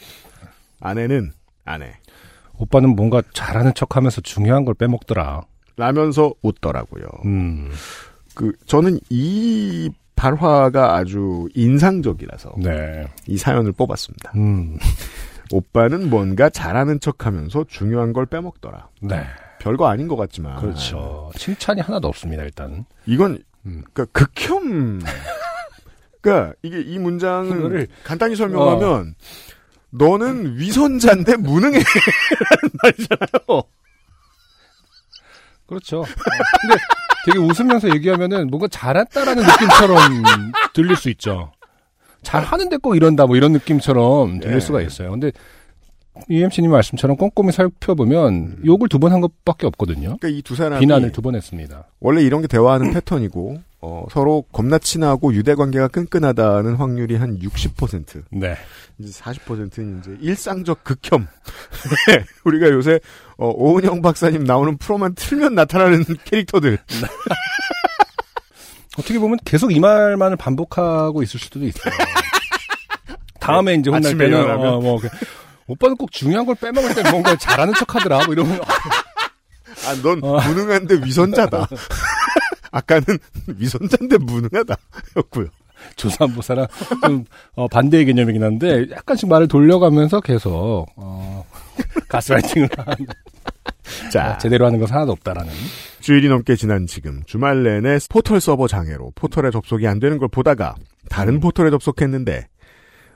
아내는 0.81 1.33
아내. 1.65 1.95
오빠는 2.59 2.95
뭔가 2.95 3.23
잘하는 3.33 3.75
척하면서 3.75 4.21
중요한 4.21 4.65
걸 4.65 4.75
빼먹더라. 4.75 5.43
라면서 5.77 6.33
웃더라고요. 6.43 7.05
음, 7.25 7.71
그 8.35 8.53
저는 8.67 8.99
이 9.11 9.91
발화가 10.23 10.95
아주 10.95 11.49
인상적이라서 11.55 12.55
네. 12.59 13.09
이 13.27 13.37
사연을 13.37 13.73
뽑았습니다. 13.73 14.33
음, 14.37 14.79
오빠는 15.51 16.11
뭔가 16.11 16.49
잘하는 16.49 17.01
척하면서 17.01 17.65
중요한 17.69 18.13
걸 18.13 18.27
빼먹더라. 18.27 18.89
네. 19.01 19.25
별거 19.59 19.89
아닌 19.89 20.07
것 20.07 20.15
같지만 20.15 20.61
그렇죠. 20.61 21.33
칭찬이 21.37 21.81
하나도 21.81 22.07
없습니다. 22.07 22.45
일단. 22.45 22.85
이건 23.05 23.43
음. 23.67 23.83
그러니까 23.93 24.07
극혐. 24.13 25.01
그러니까 26.21 26.55
이게 26.63 26.81
이 26.81 27.01
문장을 27.01 27.89
간단히 28.05 28.37
설명하면 28.37 29.17
너는 29.91 30.57
위선자인데 30.57 31.37
무능해라는 31.37 31.83
말이잖아요. 32.81 33.63
그렇죠. 35.73 36.01
어, 36.01 36.05
근데 36.61 36.77
되게 37.27 37.39
웃으면서 37.39 37.89
얘기하면은 37.95 38.49
뭔가 38.49 38.69
잘했다라는 38.69 39.43
느낌처럼 39.45 39.99
들릴 40.75 40.97
수 40.97 41.09
있죠. 41.11 41.53
잘하는데 42.23 42.77
꼭 42.79 42.95
이런다 42.97 43.27
뭐 43.27 43.37
이런 43.37 43.53
느낌처럼 43.53 44.41
들릴 44.41 44.57
예. 44.57 44.61
수가 44.61 44.81
있어요. 44.83 45.11
근데 45.11 45.33
UMC님 46.29 46.71
말씀처럼 46.71 47.17
꼼꼼히 47.17 47.53
살펴보면 47.53 48.59
욕을 48.67 48.89
두 48.89 48.99
번 48.99 49.13
한 49.13 49.21
것밖에 49.21 49.67
없거든요. 49.67 50.17
그러니까 50.19 50.29
이 50.29 50.43
두 50.43 50.55
사람이 50.55 50.81
비난을 50.81 51.11
두 51.13 51.23
번 51.23 51.35
했습니다. 51.35 51.87
원래 52.01 52.23
이런 52.23 52.43
게 52.43 52.47
대화하는 52.49 52.93
패턴이고 52.93 53.59
어, 53.85 54.07
서로 54.13 54.43
겁나 54.53 54.79
친하고 54.79 55.35
유대 55.35 55.57
관계가 55.57 55.89
끈끈하다는 55.89 56.77
확률이 56.77 57.17
한 57.17 57.37
60%. 57.41 58.23
네. 58.31 58.57
이제 58.99 59.11
40%는 59.21 59.99
이제 59.99 60.17
일상적 60.21 60.85
극혐. 60.85 61.27
네, 62.07 62.25
우리가 62.45 62.71
요새 62.71 63.01
어, 63.37 63.49
오은영 63.49 64.01
박사님 64.01 64.45
나오는 64.45 64.79
프로만 64.79 65.17
틀면 65.17 65.57
나타나는 65.57 66.05
캐릭터들. 66.25 66.79
어떻게 68.99 69.19
보면 69.19 69.39
계속 69.45 69.73
이 69.73 69.81
말만을 69.81 70.37
반복하고 70.37 71.25
있을 71.25 71.41
수도 71.41 71.59
있어요. 71.65 71.93
다음에 73.41 73.75
이제 73.75 73.91
혼날 73.91 74.07
아침에 74.07 74.27
때는 74.27 74.39
일어나면? 74.39 74.75
어, 74.75 74.81
뭐 74.81 75.01
그, 75.01 75.09
오빠는 75.67 75.97
꼭 75.97 76.13
중요한 76.13 76.47
걸 76.47 76.55
빼먹을 76.55 76.95
때 76.95 77.03
뭔가 77.11 77.35
잘하는 77.37 77.75
척하더라. 77.75 78.27
뭐 78.27 78.35
이러면 78.35 78.61
아, 79.87 79.95
넌 80.03 80.23
어. 80.23 80.41
무능한데 80.41 81.01
위선자다. 81.05 81.67
아까는 82.73 83.05
위선자인데 83.57 84.19
무능하다. 84.19 84.75
였고요. 85.17 85.47
조산보사랑 85.97 86.67
좀 87.07 87.25
어, 87.55 87.67
반대의 87.69 88.05
개념이긴 88.07 88.43
한데 88.43 88.87
약간씩 88.91 89.29
말을 89.29 89.49
돌려가면서 89.49 90.21
계속 90.21 90.87
어, 90.97 91.45
가스라이팅을 92.09 92.69
하는. 92.79 93.07
자, 94.13 94.39
제대로 94.39 94.65
하는 94.67 94.79
건 94.79 94.89
하나도 94.89 95.13
없다라는. 95.13 95.53
주일이 96.01 96.29
넘게 96.29 96.55
지난 96.57 96.87
지금 96.87 97.23
주말 97.27 97.63
내내 97.65 97.99
포털 98.09 98.41
서버 98.41 98.67
장애로 98.69 99.13
포털에 99.15 99.51
접속이 99.51 99.87
안 99.89 99.99
되는 99.99 100.19
걸 100.19 100.29
보다가 100.29 100.75
다른 101.09 101.41
포털에 101.41 101.71
접속했는데 101.71 102.47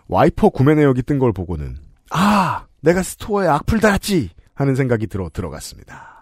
와이퍼 0.08 0.50
구매 0.50 0.74
내역이 0.74 1.02
뜬 1.02 1.18
걸 1.18 1.32
보고는 1.32 1.76
아 2.10 2.66
내가 2.80 3.02
스토어에 3.02 3.48
악플 3.48 3.80
달았지 3.80 4.30
하는 4.54 4.74
생각이 4.74 5.06
들어 5.06 5.28
들어갔습니다. 5.32 6.15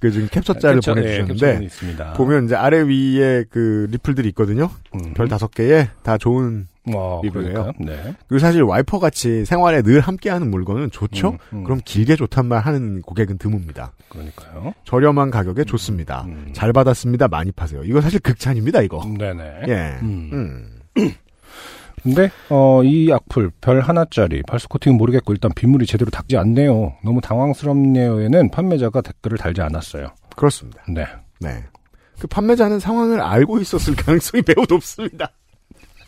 그 0.00 0.10
지금 0.10 0.28
캡처 0.28 0.52
짤을 0.52 0.76
그쵸, 0.76 0.92
예, 0.92 0.94
보내주셨는데 0.94 1.64
있습니다. 1.64 2.12
보면 2.14 2.44
이제 2.44 2.54
아래 2.54 2.82
위에 2.82 3.44
그 3.50 3.88
리플들이 3.90 4.28
있거든요. 4.28 4.70
음. 4.94 5.12
별 5.14 5.28
다섯 5.28 5.50
개에 5.50 5.88
다 6.02 6.18
좋은 6.18 6.68
뭐, 6.84 7.20
리뷰예요. 7.22 7.72
네. 7.80 8.14
그리고 8.28 8.38
사실 8.38 8.62
와이퍼 8.62 8.98
같이 8.98 9.44
생활에 9.44 9.82
늘 9.82 10.00
함께하는 10.00 10.50
물건은 10.50 10.90
좋죠. 10.90 11.30
음, 11.30 11.38
음. 11.58 11.64
그럼 11.64 11.80
길게 11.84 12.16
좋단 12.16 12.46
말 12.46 12.60
하는 12.60 13.02
고객은 13.02 13.38
드뭅니다. 13.38 13.90
그러니까요. 14.08 14.72
저렴한 14.84 15.30
가격에 15.30 15.64
좋습니다. 15.64 16.24
음. 16.28 16.50
잘 16.52 16.72
받았습니다. 16.72 17.28
많이 17.28 17.52
파세요. 17.52 17.82
이거 17.84 18.00
사실 18.00 18.20
극찬입니다. 18.20 18.82
이거. 18.82 19.04
네네. 19.18 19.62
예. 19.68 19.98
근데 22.02 22.30
어, 22.48 22.82
이 22.82 23.10
악플 23.12 23.50
별 23.60 23.80
하나짜리 23.80 24.42
발수 24.42 24.68
코팅은 24.68 24.96
모르겠고 24.96 25.32
일단 25.32 25.50
빗물이 25.54 25.86
제대로 25.86 26.10
닦지 26.10 26.36
않네요. 26.36 26.94
너무 27.04 27.20
당황스럽네요에는 27.20 28.50
판매자가 28.50 29.00
댓글을 29.00 29.38
달지 29.38 29.60
않았어요. 29.60 30.08
그렇습니다. 30.36 30.82
네. 30.88 31.04
네. 31.40 31.64
그 32.18 32.26
판매자는 32.26 32.80
상황을 32.80 33.20
알고 33.20 33.60
있었을 33.60 33.94
가능성이 33.94 34.42
매우 34.46 34.64
높습니다. 34.68 35.30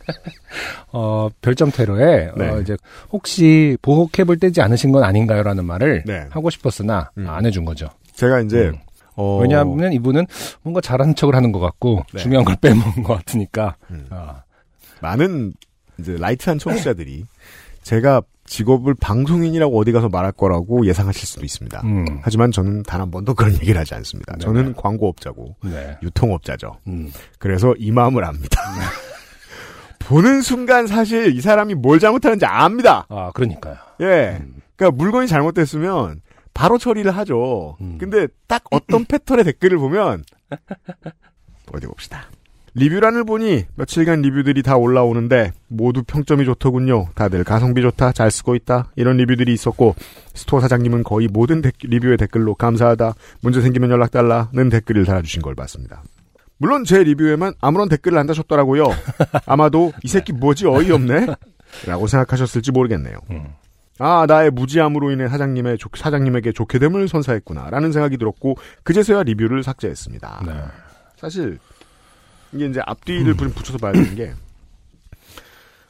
어, 0.92 1.29
별점 1.40 1.70
테러에 1.70 2.33
네. 2.37 2.48
어, 2.48 2.61
이제 2.61 2.76
혹시 3.12 3.76
보호캡을 3.83 4.38
떼지 4.40 4.61
않으신 4.61 4.92
건 4.92 5.05
아닌가요라는 5.05 5.64
말을 5.64 6.05
네. 6.07 6.26
하고 6.31 6.50
싶었으나 6.50 7.11
음. 7.18 7.29
안 7.29 7.46
해준 7.46 7.64
거죠. 7.64 7.88
제가 8.14 8.40
이제 8.40 8.68
음. 8.68 8.79
어, 9.16 9.38
왜냐하면 9.38 9.92
이분은 9.92 10.26
뭔가 10.62 10.81
잘하는 10.81 11.14
척을 11.14 11.35
하는 11.35 11.53
것 11.53 11.61
같고 11.61 12.05
네. 12.14 12.20
중요한 12.20 12.44
걸 12.44 12.57
빼먹은 12.61 13.03
것 13.03 13.14
같으니까. 13.18 13.76
음. 13.90 14.07
아, 14.11 14.42
많은 15.00 15.53
이제 16.00 16.16
light한 16.18 16.58
청취자들이 16.58 17.24
제가 17.82 18.22
직업을 18.46 18.94
방송인이라고 19.00 19.78
어디 19.78 19.92
가서 19.92 20.08
말할 20.08 20.32
거라고 20.32 20.84
예상하실 20.86 21.26
수도 21.26 21.44
있습니다. 21.44 21.80
음. 21.84 22.04
하지만 22.22 22.50
저는 22.50 22.82
단 22.82 23.00
한 23.00 23.10
번도 23.10 23.34
그런 23.34 23.54
얘기를 23.54 23.78
하지 23.78 23.94
않습니다. 23.94 24.32
네네. 24.32 24.44
저는 24.44 24.74
광고업자고 24.74 25.54
네. 25.64 25.96
유통업자죠. 26.02 26.78
음. 26.88 27.12
그래서 27.38 27.74
이 27.78 27.90
마음을 27.92 28.24
압니다. 28.24 28.60
보는 30.00 30.42
순간 30.42 30.86
사실 30.88 31.36
이 31.36 31.40
사람이 31.40 31.74
뭘 31.76 32.00
잘못하는지 32.00 32.44
압니다. 32.44 33.06
아, 33.08 33.30
그러니까요. 33.32 33.76
예. 34.00 34.38
음. 34.40 34.56
그러니까 34.76 34.96
물건이 34.96 35.28
잘못됐으면 35.28 36.20
바로 36.52 36.78
처리를 36.78 37.16
하죠. 37.18 37.76
음. 37.80 37.96
근데 37.98 38.26
딱 38.48 38.64
어떤 38.72 39.04
패턴의 39.06 39.44
댓글을 39.44 39.78
보면 39.78 40.24
어디 41.72 41.86
봅시다. 41.86 42.24
리뷰란을 42.74 43.24
보니 43.24 43.64
며칠간 43.74 44.22
리뷰들이 44.22 44.62
다 44.62 44.76
올라오는데 44.76 45.52
모두 45.68 46.02
평점이 46.04 46.44
좋더군요. 46.44 47.09
다들 47.14 47.42
가성비 47.44 47.83
좋다, 47.83 48.12
잘 48.12 48.30
쓰고 48.30 48.54
있다 48.54 48.90
이런 48.96 49.16
리뷰들이 49.16 49.52
있었고 49.52 49.94
스토어 50.35 50.61
사장님은 50.61 51.02
거의 51.02 51.26
모든 51.28 51.62
댓- 51.62 51.74
리뷰의 51.83 52.16
댓글로 52.16 52.54
감사하다, 52.54 53.14
문제 53.42 53.61
생기면 53.61 53.90
연락 53.90 54.11
달라는 54.12 54.68
댓글을 54.70 55.04
달아주신 55.04 55.42
걸 55.42 55.54
봤습니다. 55.54 56.02
물론 56.59 56.85
제 56.85 57.02
리뷰에만 57.02 57.54
아무런 57.61 57.88
댓글을 57.88 58.18
안 58.18 58.26
다셨더라고요. 58.26 58.85
아마도 59.46 59.92
이 60.04 60.09
새끼 60.09 60.33
뭐지 60.33 60.66
어이없네? 60.66 61.26
라고 61.87 62.06
생각하셨을지 62.06 62.70
모르겠네요. 62.70 63.16
음. 63.30 63.44
아, 63.98 64.24
나의 64.28 64.50
무지함으로 64.50 65.11
인해 65.11 65.28
사장님의 65.28 65.78
좋- 65.78 65.90
사장님에게 65.96 66.52
좋게 66.52 66.78
됨을 66.78 67.09
선사했구나라는 67.09 67.92
생각이 67.92 68.16
들었고 68.16 68.56
그제서야 68.83 69.22
리뷰를 69.24 69.62
삭제했습니다. 69.62 70.42
네. 70.46 70.52
사실 71.16 71.59
이게 72.52 72.66
이제 72.66 72.80
앞뒤를 72.84 73.34
부- 73.34 73.50
붙여서 73.50 73.78
봐야 73.78 73.92
되는 73.92 74.14
게 74.14 74.32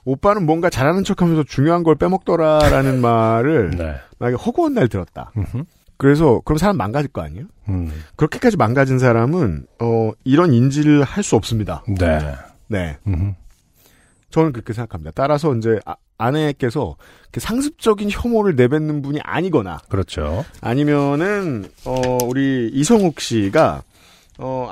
오빠는 0.04 0.46
뭔가 0.46 0.70
잘하는 0.70 1.04
척하면서 1.04 1.44
중요한 1.44 1.82
걸 1.82 1.94
빼먹더라라는 1.94 3.00
말을 3.02 3.70
네. 3.76 3.94
만약에 4.18 4.42
허구한 4.42 4.74
날 4.74 4.88
들었다. 4.88 5.30
음흠. 5.36 5.64
그래서 5.96 6.40
그럼 6.44 6.56
사람 6.56 6.78
망가질 6.78 7.10
거 7.12 7.20
아니에요? 7.20 7.44
음. 7.68 7.90
그렇게까지 8.16 8.56
망가진 8.56 8.98
사람은 8.98 9.66
어 9.80 10.12
이런 10.24 10.54
인지를 10.54 11.02
할 11.04 11.22
수 11.22 11.36
없습니다. 11.36 11.84
네. 11.86 12.18
네, 12.68 12.96
음흠. 13.06 13.34
저는 14.30 14.52
그렇게 14.52 14.72
생각합니다. 14.72 15.10
따라서 15.14 15.54
이제 15.54 15.78
아, 15.84 15.96
아내께서 16.16 16.96
상습적인 17.36 18.08
혐오를 18.10 18.54
내뱉는 18.56 19.02
분이 19.02 19.20
아니거나 19.22 19.78
그렇죠. 19.88 20.44
아니면은 20.62 21.66
어 21.84 22.18
우리 22.24 22.70
이성욱 22.72 23.20
씨가 23.20 23.82
어 24.40 24.68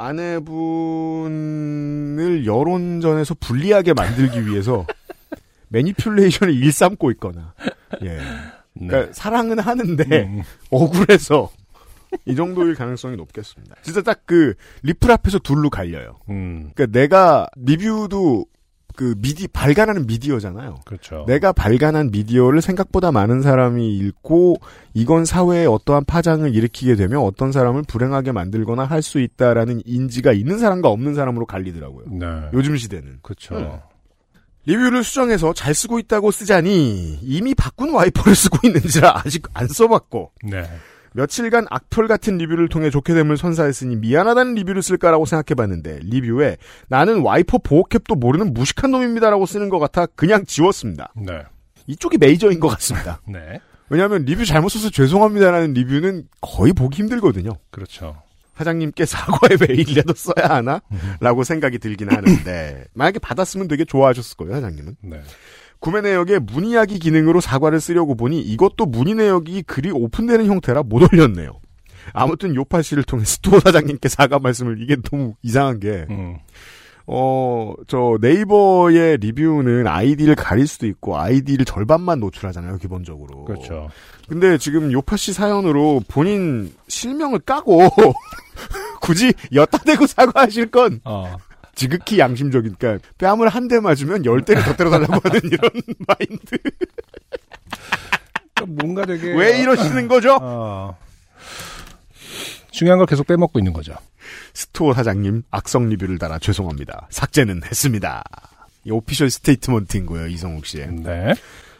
아내분을 1.19 2.47
여론전에서 2.47 3.35
불리하게 3.35 3.93
만들기 3.93 4.47
위해서 4.47 4.87
매니퓰레이션을 5.69 6.55
일삼고 6.55 7.11
있거나 7.13 7.53
예 8.03 8.19
그러니까 8.79 9.13
사랑은 9.13 9.59
하는데 9.59 10.05
네. 10.05 10.25
음. 10.25 10.43
억울해서 10.71 11.51
이 12.25 12.35
정도일 12.35 12.75
가능성이 12.75 13.17
높겠습니다. 13.17 13.77
진짜 13.83 14.01
딱 14.03 14.23
그 14.25 14.55
리플 14.83 15.11
앞에서 15.11 15.39
둘로 15.39 15.71
갈려요. 15.71 16.21
음. 16.29 16.71
그러니까 16.75 16.99
내가 16.99 17.49
리뷰도 17.57 18.45
그 18.99 19.15
미디 19.19 19.47
발간하는 19.47 20.09
미디어잖아요. 20.09 20.81
그렇죠. 20.85 21.25
내가 21.29 21.53
발간한 21.53 22.11
미디어를 22.11 22.61
생각보다 22.61 23.13
많은 23.13 23.43
사람이 23.43 23.97
읽고 23.97 24.57
이건 24.93 25.25
사회에 25.25 25.67
어떠한 25.67 26.05
파장을 26.05 26.53
일으키게 26.53 26.97
되면 26.97 27.21
어떤 27.21 27.53
사람을 27.53 27.85
불행하게 27.87 28.33
만들거나 28.33 28.83
할 28.85 28.99
수 29.03 29.21
있다라는 29.21 29.83
인지가 29.87 30.33
있는 30.33 30.59
사람과 30.59 30.89
없는 30.89 31.15
사람으로 31.15 31.47
갈리더라고요. 31.47 32.07
네. 32.11 32.27
요즘 32.53 32.77
시대는. 32.77 33.21
그렇죠. 33.23 33.55
음. 33.57 33.71
리뷰를 34.67 35.05
수정해서 35.05 35.53
잘 35.53 35.75
쓰고 35.75 36.01
있다고 36.01 36.33
쓰자니 36.33 37.21
이미 37.23 37.55
바꾼 37.55 37.95
와이퍼를 37.95 38.35
쓰고 38.35 38.59
있는지라 38.67 39.23
아직 39.25 39.45
안 39.55 39.69
써봤고 39.69 40.33
네. 40.43 40.65
며칠간 41.15 41.67
악플 41.71 42.07
같은 42.09 42.39
리뷰를 42.39 42.69
통해 42.69 42.91
좋게 42.91 43.15
됨을 43.15 43.37
선사했으니 43.37 43.97
미안하다는 43.97 44.55
리뷰를 44.55 44.83
쓸까라고 44.83 45.27
생각해봤는데 45.27 46.01
리뷰에 46.03 46.57
나는 46.89 47.23
와이퍼 47.23 47.59
보호캡도 47.59 48.15
모르는 48.17 48.53
무식한 48.55 48.91
놈입니다라고 48.91 49.47
쓰는 49.47 49.69
것 49.69 49.79
같아 49.79 50.07
그냥 50.07 50.45
지웠습니다. 50.45 51.13
네. 51.17 51.43
이쪽이 51.87 52.19
메이저인 52.19 52.61
것 52.61 52.69
같습니다. 52.69 53.21
네. 53.29 53.61
왜냐하면 53.91 54.25
리뷰 54.25 54.45
잘못 54.45 54.69
써서 54.69 54.91
죄송합니다라는 54.91 55.73
리뷰는 55.73 56.25
거의 56.41 56.73
보기 56.73 56.99
힘들거든요. 57.03 57.53
그렇죠. 57.71 58.23
사장님께 58.57 59.07
사과의 59.07 59.59
메일이라도 59.69 60.15
써야 60.15 60.57
하나? 60.57 60.81
라고 61.21 61.45
생각이 61.45 61.79
들긴 61.79 62.11
하는데 62.11 62.85
만약에 62.93 63.21
받았으면 63.21 63.69
되게 63.69 63.85
좋아하셨을 63.85 64.37
거예요 64.37 64.55
사장님은. 64.55 64.97
네. 65.03 65.23
구매 65.81 66.01
내역에 66.01 66.39
문의하기 66.39 66.99
기능으로 66.99 67.41
사과를 67.41 67.81
쓰려고 67.81 68.15
보니 68.15 68.41
이것도 68.41 68.87
문의 68.87 69.15
내역이 69.15 69.63
글이 69.63 69.91
오픈되는 69.93 70.47
형태라 70.47 70.83
못 70.85 71.13
올렸네요. 71.13 71.61
아무튼 72.13 72.55
요팟시를 72.55 73.05
통해 73.05 73.25
스토어 73.25 73.61
사장님께 73.61 74.09
사과 74.09 74.39
말씀을 74.39 74.81
이게 74.81 74.97
너무 74.97 75.35
이상한 75.43 75.79
게 75.79 76.07
음. 76.11 76.39
어, 77.11 77.73
저 77.87 78.19
네이버의 78.21 79.17
리뷰는 79.17 79.87
아이디를 79.87 80.35
가릴 80.35 80.67
수도 80.67 80.87
있고 80.87 81.19
아이디를 81.19 81.65
절반만 81.65 82.21
노출하잖아요, 82.21 82.77
기본적으로. 82.77 83.47
그렇죠. 83.47 83.89
근데 84.29 84.59
지금 84.59 84.93
요팟시 84.93 85.33
사연으로 85.33 86.03
본인 86.07 86.71
실명을 86.89 87.39
까고 87.41 87.81
굳이 89.01 89.33
엿다 89.55 89.79
대고 89.79 90.07
사과하실 90.07 90.71
건 90.71 91.01
어. 91.05 91.35
지극히 91.79 92.19
양심적인, 92.19 92.75
그러니까 92.79 93.07
뺨을 93.19 93.49
한 93.49 93.69
대 93.69 93.79
맞으면 93.81 94.25
열 94.25 94.43
대를 94.45 94.63
더 94.65 94.75
때려달라고 94.75 95.21
하는 95.23 95.41
이런 95.45 95.71
마인드. 96.07 96.57
뭔가 98.67 99.05
되게 99.07 99.33
왜 99.35 99.61
이러시는 99.61 100.09
거죠? 100.09 100.39
어. 100.41 100.97
중요한 102.71 102.99
걸 102.99 103.07
계속 103.07 103.27
빼먹고 103.27 103.59
있는 103.59 103.73
거죠. 103.73 103.95
스토어 104.55 104.93
사장님 104.95 105.43
악성 105.51 105.89
리뷰를 105.89 106.19
달아 106.19 106.39
죄송합니다. 106.39 107.07
삭제는 107.11 107.63
했습니다. 107.65 108.25
이 108.85 108.91
official 108.91 109.31
statement인 109.31 110.07
거예요, 110.07 110.27
이성욱 110.29 110.67
씨의. 110.67 110.89
네. 111.03 111.35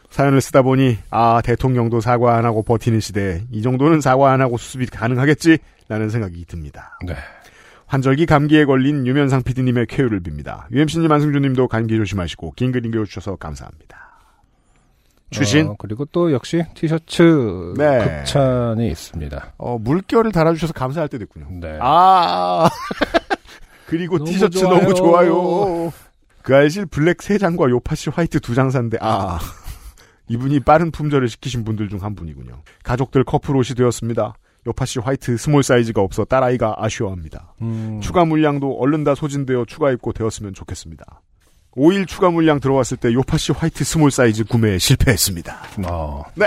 사연을 0.09 0.41
쓰다 0.41 0.61
보니 0.63 0.97
아 1.11 1.41
대통령도 1.43 2.01
사과 2.01 2.35
안 2.37 2.45
하고 2.45 2.63
버티는 2.63 2.99
시대에 2.99 3.43
이 3.51 3.61
정도는 3.61 4.01
사과 4.01 4.31
안 4.31 4.41
하고 4.41 4.57
수습이 4.57 4.87
가능하겠지? 4.87 5.57
라는 5.87 6.09
생각이 6.09 6.45
듭니다. 6.45 6.97
네. 7.05 7.15
환절기 7.89 8.27
감기에 8.27 8.65
걸린 8.65 9.07
유면상 9.07 9.41
PD님의 9.41 9.87
쾌유를 9.87 10.21
빕니다. 10.21 10.65
UMC님, 10.71 11.11
안승준님도 11.11 11.67
감기 11.67 11.97
조심하시고 11.97 12.53
긴 12.55 12.71
글 12.71 12.85
읽어주셔서 12.85 13.37
감사합니다. 13.37 13.97
추신 15.31 15.67
어, 15.69 15.75
그리고 15.77 16.05
또 16.05 16.31
역시 16.31 16.63
티셔츠 16.75 17.73
네. 17.77 17.99
극찬이 18.23 18.87
있습니다. 18.89 19.53
어, 19.57 19.77
물결을 19.79 20.31
달아주셔서 20.31 20.73
감사할 20.73 21.09
때도 21.09 21.23
있군요. 21.25 21.47
네. 21.59 21.77
아 21.81 22.69
그리고 23.87 24.17
너무 24.19 24.29
티셔츠 24.29 24.59
좋아요. 24.59 24.79
너무 24.81 24.93
좋아요. 24.93 25.93
그 26.43 26.55
알싫 26.55 26.85
black 26.87 27.21
세 27.23 27.37
장과 27.39 27.69
요팟시 27.69 28.11
white 28.11 28.39
두장 28.39 28.69
샀는데 28.69 28.97
아 29.01 29.39
이분이 30.29 30.59
빠른 30.61 30.91
품절을 30.91 31.27
시키신 31.27 31.63
분들 31.63 31.89
중 31.89 31.99
한 32.03 32.13
분이군요. 32.15 32.61
가족들 32.83 33.23
커플 33.23 33.55
옷이 33.55 33.75
되었습니다. 33.75 34.33
요팟시 34.69 34.99
white 34.99 35.37
small 35.37 35.63
사이즈가 35.63 36.01
없어 36.01 36.23
딸아이가 36.25 36.75
아쉬워합니다. 36.77 37.53
음. 37.61 37.99
추가 38.01 38.23
물량도 38.23 38.77
얼른 38.79 39.03
다 39.03 39.15
소진되어 39.15 39.65
추가 39.65 39.91
입고 39.91 40.13
되었으면 40.13 40.53
좋겠습니다. 40.53 41.21
5일 41.75 42.07
추가 42.07 42.29
물량 42.29 42.59
들어왔을 42.59 42.97
때 42.97 43.11
요팟시 43.13 43.53
white 43.53 43.83
small 43.83 44.11
사이즈 44.11 44.43
구매에 44.43 44.77
실패했습니다. 44.77 45.57
어. 45.87 46.23
네. 46.35 46.45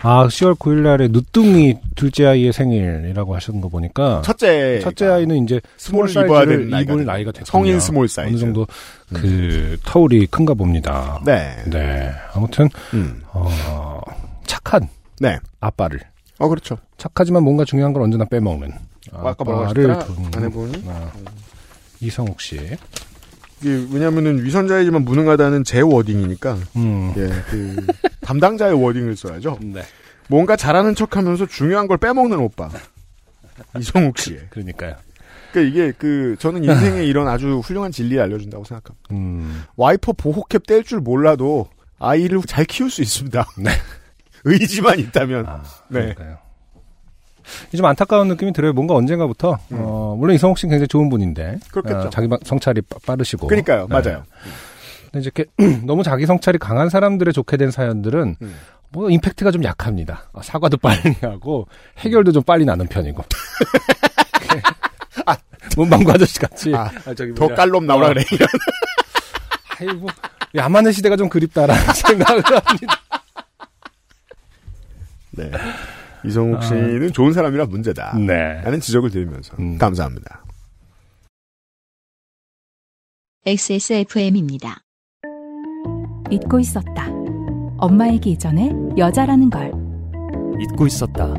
아, 0.00 0.28
10월 0.28 0.56
9일 0.56 0.82
날에 0.82 1.08
누뚱이 1.08 1.76
둘째 1.96 2.26
아이의 2.26 2.52
생일이라고 2.52 3.34
하시는 3.34 3.60
거 3.60 3.68
보니까 3.68 4.22
첫째 4.24 4.78
첫째 4.80 5.06
아이는 5.06 5.42
이제 5.42 5.60
small 5.76 6.08
사이즈를 6.08 6.70
나이가 6.70 6.92
입을 6.92 6.98
됐군요. 6.98 7.04
나이가 7.04 7.32
됐군요. 7.32 7.44
성인 7.44 7.80
small 7.80 8.08
사이즈. 8.08 8.30
어느 8.30 8.38
정도 8.38 8.66
그 9.12 9.76
터울이 9.84 10.26
큰가 10.28 10.54
봅니다. 10.54 11.20
네. 11.26 11.56
네. 11.66 12.12
아무튼 12.32 12.68
음. 12.94 13.22
어, 13.32 14.00
착한 14.46 14.88
네. 15.18 15.36
아빠를 15.60 16.00
어 16.38 16.48
그렇죠. 16.48 16.78
착하지만 16.96 17.42
뭔가 17.42 17.64
중요한 17.64 17.92
걸 17.92 18.02
언제나 18.02 18.24
빼먹는 18.24 18.72
아 19.12 19.34
까 19.34 19.44
뭐라고 19.44 19.64
아빠를 19.66 19.90
하셨더라? 19.96 19.98
둔 20.30 20.30
아내분이? 20.36 20.84
아, 20.88 21.10
이성욱 22.00 22.40
씨. 22.40 22.56
이게 23.60 23.86
왜냐면은 23.92 24.44
위선자이지만 24.44 25.04
무능하다는 25.04 25.64
제 25.64 25.80
워딩이니까 25.80 26.58
음. 26.76 27.12
예, 27.16 27.28
그 27.50 27.86
담당자의 28.20 28.80
워딩을 28.80 29.16
써야죠. 29.16 29.58
네. 29.62 29.82
뭔가 30.28 30.54
잘하는 30.56 30.94
척하면서 30.94 31.46
중요한 31.46 31.88
걸 31.88 31.96
빼먹는 31.98 32.38
오빠 32.38 32.68
이성욱 33.78 34.18
씨의. 34.18 34.46
그러니까요. 34.50 34.94
그러니까 35.52 35.72
이게 35.72 35.92
그 35.98 36.36
저는 36.38 36.62
인생에 36.62 37.04
이런 37.04 37.26
아주 37.26 37.58
훌륭한 37.64 37.90
진리 37.90 38.20
알려준다고 38.20 38.62
생각합니다. 38.64 39.08
음. 39.12 39.64
와이퍼 39.76 40.12
보호캡 40.12 40.58
뗄 40.60 40.84
줄 40.84 41.00
몰라도 41.00 41.68
아이를 41.98 42.40
잘 42.46 42.64
키울 42.64 42.90
수 42.90 43.02
있습니다. 43.02 43.44
네. 43.58 43.70
의지만 44.44 44.98
있다면. 44.98 45.46
아, 45.46 45.62
네. 45.88 46.14
좀 47.74 47.86
안타까운 47.86 48.28
느낌이 48.28 48.52
들어요. 48.52 48.74
뭔가 48.74 48.94
언젠가부터 48.94 49.56
어, 49.70 50.14
물론 50.18 50.34
이성욱 50.36 50.58
씨는 50.58 50.72
굉장히 50.72 50.88
좋은 50.88 51.08
분인데 51.08 51.52
음. 51.54 51.60
그렇겠죠. 51.70 51.98
어, 51.98 52.10
자기 52.10 52.28
바- 52.28 52.36
성찰이 52.44 52.82
빠- 52.82 52.98
빠르시고 53.06 53.46
그러니까요, 53.46 53.86
네. 53.88 53.90
맞아요. 53.94 54.24
근데 55.10 55.20
이제 55.20 55.30
이렇게 55.34 55.46
너무 55.86 56.02
자기 56.02 56.26
성찰이 56.26 56.58
강한 56.58 56.90
사람들의 56.90 57.32
좋게 57.32 57.56
된 57.56 57.70
사연들은 57.70 58.36
음. 58.42 58.54
뭐 58.90 59.08
임팩트가 59.10 59.50
좀 59.50 59.64
약합니다. 59.64 60.24
아, 60.34 60.42
사과도 60.42 60.76
빨리 60.76 61.14
하고 61.22 61.66
해결도 61.98 62.32
좀 62.32 62.42
빨리 62.42 62.66
나는 62.66 62.86
편이고. 62.86 63.24
아, 65.26 65.36
문방구 65.76 66.10
아저씨 66.12 66.38
같이 66.38 66.74
아, 66.74 66.90
아, 67.06 67.14
저기 67.14 67.34
더. 67.34 67.48
깔롬 67.48 67.86
나오라 67.86 68.08
어. 68.08 68.10
그래. 68.10 68.24
아이고 69.80 70.08
야만의 70.54 70.92
시대가 70.92 71.16
좀 71.16 71.28
그립다라는 71.28 71.94
생각을 71.94 72.42
합니다. 72.44 73.00
네. 75.38 75.50
이성욱 76.24 76.62
씨는 76.62 77.12
좋은 77.12 77.32
사람이라 77.32 77.66
문제다. 77.66 78.14
아. 78.14 78.18
네. 78.18 78.60
라는 78.62 78.80
지적을 78.80 79.10
드리면서 79.10 79.54
음. 79.58 79.78
감사합니다. 79.78 80.44
XSFM입니다. 83.46 84.82
잊고 86.30 86.58
있었다. 86.58 87.08
엄마이기 87.78 88.32
이전에 88.32 88.72
여자라는 88.98 89.48
걸. 89.48 89.72
잊고 90.60 90.86
있었다. 90.86 91.34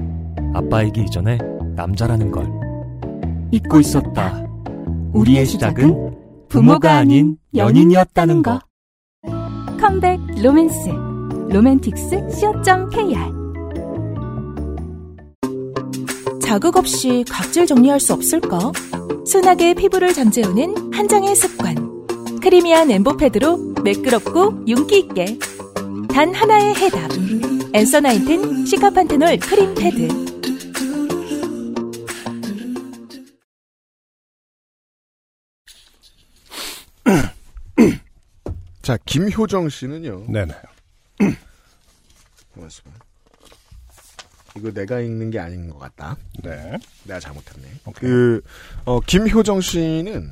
아빠이기 0.54 1.04
이전에 1.04 1.38
남자라는 1.76 2.32
걸. 2.32 2.48
잊고 3.52 3.80
있었다. 3.80 4.44
우리의 5.14 5.46
시작은 5.46 6.48
부모가 6.48 6.98
아닌 6.98 7.38
연인이었다는 7.54 8.42
거. 8.42 8.60
컴백 9.80 10.20
로맨스. 10.42 10.90
로맨틱스 11.52 12.30
co.kr 12.30 13.39
자극 16.50 16.78
없이 16.78 17.24
각질 17.30 17.68
정리할 17.68 18.00
수 18.00 18.12
없을까? 18.12 18.72
순하게 19.24 19.76
피부를 19.76 20.16
잠재우는 20.16 20.92
한 20.92 21.08
장의 21.08 21.36
습관. 21.36 21.76
creamy한 22.42 22.90
엠보 22.90 23.18
패드로 23.18 23.76
매끄럽고 23.84 24.66
윤기 24.66 24.98
있게. 24.98 25.38
단 26.10 26.34
하나의 26.34 26.74
해답. 26.74 27.12
엔서 27.72 28.00
나인틴 28.00 28.66
시카판테놀 28.66 29.38
크림 29.38 29.76
패드. 29.76 30.08
자, 38.82 38.98
김효정 39.06 39.70
씨는요. 39.70 40.26
네네. 40.30 40.56
고맙습니다. 42.56 43.09
이거 44.58 44.72
내가 44.72 45.00
읽는 45.00 45.30
게 45.32 45.40
아닌 45.40 45.70
것 45.70 45.80
같다. 45.80 46.18
네. 46.44 46.78
내가 47.04 47.20
잘못했네. 47.20 47.68
오케이. 47.86 48.10
그, 48.10 48.42
어, 48.86 49.00
김효정 49.00 49.62
씨는, 49.62 50.32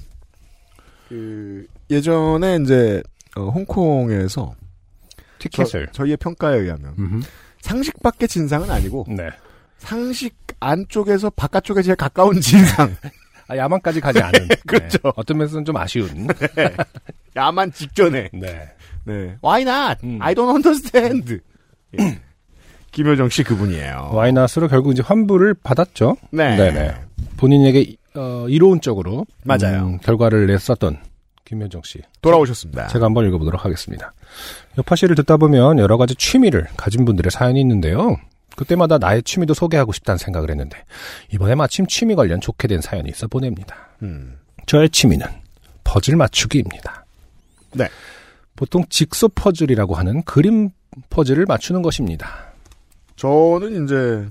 그, 1.10 1.68
예전에 1.90 2.58
이제, 2.64 3.02
어, 3.36 3.50
홍콩에서, 3.50 4.56
티켓을. 5.40 5.90
저, 5.92 6.06
희의 6.06 6.18
평가에 6.18 6.58
의하면, 6.58 6.96
음흠. 6.98 7.22
상식 7.62 8.02
밖의 8.02 8.28
진상은 8.28 8.72
아니고, 8.72 9.06
네. 9.10 9.30
상식 9.78 10.36
안쪽에서 10.60 11.30
바깥쪽에 11.30 11.82
제일 11.84 11.96
가까운 11.96 12.42
진상. 12.42 12.96
아, 13.48 13.56
야만까지 13.56 14.02
가지 14.02 14.20
않은. 14.20 14.48
그렇죠. 14.68 14.98
네. 15.04 15.12
어떤 15.16 15.38
면에서는 15.38 15.66
좀 15.66 15.78
아쉬운. 15.78 16.28
야만 17.36 17.72
직전에. 17.72 18.30
네. 18.34 18.70
네. 19.06 19.38
Why 19.44 19.62
not? 19.62 20.06
음. 20.06 20.20
I 20.22 20.34
don't 20.34 20.54
understand. 20.54 21.40
예. 22.00 22.20
김효정 22.98 23.30
씨 23.30 23.44
그분이에요. 23.44 24.10
와이너스로 24.14 24.68
결국 24.68 24.92
이제 24.92 25.04
환불을 25.06 25.54
받았죠. 25.62 26.18
네. 26.32 26.56
네네. 26.56 26.96
본인에게 27.38 27.96
어, 28.16 28.48
이로운적으로 28.50 29.28
맞아요. 29.44 29.86
음, 29.86 29.98
결과를 30.00 30.48
냈었던 30.48 30.98
김현정 31.46 31.84
씨. 31.86 32.02
돌아오셨습니다. 32.22 32.88
제가 32.88 33.06
한번 33.06 33.28
읽어보도록 33.28 33.64
하겠습니다. 33.64 34.14
여파 34.80 34.96
씨를 34.96 35.16
듣다 35.18 35.38
보면 35.38 35.78
여러 35.78 35.98
가지 35.98 36.16
취미를 36.16 36.66
가진 36.76 37.06
분들의 37.06 37.30
사연이 37.30 37.62
있는데요. 37.62 38.18
그때마다 38.56 38.98
나의 38.98 39.22
취미도 39.22 39.54
소개하고 39.54 39.92
싶다는 39.92 40.18
생각을 40.18 40.50
했는데 40.50 40.84
이번에 41.32 41.54
마침 41.54 41.86
취미 41.86 42.16
관련 42.16 42.42
좋게 42.42 42.68
된 42.68 42.82
사연이 42.82 43.12
있어 43.12 43.28
보냅니다. 43.28 43.76
음. 44.02 44.40
저의 44.66 44.90
취미는 44.90 45.28
퍼즐 45.84 46.16
맞추기입니다. 46.16 47.06
네. 47.74 47.88
보통 48.56 48.84
직소 48.90 49.30
퍼즐이라고 49.30 49.94
하는 49.94 50.24
그림 50.24 50.72
퍼즐을 51.12 51.46
맞추는 51.46 51.84
것입니다. 51.84 52.47
저는 53.18 53.84
이제, 53.84 54.26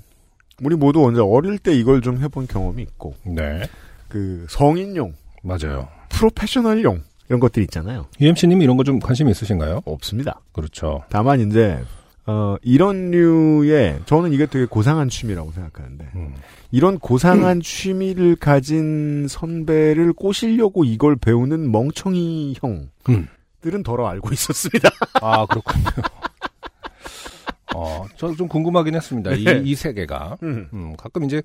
우리 0.62 0.74
모두 0.76 1.04
언제 1.04 1.20
어릴 1.20 1.58
때 1.58 1.74
이걸 1.74 2.00
좀 2.00 2.18
해본 2.22 2.46
경험이 2.46 2.82
있고, 2.82 3.14
네. 3.24 3.68
그, 4.08 4.46
성인용, 4.48 5.12
맞아요. 5.42 5.88
프로페셔널용, 6.08 7.02
이런 7.28 7.40
것들 7.40 7.62
있잖아요. 7.64 8.06
UMC님 8.20 8.62
이런 8.62 8.76
거 8.76 8.84
좀 8.84 9.00
관심 9.00 9.28
있으신가요? 9.28 9.82
없습니다. 9.84 10.40
그렇죠. 10.52 11.02
다만 11.10 11.40
이제, 11.40 11.82
어, 12.26 12.56
이런 12.62 13.10
류의, 13.10 14.00
저는 14.06 14.32
이게 14.32 14.46
되게 14.46 14.64
고상한 14.64 15.08
취미라고 15.08 15.50
생각하는데, 15.52 16.08
음. 16.14 16.34
이런 16.70 16.98
고상한 16.98 17.60
취미를 17.62 18.36
가진 18.36 19.26
선배를 19.28 20.12
꼬시려고 20.12 20.84
이걸 20.84 21.16
배우는 21.16 21.70
멍청이 21.72 22.54
형들은 22.60 23.26
음. 23.64 23.82
덜어 23.82 24.06
알고 24.06 24.30
있었습니다. 24.34 24.88
아, 25.20 25.44
그렇군요. 25.46 25.84
어, 27.74 28.06
저 28.16 28.34
좀 28.36 28.48
궁금하긴 28.48 28.94
했습니다. 28.94 29.30
네. 29.30 29.36
이, 29.64 29.70
이 29.70 29.74
세계가. 29.74 30.36
음. 30.42 30.68
음, 30.72 30.96
가끔 30.96 31.24
이제, 31.24 31.42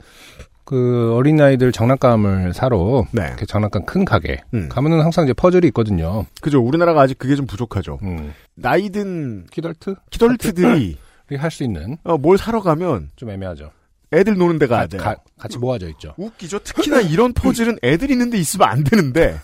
그, 0.64 1.14
어린아이들 1.16 1.72
장난감을 1.72 2.54
사러, 2.54 3.06
네. 3.12 3.24
이렇게 3.28 3.46
장난감 3.46 3.86
큰 3.86 4.06
가게, 4.06 4.40
음. 4.54 4.70
가면은 4.70 5.02
항상 5.02 5.26
이제 5.26 5.34
퍼즐이 5.34 5.66
있거든요. 5.68 6.26
그죠. 6.42 6.62
우리나라가 6.62 7.02
아직 7.02 7.18
그게 7.18 7.36
좀 7.36 7.46
부족하죠. 7.48 8.00
음. 8.04 8.34
나이든 8.56 9.48
키덜트? 9.52 9.96
키덜트들이 10.12 10.98
할 11.38 11.50
수 11.52 11.64
있는, 11.64 11.98
어, 12.04 12.18
뭘 12.18 12.38
사러 12.38 12.62
가면 12.62 13.10
좀 13.16 13.30
애매하죠. 13.30 13.72
애들 14.14 14.36
노는 14.36 14.60
데 14.60 14.68
가야 14.68 14.82
가, 14.82 14.88
돼요. 14.88 15.02
가- 15.02 15.16
같이 15.40 15.58
모아져 15.58 15.88
있죠. 15.90 16.14
웃기죠. 16.18 16.60
특히나 16.60 17.00
이런 17.02 17.32
퍼즐은 17.34 17.80
애들 17.82 18.12
있는데 18.12 18.38
있으면 18.38 18.68
안 18.68 18.84
되는데. 18.84 19.38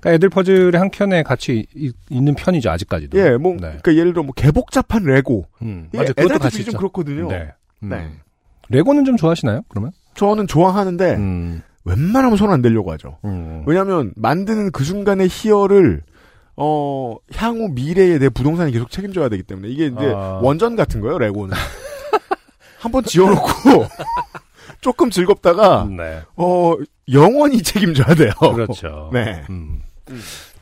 그러니까 0.00 0.12
애들 0.12 0.28
퍼즐의 0.30 0.72
한 0.78 0.90
켠에 0.90 1.22
같이 1.22 1.66
이- 1.74 1.92
있는 2.08 2.34
편이죠, 2.34 2.70
아직까지도. 2.70 3.18
예, 3.18 3.36
뭐, 3.36 3.52
네. 3.52 3.58
그러니까 3.82 3.94
예를 3.94 4.12
들어 4.12 4.22
뭐 4.22 4.32
개복잡한 4.34 5.04
레고. 5.04 5.46
음, 5.62 5.88
예, 5.94 5.98
맞아, 5.98 6.12
그것도 6.12 6.38
같이 6.38 6.58
좀 6.64 6.68
있죠. 6.68 6.78
그렇거든요. 6.78 7.28
네. 7.28 7.50
음. 7.82 7.88
네. 7.88 8.10
레고는 8.68 9.04
좀 9.04 9.16
좋아하시나요, 9.16 9.62
그러면? 9.68 9.92
저는 10.14 10.46
좋아하는데 10.46 11.14
음, 11.16 11.62
웬만하면 11.84 12.36
손 12.36 12.50
안 12.50 12.62
대려고 12.62 12.92
하죠. 12.92 13.18
음. 13.24 13.62
왜냐하면 13.66 14.12
만드는 14.16 14.70
그 14.72 14.84
순간의 14.84 15.28
희열을 15.30 16.02
어 16.56 17.16
향후 17.34 17.68
미래에 17.70 18.18
내 18.18 18.28
부동산이 18.28 18.70
계속 18.72 18.90
책임져야 18.90 19.28
되기 19.30 19.42
때문에 19.42 19.68
이게 19.68 19.86
이제 19.86 20.12
아. 20.14 20.40
원전 20.42 20.76
같은 20.76 21.00
거예요 21.00 21.16
레고는 21.18 21.56
한번 22.80 23.02
지어놓고 23.04 23.48
조금 24.80 25.10
즐겁다가 25.10 25.86
네. 25.90 26.20
어 26.36 26.74
영원히 27.12 27.62
책임져야 27.62 28.14
돼요. 28.14 28.32
그렇죠. 28.38 29.10
네. 29.14 29.44
음. 29.50 29.82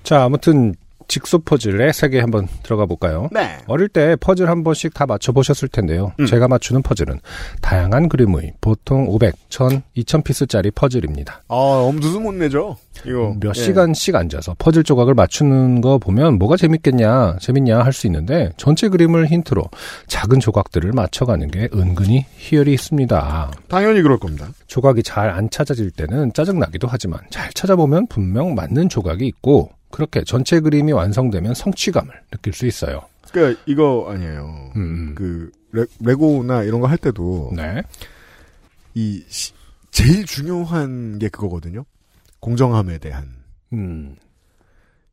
자, 0.03 0.25
아무튼 0.25 0.75
직소 1.09 1.39
퍼즐의 1.41 1.93
세계 1.95 2.21
한번 2.21 2.47
들어가 2.63 2.87
볼까요? 2.87 3.29
네. 3.33 3.59
어릴 3.67 3.89
때 3.89 4.15
퍼즐 4.17 4.49
한 4.49 4.63
번씩 4.63 4.95
다 4.95 5.07
맞춰보셨을 5.07 5.69
텐데요. 5.69 6.13
음. 6.21 6.27
제가 6.27 6.49
맞추는 6.49 6.83
퍼즐은 6.83 7.21
다양한 7.63 8.09
그림의 8.09 8.53
보통 8.61 9.09
500, 9.09 9.35
1000, 9.49 9.83
2000피스짜리 9.97 10.75
퍼즐입니다. 10.75 11.43
아, 11.49 11.55
엄두도 11.55 12.21
못 12.21 12.33
내죠. 12.35 12.77
이거 13.07 13.35
몇 13.41 13.57
예. 13.57 13.61
시간씩 13.63 14.15
앉아서 14.17 14.55
퍼즐 14.59 14.83
조각을 14.85 15.15
맞추는 15.15 15.81
거 15.81 15.99
보면 15.99 16.39
뭐가 16.39 16.57
재밌겠냐, 16.57 17.37
재밌냐 17.41 17.79
할 17.81 17.93
수 17.93 18.07
있는데 18.07 18.51
전체 18.57 18.89
그림을 18.89 19.27
힌트로 19.29 19.65
작은 20.09 20.39
조각들을 20.41 20.93
맞춰가는 20.93 21.51
게 21.51 21.69
은근히 21.75 22.27
희열이 22.37 22.73
있습니다. 22.75 23.51
당연히 23.69 24.03
그럴 24.03 24.19
겁니다. 24.19 24.49
조각이 24.67 25.03
잘 25.03 25.31
안 25.31 25.49
찾아질 25.51 25.91
때는 25.93 26.33
짜증나기도 26.33 26.87
하지만 26.91 27.21
잘 27.31 27.51
찾아보면 27.53 28.07
분명 28.09 28.55
맞는 28.55 28.89
조각이 28.89 29.27
있고 29.27 29.71
그렇게 29.91 30.23
전체 30.25 30.61
그림이 30.61 30.93
완성되면 30.93 31.55
성취감을 31.55 32.13
느낄 32.31 32.53
수 32.53 32.67
있어요. 32.67 33.01
그러니까 33.33 33.61
이거 33.67 34.07
아니에요. 34.11 34.73
음, 34.77 35.15
그 35.15 35.51
레, 35.73 36.15
고나 36.15 36.63
이런 36.63 36.81
거 36.81 36.87
할 36.87 36.97
때도 36.99 37.53
네. 37.55 37.83
이 38.95 39.23
시- 39.29 39.53
제일 39.91 40.25
중요한 40.27 41.19
게 41.19 41.29
그거거든요. 41.29 41.85
공정함에 42.41 42.99
대한 42.99 43.29
음. 43.73 44.17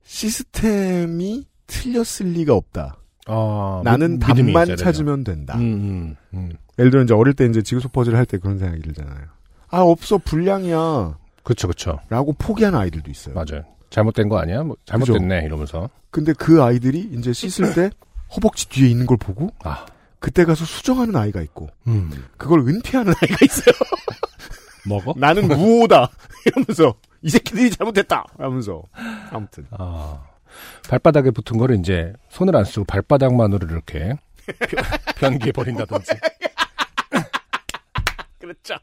시스템이 0.04 1.46
틀렸을 1.68 2.28
리가 2.34 2.54
없다. 2.54 2.98
아, 3.28 3.82
나는 3.84 4.20
답만. 4.20 4.76
찾으면 4.78 5.24
된다. 5.24 5.58
음, 5.58 5.62
음, 5.62 6.16
음. 6.36 6.52
예를 6.78 6.92
들어 6.92 7.04
이제 7.04 7.14
어릴 7.14 7.34
때 7.34 7.46
이제 7.46 7.62
지구소 7.62 7.90
퍼즐 7.90 8.16
할때 8.16 8.38
그런 8.38 8.60
생각이 8.60 8.82
들잖아요. 8.84 9.26
아 9.70 9.80
없어 9.80 10.18
불량이야. 10.20 11.18
그쵸, 11.44 11.68
그쵸. 11.68 12.00
라고 12.10 12.34
포기하는 12.34 12.78
아이들도 12.80 13.10
있어요. 13.10 13.34
맞아요. 13.36 13.64
잘못된 13.90 14.30
거 14.30 14.38
아니야? 14.38 14.64
뭐, 14.64 14.76
잘못됐네, 14.86 15.44
이러면서. 15.46 15.90
근데 16.12 16.34
그 16.34 16.64
아이들이 16.64 17.10
이제 17.14 17.34
씻을 17.34 17.74
때 17.74 17.90
허벅지 18.36 18.68
뒤에 18.70 18.90
있는 18.90 19.06
걸 19.06 19.18
보고 19.18 19.50
아, 19.64 19.86
그때 20.20 20.46
가서 20.46 20.66
수정하는 20.66 21.16
아이가 21.16 21.42
있고 21.42 21.70
음. 21.88 22.10
그걸 22.38 22.60
은폐하는 22.62 23.14
아이가 23.22 23.38
있어요. 23.44 23.76
먹어? 24.88 25.14
나는 25.20 25.48
무오다 25.48 26.10
이러면서 26.46 26.96
이 27.22 27.30
새끼들이 27.30 27.72
잘못했다 27.72 28.26
하면서 28.38 28.84
아무튼 29.32 29.66
아. 29.72 30.24
발바닥에 30.90 31.32
붙은 31.32 31.58
거를 31.58 31.78
이제 31.80 32.14
손을 32.30 32.56
안 32.56 32.64
쓰고 32.64 32.86
발바닥만으로 32.86 33.68
이렇게 33.68 34.14
변기해 35.18 35.52
버린다든지. 35.52 36.12
그렇죠. 38.40 38.76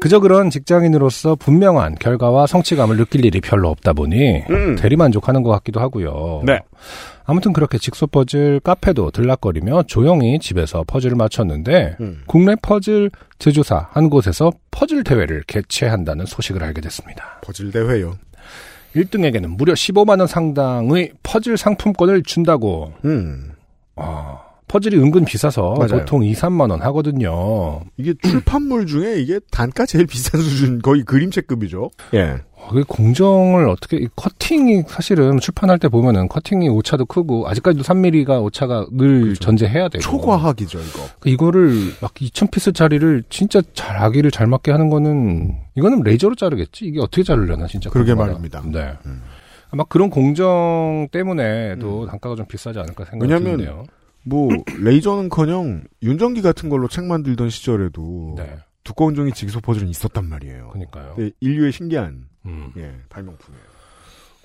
그저 0.00 0.18
그런 0.18 0.48
직장인으로서 0.48 1.36
분명한 1.36 1.96
결과와 1.96 2.46
성취감을 2.46 2.96
느낄 2.96 3.24
일이 3.24 3.40
별로 3.40 3.68
없다 3.68 3.92
보니 3.92 4.44
음. 4.48 4.76
대리만족하는 4.76 5.42
것 5.42 5.50
같기도 5.50 5.78
하고요. 5.80 6.42
네. 6.46 6.58
아무튼 7.24 7.52
그렇게 7.52 7.78
직소 7.78 8.06
퍼즐 8.06 8.60
카페도 8.60 9.10
들락거리며 9.10 9.84
조용히 9.84 10.38
집에서 10.38 10.84
퍼즐을 10.86 11.16
맞췄는데 11.16 11.96
음. 12.00 12.22
국내 12.26 12.56
퍼즐 12.60 13.10
제조사 13.38 13.88
한 13.92 14.08
곳에서 14.08 14.50
퍼즐 14.70 15.04
대회를 15.04 15.44
개최한다는 15.46 16.24
소식을 16.26 16.64
알게 16.64 16.80
됐습니다. 16.80 17.38
퍼즐 17.42 17.70
대회요. 17.70 18.16
1등에게는 18.96 19.56
무려 19.56 19.74
15만 19.74 20.18
원 20.18 20.26
상당의 20.26 21.12
퍼즐 21.22 21.56
상품권을 21.56 22.22
준다고. 22.22 22.92
음. 23.04 23.52
아, 23.96 24.40
퍼즐이 24.70 24.94
은근 25.02 25.24
비싸서 25.24 25.74
맞아요. 25.78 25.88
보통 26.00 26.22
2, 26.24 26.32
3만 26.32 26.70
원 26.70 26.80
하거든요. 26.82 27.80
이게 27.96 28.14
출판물 28.22 28.86
중에 28.86 29.20
이게 29.20 29.40
단가 29.50 29.84
제일 29.84 30.06
비싼 30.06 30.40
수준 30.40 30.80
거의 30.80 31.02
그림체급이죠. 31.02 31.90
예. 32.14 32.36
어, 32.52 32.68
그 32.70 32.84
공정을 32.86 33.68
어떻게 33.68 33.96
이 33.96 34.06
커팅이 34.14 34.84
사실은 34.86 35.40
출판할 35.40 35.80
때 35.80 35.88
보면은 35.88 36.28
커팅이 36.28 36.68
오차도 36.68 37.06
크고 37.06 37.48
아직까지도 37.48 37.82
3mm가 37.82 38.40
오차가 38.44 38.86
늘 38.92 39.22
그렇죠. 39.22 39.40
전제해야 39.40 39.88
되고 39.88 40.02
초과학이죠 40.02 40.78
이거. 40.78 41.00
그 41.18 41.28
이거를 41.30 41.72
막 42.00 42.14
2,000피스짜리를 42.14 43.24
진짜 43.28 43.60
잘 43.74 43.96
아기를 43.96 44.30
잘 44.30 44.46
맞게 44.46 44.70
하는 44.70 44.88
거는 44.88 45.52
이거는 45.74 46.02
레이저로 46.04 46.36
자르겠지 46.36 46.84
이게 46.84 47.00
어떻게 47.00 47.24
자르려나 47.24 47.66
진짜 47.66 47.90
그러게. 47.90 48.14
말입니다. 48.14 48.62
네. 48.66 48.92
음. 49.06 49.20
아마 49.72 49.82
그런 49.84 50.10
공정 50.10 51.08
때문에도 51.10 52.06
단가가 52.06 52.36
좀 52.36 52.46
비싸지 52.46 52.78
않을까 52.78 53.04
생각이 53.04 53.28
왜냐면 53.32 53.56
드는데요. 53.58 53.84
뭐 54.24 54.48
레이저는커녕 54.78 55.84
윤전기 56.02 56.42
같은 56.42 56.68
걸로 56.68 56.88
책 56.88 57.04
만들던 57.04 57.50
시절에도 57.50 58.34
네, 58.36 58.58
두꺼운 58.84 59.14
종이 59.14 59.32
지기소 59.32 59.60
퍼즐은 59.60 59.88
있었단 59.88 60.26
말이에요. 60.28 60.68
그러니까요. 60.68 61.14
네, 61.18 61.30
인류의 61.40 61.72
신기한 61.72 62.26
음. 62.46 62.72
예, 62.76 62.92
발명품이에요. 63.08 63.64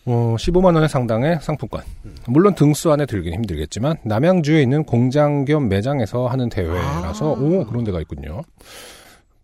어, 0.08 0.36
15만 0.38 0.76
원의 0.76 0.88
상당의 0.88 1.40
상품권. 1.42 1.82
물론 2.28 2.54
등수 2.54 2.92
안에 2.92 3.06
들긴 3.08 3.34
힘들겠지만 3.34 3.98
남양주에 4.06 4.62
있는 4.62 4.84
공장 4.84 5.46
겸 5.46 5.68
매장에서 5.68 6.28
하는 6.28 6.48
대회라서 6.50 7.36
아. 7.36 7.40
오 7.40 7.66
그런 7.66 7.84
데가 7.84 8.00
있군요. 8.02 8.42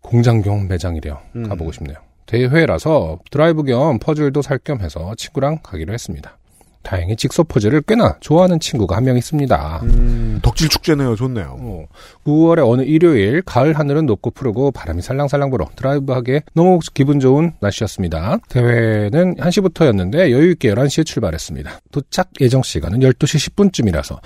공장 0.00 0.40
겸 0.40 0.68
매장이래요. 0.68 1.18
음. 1.36 1.48
가보고 1.48 1.72
싶네요. 1.72 1.96
대회라서 2.26 3.18
드라이브 3.30 3.64
겸 3.64 3.98
퍼즐도 3.98 4.40
살 4.42 4.58
겸 4.60 4.80
해서 4.80 5.12
친구랑 5.16 5.58
가기로 5.62 5.92
했습니다. 5.92 6.38
다행히 6.82 7.14
직소 7.16 7.44
퍼즐을 7.44 7.82
꽤나 7.82 8.16
좋아하는 8.20 8.58
친구가 8.60 8.96
한 8.96 9.02
명 9.02 9.16
있습니다. 9.16 9.80
음, 9.82 10.38
덕질 10.42 10.68
축제네요. 10.68 11.16
좋네요. 11.16 11.56
어, 11.58 11.86
9월의 12.24 12.68
어느 12.70 12.82
일요일 12.82 13.42
가을 13.42 13.78
하늘은 13.78 14.06
높고 14.06 14.30
푸르고 14.30 14.70
바람이 14.70 15.02
살랑살랑 15.02 15.50
불어 15.50 15.66
드라이브하기에 15.76 16.42
너무 16.54 16.78
기분 16.94 17.18
좋은 17.20 17.52
날씨였습니다. 17.60 18.38
대회는 18.48 19.34
1시부터였는데 19.36 20.30
여유 20.30 20.50
있게 20.52 20.72
11시에 20.72 21.04
출발했습니다. 21.04 21.80
도착 21.90 22.28
예정 22.40 22.62
시간은 22.62 23.00
12시 23.00 23.50
10분쯤이라서 23.50 24.18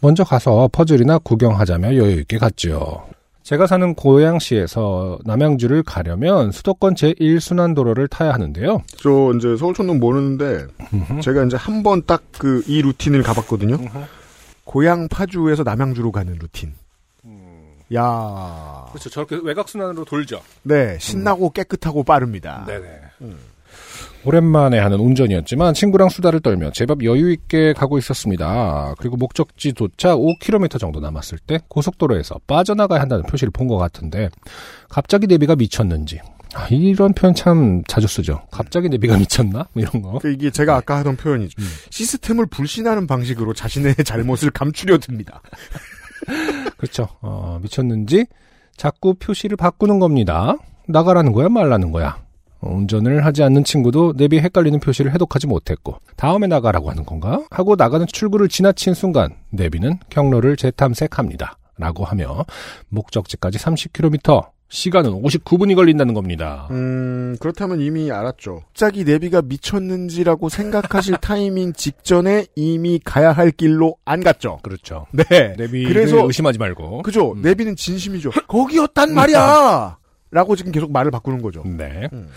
먼저 0.00 0.24
가서 0.24 0.68
퍼즐이나 0.72 1.18
구경하자며 1.18 1.96
여유 1.96 2.18
있게 2.20 2.38
갔죠. 2.38 3.04
제가 3.44 3.66
사는 3.66 3.94
고양시에서 3.94 5.18
남양주를 5.24 5.82
가려면 5.82 6.50
수도권 6.50 6.94
제1순환도로를 6.94 8.08
타야 8.10 8.32
하는데요. 8.32 8.82
저 8.96 9.32
이제 9.36 9.54
서울촌동 9.56 9.98
모르는데 10.00 10.66
제가 11.22 11.44
이제 11.44 11.56
한 11.56 11.82
번 11.82 12.02
딱 12.06 12.22
그 12.38 12.62
이 12.66 12.80
루틴을 12.80 13.22
가봤거든요. 13.22 13.76
고향 14.64 15.08
파주에서 15.08 15.62
남양주로 15.62 16.10
가는 16.10 16.34
루틴. 16.40 16.72
야, 17.94 18.86
그렇죠. 18.90 19.10
저렇게 19.10 19.38
외곽순환으로 19.42 20.06
돌죠. 20.06 20.40
네 20.62 20.96
신나고 20.98 21.50
깨끗하고 21.50 22.02
빠릅니다. 22.02 22.64
네네. 22.66 22.86
오랜만에 24.24 24.78
하는 24.78 24.98
운전이었지만 25.00 25.74
친구랑 25.74 26.08
수다를 26.08 26.40
떨며 26.40 26.70
제법 26.72 27.04
여유 27.04 27.30
있게 27.32 27.72
가고 27.74 27.98
있었습니다. 27.98 28.94
그리고 28.98 29.16
목적지 29.16 29.72
도착 29.72 30.16
5km 30.18 30.78
정도 30.80 31.00
남았을 31.00 31.38
때 31.38 31.58
고속도로에서 31.68 32.40
빠져나가야 32.46 33.00
한다는 33.00 33.24
표시를 33.24 33.50
본 33.50 33.64
것 33.64 33.76
같은데 33.78 34.28
갑자기 34.90 35.26
내비가 35.26 35.56
미쳤는지 35.56 36.20
아, 36.54 36.68
이런 36.70 37.14
표현 37.14 37.34
참 37.34 37.82
자주 37.88 38.06
쓰죠. 38.06 38.42
갑자기 38.50 38.88
내비가 38.90 39.16
미쳤나? 39.16 39.66
뭐 39.72 39.82
이런 39.82 40.02
거. 40.02 40.18
그 40.20 40.30
이게 40.30 40.50
제가 40.50 40.76
아까 40.76 40.98
하던 40.98 41.16
표현이죠. 41.16 41.60
시스템을 41.90 42.46
불신하는 42.46 43.06
방식으로 43.06 43.54
자신의 43.54 43.94
잘못을 44.04 44.50
감추려 44.50 44.98
듭니다. 44.98 45.40
그렇죠. 46.76 47.08
어, 47.22 47.58
미쳤는지 47.62 48.26
자꾸 48.76 49.14
표시를 49.14 49.56
바꾸는 49.56 49.98
겁니다. 49.98 50.56
나가라는 50.86 51.32
거야, 51.32 51.48
말라는 51.48 51.90
거야. 51.90 52.22
어, 52.64 52.74
운전을 52.74 53.24
하지 53.24 53.42
않는 53.42 53.64
친구도 53.64 54.14
내비 54.16 54.38
헷갈리는 54.38 54.80
표시를 54.80 55.12
해독하지 55.14 55.46
못했고 55.46 55.98
다음에 56.16 56.46
나가라고 56.46 56.90
하는 56.90 57.04
건가? 57.04 57.44
하고 57.50 57.76
나가는 57.76 58.06
출구를 58.06 58.48
지나친 58.48 58.94
순간 58.94 59.34
내비는 59.50 59.98
경로를 60.08 60.56
재탐색합니다. 60.56 61.58
라고 61.76 62.04
하며 62.04 62.44
목적지까지 62.88 63.58
30km 63.58 64.46
시간은 64.68 65.10
59분이 65.22 65.74
걸린다는 65.74 66.14
겁니다. 66.14 66.68
음, 66.70 67.36
그렇다면 67.38 67.80
이미 67.80 68.10
알았죠. 68.10 68.62
갑자기 68.66 69.04
내비가 69.04 69.42
미쳤는지라고 69.42 70.48
생각하실 70.48 71.16
타이밍 71.20 71.72
직전에 71.72 72.46
이미 72.56 73.00
가야 73.04 73.32
할 73.32 73.50
길로 73.50 73.96
안 74.04 74.22
갔죠. 74.22 74.58
그렇죠. 74.62 75.06
네. 75.12 75.54
내비를 75.58 75.92
그래서 75.92 76.24
의심하지 76.26 76.58
말고. 76.58 77.02
그죠. 77.02 77.32
음. 77.32 77.42
내비는 77.42 77.76
진심이죠. 77.76 78.30
거기였단 78.48 79.14
말이야. 79.14 79.98
라고 80.34 80.56
지금 80.56 80.72
계속 80.72 80.90
말을 80.90 81.12
바꾸는 81.12 81.40
거죠. 81.40 81.62
네. 81.64 82.08
음. 82.12 82.28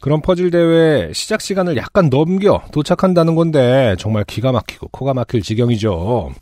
그런 0.00 0.22
퍼즐 0.22 0.50
대회 0.50 1.12
시작 1.12 1.40
시간을 1.42 1.76
약간 1.76 2.08
넘겨 2.08 2.62
도착한다는 2.72 3.34
건데 3.34 3.94
정말 3.98 4.24
기가 4.24 4.52
막히고 4.52 4.88
코가 4.88 5.12
막힐 5.14 5.42
지경이죠. 5.42 6.32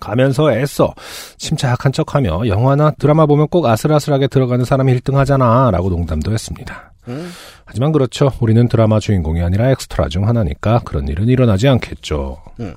가면서 0.00 0.52
애써 0.52 0.94
침착한 1.38 1.92
척하며 1.92 2.46
영화나 2.46 2.90
드라마 2.92 3.26
보면 3.26 3.48
꼭 3.48 3.66
아슬아슬하게 3.66 4.28
들어가는 4.28 4.64
사람이 4.64 4.94
1등 5.00 5.14
하잖아 5.14 5.70
라고 5.72 5.90
농담도 5.90 6.32
했습니다. 6.32 6.92
음. 7.08 7.30
하지만 7.64 7.92
그렇죠. 7.92 8.30
우리는 8.40 8.68
드라마 8.68 9.00
주인공이 9.00 9.42
아니라 9.42 9.70
엑스트라 9.70 10.08
중 10.08 10.28
하나니까 10.28 10.80
그런 10.84 11.08
일은 11.08 11.28
일어나지 11.28 11.68
않겠죠. 11.68 12.38
음. 12.60 12.74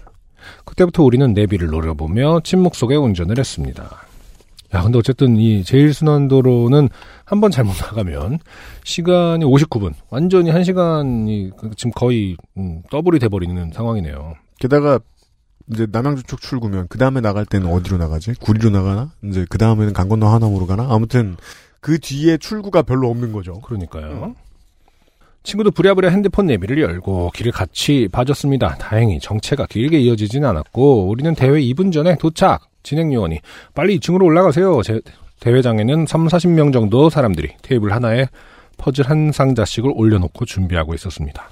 그때부터 0.65 1.03
우리는 1.03 1.33
내비를 1.33 1.67
노려보며 1.67 2.41
침묵 2.43 2.75
속에 2.75 2.95
운전을 2.95 3.37
했습니다. 3.37 4.06
야, 4.73 4.81
근데 4.83 4.97
어쨌든 4.97 5.37
이 5.37 5.63
제일 5.63 5.93
순환도로는 5.93 6.89
한 7.25 7.41
번 7.41 7.51
잘못 7.51 7.73
나가면 7.81 8.39
시간이 8.83 9.45
59분, 9.45 9.93
완전히 10.09 10.49
한 10.49 10.63
시간이 10.63 11.51
지금 11.75 11.91
거의 11.95 12.35
음, 12.57 12.81
더블이 12.89 13.19
돼버리는 13.19 13.71
상황이네요. 13.73 14.35
게다가 14.59 14.99
이제 15.71 15.85
남양주 15.91 16.23
쪽 16.23 16.41
출구면 16.41 16.87
그 16.89 16.97
다음에 16.97 17.19
나갈 17.21 17.45
때는 17.45 17.71
어디로 17.71 17.97
나가지? 17.97 18.33
구리로 18.39 18.69
나가나? 18.69 19.11
이제 19.25 19.45
그 19.49 19.57
다음에는 19.57 19.93
강 19.93 20.07
건너 20.09 20.27
하남으로 20.27 20.65
가나? 20.65 20.87
아무튼 20.89 21.35
그 21.81 21.99
뒤에 21.99 22.37
출구가 22.37 22.81
별로 22.83 23.09
없는 23.09 23.31
거죠. 23.33 23.59
그러니까요. 23.61 24.35
친구도 25.43 25.71
부랴부랴 25.71 26.09
핸드폰 26.09 26.47
내비를 26.47 26.79
열고 26.81 27.31
길을 27.33 27.51
같이 27.53 28.09
봐줬습니다. 28.11 28.75
다행히 28.75 29.19
정체가 29.19 29.65
길게 29.67 29.99
이어지진 29.99 30.43
않았고 30.43 31.07
우리는 31.09 31.33
대회 31.35 31.51
2분 31.61 31.93
전에 31.93 32.17
도착. 32.17 32.67
진행 32.87 33.13
요원이 33.13 33.41
빨리 33.75 33.99
2층으로 33.99 34.23
올라가세요. 34.23 34.81
제 34.81 35.01
대회장에는 35.41 36.05
3, 36.05 36.27
40명 36.27 36.71
정도 36.71 37.09
사람들이 37.09 37.49
테이블 37.61 37.91
하나에 37.91 38.27
퍼즐 38.77 39.09
한 39.09 39.33
상자씩을 39.33 39.91
올려놓고 39.93 40.45
준비하고 40.45 40.93
있었습니다. 40.93 41.49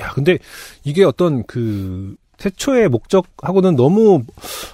야, 0.00 0.10
근데 0.10 0.38
이게 0.82 1.04
어떤 1.04 1.42
그 1.44 2.16
태초의 2.36 2.90
목적하고는 2.90 3.76
너무 3.76 4.24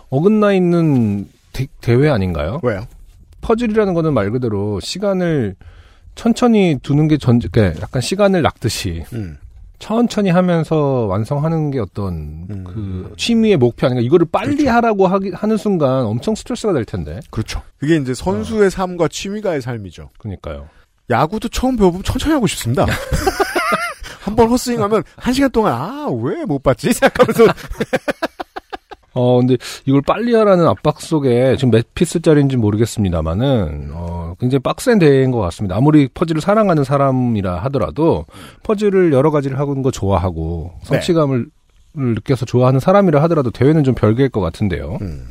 어긋나 0.08 0.52
있는 0.52 1.28
대, 1.52 1.68
대회 1.80 2.08
아닌가요? 2.08 2.58
왜요? 2.64 2.88
퍼즐이라는 3.40 3.94
거는 3.94 4.12
말 4.12 4.32
그대로 4.32 4.80
시간을 4.80 5.54
천천히 6.16 6.76
두는 6.82 7.06
게 7.06 7.18
전, 7.18 7.38
그러니까 7.38 7.80
약간 7.80 8.02
시간을 8.02 8.42
낚듯이 8.42 9.04
음. 9.12 9.38
천천히 9.80 10.30
하면서 10.30 11.06
완성하는 11.06 11.70
게 11.72 11.80
어떤 11.80 12.46
음. 12.50 12.64
그 12.64 13.12
취미의 13.16 13.56
목표 13.56 13.86
아닌가 13.86 14.00
이거를 14.02 14.26
빨리 14.30 14.66
하라고 14.68 15.08
하기, 15.08 15.32
하는 15.34 15.56
순간 15.56 16.04
엄청 16.04 16.34
스트레스가 16.36 16.72
될 16.72 16.84
텐데. 16.84 17.18
그렇죠. 17.30 17.62
그게 17.78 17.96
이제 17.96 18.14
선수의 18.14 18.66
어. 18.66 18.70
삶과 18.70 19.08
취미가의 19.08 19.62
삶이죠. 19.62 20.10
그러니까요. 20.18 20.68
야구도 21.08 21.48
처음 21.48 21.76
배워보면 21.76 22.04
천천히 22.04 22.34
하고 22.34 22.46
싶습니다. 22.46 22.86
한번 24.22 24.48
헛스윙하면 24.48 25.02
한 25.16 25.32
시간 25.34 25.50
동안 25.50 25.72
아 25.72 26.06
왜 26.10 26.44
못 26.44 26.62
봤지 26.62 26.92
생각하면서 26.94 27.52
어, 29.12 29.38
근데 29.38 29.56
이걸 29.86 30.02
빨리 30.02 30.34
하라는 30.34 30.66
압박 30.66 31.00
속에 31.00 31.56
지금 31.56 31.70
몇 31.72 31.84
피스짜리인지 31.94 32.56
모르겠습니다만은, 32.56 33.90
어, 33.92 34.34
굉장히 34.38 34.60
빡센 34.60 34.98
대회인 34.98 35.30
것 35.30 35.40
같습니다. 35.40 35.76
아무리 35.76 36.08
퍼즐을 36.08 36.40
사랑하는 36.40 36.84
사람이라 36.84 37.56
하더라도 37.64 38.26
퍼즐을 38.62 39.12
여러 39.12 39.30
가지를 39.30 39.58
하는 39.58 39.82
거 39.82 39.90
좋아하고 39.90 40.72
성취감을 40.84 41.46
느껴서 41.94 42.46
좋아하는 42.46 42.78
사람이라 42.80 43.20
하더라도 43.24 43.50
대회는 43.50 43.84
좀 43.84 43.94
별개일 43.94 44.28
것 44.28 44.40
같은데요. 44.40 44.98
음. 45.00 45.26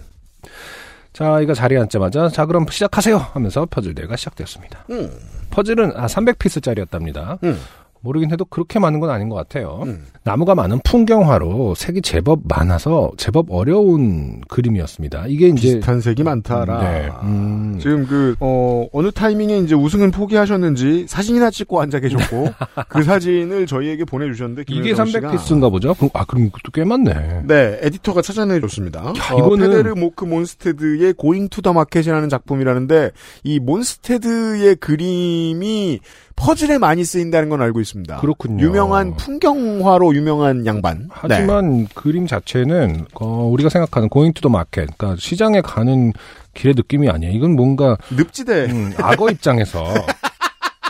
자, 1.14 1.40
이거 1.42 1.54
자리에 1.54 1.78
앉자마자 1.80 2.30
자, 2.30 2.46
그럼 2.46 2.66
시작하세요 2.70 3.18
하면서 3.18 3.66
퍼즐 3.66 3.96
대회가 3.96 4.16
시작되었습니다. 4.16 4.86
음. 4.92 5.12
퍼즐은 5.50 5.94
아, 5.96 6.06
300피스짜리였답니다. 6.06 7.42
음. 7.44 7.60
모르긴 8.02 8.32
해도 8.32 8.46
그렇게 8.46 8.80
많은 8.80 9.00
건 9.00 9.10
아닌 9.10 9.28
것 9.30 9.36
같아요. 9.36 9.82
음. 9.84 10.06
나무가 10.24 10.56
많은 10.56 10.80
풍경화로 10.86 11.76
색이 11.76 12.02
제법 12.02 12.42
많아서 12.46 13.12
제법 13.18 13.48
어려운 13.52 14.42
그림이었습니다. 14.48 15.26
이게 15.28 15.48
이제 15.48 15.56
비슷한 15.76 16.00
색이 16.02 16.24
많다라. 16.24 16.80
네. 16.82 17.10
음, 17.24 17.78
지금 17.82 18.06
그, 18.06 18.36
어, 18.40 18.86
어느 18.94 19.12
타이밍에 19.12 19.58
이제 19.60 19.76
우승은 19.76 20.12
포기하셨는지 20.12 21.06
사진이나 21.08 21.50
찍고 21.52 21.82
앉아 21.82 22.00
계셨고, 22.00 22.50
그 22.90 23.04
사진을 23.04 23.66
저희에게 23.68 24.06
보내주셨는데, 24.06 24.64
이게 24.68 24.74
김현정 24.94 25.06
씨가 25.08 25.32
300피스인가 25.32 25.70
보죠? 25.72 25.94
그럼- 25.94 26.10
아, 26.14 26.24
그럼 26.26 26.46
이것도 26.46 26.72
꽤 26.74 26.84
많네. 26.86 27.44
네, 27.48 27.80
에디터가 27.82 28.22
찾아내줬습니다. 28.22 29.10
어, 29.10 29.14
이거는- 29.14 29.60
페데르 29.72 29.94
모크 29.96 30.26
몬스테드의 30.26 31.14
Going 31.14 31.48
to 31.50 31.60
the 31.62 31.74
Market이라는 31.74 32.30
작품이라는데, 32.30 33.12
이 33.44 33.60
몬스테드의 33.60 34.78
그림이 34.78 36.00
퍼즐에 36.40 36.78
많이 36.78 37.04
쓰인다는 37.04 37.50
건 37.50 37.62
알고 37.62 37.80
있습니다. 37.82 38.18
그렇군요. 38.18 38.64
유명한 38.64 39.16
풍경화로 39.16 40.16
유명한 40.16 40.66
양반. 40.66 41.00
네. 41.00 41.08
하지만 41.10 41.88
그림 41.88 42.28
자체는 42.28 43.06
어, 43.16 43.46
우리가 43.52 43.70
생각하는 43.70 44.10
Going 44.10 44.34
to 44.34 44.40
the 44.40 44.50
Market, 44.50 44.90
그러니까 44.98 45.16
시장에 45.20 45.62
가는 45.62 46.14
길의 46.54 46.74
느낌이 46.76 47.10
아니에요. 47.10 47.34
이건 47.34 47.56
뭔가 47.56 47.98
네. 48.10 48.16
늪지대. 48.24 48.66
음, 48.72 48.94
악어 48.98 49.30
입장에서 49.30 49.84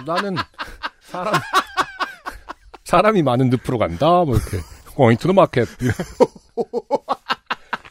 나는 0.06 0.36
사람 1.02 1.34
사람이 2.86 3.24
많은 3.24 3.50
늪으로 3.50 3.78
간다. 3.78 4.24
뭐 4.24 4.36
이렇게 4.36 4.58
Going 4.96 5.18
to 5.18 5.24
the 5.24 5.34
Market. 5.34 5.68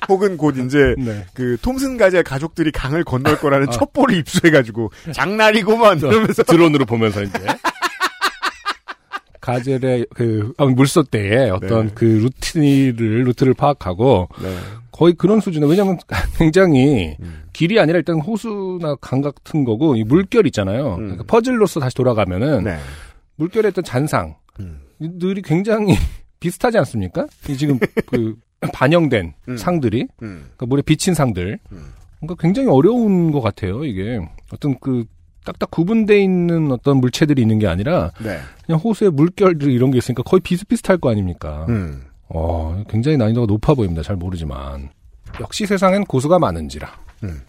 혹은 0.08 0.36
곧 0.36 0.56
이제, 0.56 0.94
네. 0.98 1.26
그, 1.34 1.56
톰슨 1.60 1.96
가젤 1.96 2.22
가족들이 2.22 2.72
강을 2.72 3.04
건널 3.04 3.36
거라는 3.40 3.68
아. 3.68 3.70
첩보를 3.70 4.16
입수해가지고, 4.16 4.90
장난이고만, 5.12 5.98
이러면서. 5.98 6.42
드론으로 6.42 6.86
보면서 6.86 7.22
이제 7.22 7.38
가젤의 9.48 10.06
그 10.14 10.52
아, 10.58 10.66
물소 10.66 11.07
떼의 11.07 11.48
어떤 11.48 11.86
네. 11.86 11.92
그 11.94 12.04
루트를 12.04 13.24
루트를 13.24 13.54
파악하고 13.54 14.28
네. 14.42 14.56
거의 14.92 15.14
그런 15.14 15.40
수준에 15.40 15.66
왜냐하면 15.66 15.96
굉장히 16.36 17.16
음. 17.20 17.44
길이 17.54 17.80
아니라 17.80 17.98
일단 17.98 18.20
호수나 18.20 18.96
강 19.00 19.22
같은 19.22 19.64
거고 19.64 19.96
이 19.96 20.04
물결 20.04 20.46
있잖아요. 20.48 20.96
음. 20.96 20.96
그러니까 20.96 21.24
퍼즐로서 21.24 21.80
다시 21.80 21.94
돌아가면은 21.94 22.64
네. 22.64 22.78
물결의 23.36 23.70
어떤 23.70 23.84
잔상 23.84 24.34
음. 24.60 24.80
들이 25.18 25.40
굉장히 25.40 25.94
비슷하지 26.40 26.76
않습니까? 26.78 27.26
이 27.48 27.56
지금 27.56 27.78
그 28.06 28.34
반영된 28.60 29.34
음. 29.48 29.56
상들이 29.56 30.08
음. 30.22 30.50
그러니까 30.56 30.66
물에 30.66 30.82
비친 30.82 31.14
상들. 31.14 31.58
음. 31.72 31.92
그러니까 32.20 32.40
굉장히 32.40 32.68
어려운 32.68 33.30
것 33.30 33.40
같아요. 33.40 33.84
이게 33.84 34.20
어떤 34.52 34.78
그 34.80 35.04
딱딱 35.44 35.70
구분돼 35.70 36.20
있는 36.20 36.72
어떤 36.72 36.98
물체들이 36.98 37.40
있는 37.40 37.58
게 37.58 37.66
아니라 37.66 38.10
네. 38.20 38.38
그냥 38.66 38.80
호수에 38.80 39.08
물결들 39.08 39.70
이런 39.70 39.90
게 39.90 39.98
있으니까 39.98 40.22
거의 40.22 40.40
비슷비슷할 40.40 40.98
거 40.98 41.10
아닙니까? 41.10 41.64
음. 41.68 42.04
어, 42.28 42.82
굉장히 42.88 43.16
난이도가 43.16 43.46
높아 43.46 43.74
보입니다. 43.74 44.02
잘 44.02 44.16
모르지만 44.16 44.90
역시 45.40 45.64
세상엔 45.64 46.04
고수가 46.04 46.38
많은지라. 46.38 46.88
음. 47.24 47.42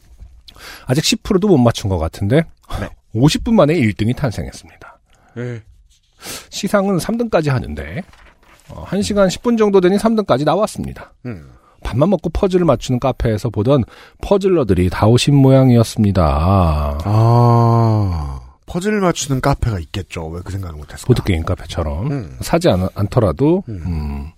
아직 0.86 1.04
10%도 1.04 1.48
못 1.48 1.58
맞춘 1.58 1.90
것 1.90 1.98
같은데 1.98 2.44
네. 2.80 2.90
50분 3.16 3.54
만에 3.54 3.74
1등이 3.74 4.16
탄생했습니다. 4.16 5.00
네. 5.36 5.62
시상은 6.50 6.98
3등까지 6.98 7.50
하는데 7.50 8.04
어, 8.72 8.86
1시간 8.86 9.28
10분 9.28 9.58
정도 9.58 9.82
되니 9.82 9.98
3등까지 9.98 10.46
나왔습니다. 10.46 11.14
음. 11.26 11.50
밥만 11.84 12.10
먹고 12.10 12.30
퍼즐을 12.30 12.66
맞추는 12.66 13.00
카페에서 13.00 13.50
보던 13.50 13.86
퍼즐러들이 14.22 14.90
다 14.90 15.08
오신 15.08 15.34
모양이었습니다. 15.36 17.00
아, 17.04 18.42
퍼즐 18.66 19.00
맞추는 19.00 19.42
카페가 19.42 19.80
있겠죠. 19.80 20.28
왜 20.28 20.42
그 20.44 20.52
생각을 20.52 20.76
못했을까? 20.78 21.08
보드게임 21.08 21.44
카페처럼 21.44 22.12
음. 22.12 22.38
사지 22.42 22.70
않, 22.70 22.88
않더라도 22.96 23.64
음. 23.70 23.82
음. 23.86 24.32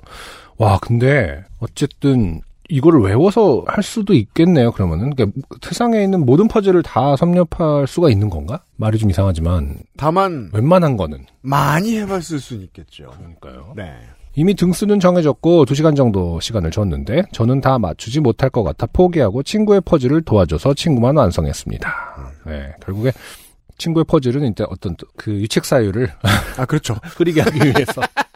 와 0.58 0.78
근데 0.80 1.44
어쨌든 1.60 2.42
이거를 2.70 3.02
외워서 3.02 3.64
할 3.68 3.84
수도 3.84 4.14
있겠네요 4.14 4.72
그러면은 4.72 5.14
그러니까 5.14 5.38
세상에 5.62 6.02
있는 6.04 6.26
모든 6.26 6.48
퍼즐을 6.48 6.84
다 6.84 7.16
섭렵할 7.18 7.88
수가 7.88 8.10
있는 8.10 8.30
건가 8.30 8.62
말이 8.78 8.98
좀 8.98 9.10
이상하지만 9.10 9.80
다만 9.98 10.50
웬만한 10.54 10.96
거는 10.96 11.26
많이 11.42 11.98
해봤을 11.98 12.40
수는 12.40 12.64
있겠죠. 12.66 13.12
그러니까요 13.18 13.74
네. 13.76 13.94
이미 14.36 14.54
등수는 14.54 15.00
정해졌고 15.00 15.66
2시간 15.66 15.96
정도 15.96 16.40
시간을 16.40 16.72
줬는데 16.72 17.24
저는 17.34 17.60
다 17.60 17.78
맞추지 17.80 18.22
못할 18.22 18.50
것 18.50 18.64
같아 18.64 18.88
포기하고 18.88 19.44
친구의 19.44 19.82
퍼즐을 19.82 20.22
도와줘서 20.22 20.74
친구만 20.74 21.18
완성했습니다 21.18 21.90
네 22.46 22.74
결국에 22.84 23.12
친구의 23.78 24.06
퍼즐은 24.06 24.44
일단 24.44 24.68
어떤 24.70 24.96
그 25.18 25.32
유책 25.32 25.66
사유를 25.66 26.12
아 26.58 26.66
그렇죠. 26.66 26.96
흐리게 27.18 27.42
하기 27.42 27.60
위해서 27.60 28.02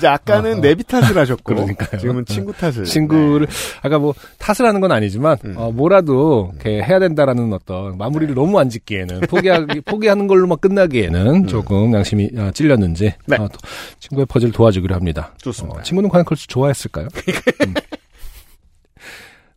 이제 0.00 0.06
아까는 0.08 0.52
어허. 0.52 0.60
내비 0.62 0.82
탓을 0.84 1.16
하셨고 1.18 1.42
그러니까요. 1.54 2.00
지금은 2.00 2.24
친구 2.24 2.52
탓을. 2.54 2.84
친구를 2.84 3.46
아까 3.82 3.98
뭐 3.98 4.14
탓을 4.38 4.66
하는 4.66 4.80
건 4.80 4.90
아니지만 4.92 5.36
네. 5.42 5.50
음. 5.50 5.54
어, 5.58 5.70
뭐라도 5.70 6.52
이렇게 6.54 6.82
해야 6.82 6.98
된다라는 6.98 7.52
어떤 7.52 7.98
마무리를 7.98 8.34
너무 8.34 8.58
안 8.58 8.70
짓기에는 8.70 9.20
포기하기 9.20 9.82
포기하는 9.84 10.26
걸로만 10.26 10.58
끝나기에는 10.58 11.46
조금 11.48 11.92
양심이 11.92 12.30
어, 12.36 12.50
찔렸는지 12.54 13.06
음. 13.06 13.12
네. 13.26 13.36
어, 13.36 13.46
또 13.48 13.58
친구의 13.98 14.24
퍼즐 14.26 14.52
도와주기로 14.52 14.94
합니다. 14.94 15.34
좋습니다. 15.42 15.80
어, 15.80 15.82
친구는 15.82 16.08
과연 16.08 16.24
그걸 16.24 16.38
좋아했을까요? 16.38 17.08
음. 17.66 17.74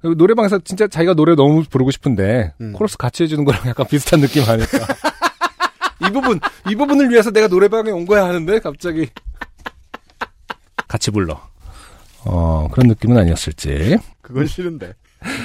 그리고 0.01 0.15
노래방에서 0.15 0.59
진짜 0.65 0.85
자기가 0.89 1.13
노래 1.13 1.33
너무 1.35 1.63
부르고 1.63 1.89
싶은데 1.91 2.51
음. 2.59 2.73
코러스 2.73 2.97
같이 2.97 3.23
해주는 3.23 3.45
거랑 3.45 3.61
약간 3.67 3.87
비슷한 3.87 4.19
느낌 4.19 4.43
아닐까? 4.43 4.79
이 6.05 6.11
부분 6.11 6.41
이 6.69 6.75
부분을 6.75 7.09
위해서 7.09 7.31
내가 7.31 7.47
노래방에 7.47 7.89
온 7.91 8.05
거야 8.05 8.25
하는데 8.25 8.59
갑자기 8.59 9.07
같이 10.93 11.09
불러. 11.09 11.39
어 12.23 12.67
그런 12.71 12.87
느낌은 12.87 13.17
아니었을지. 13.17 13.97
그건 14.21 14.45
싫은데. 14.45 14.93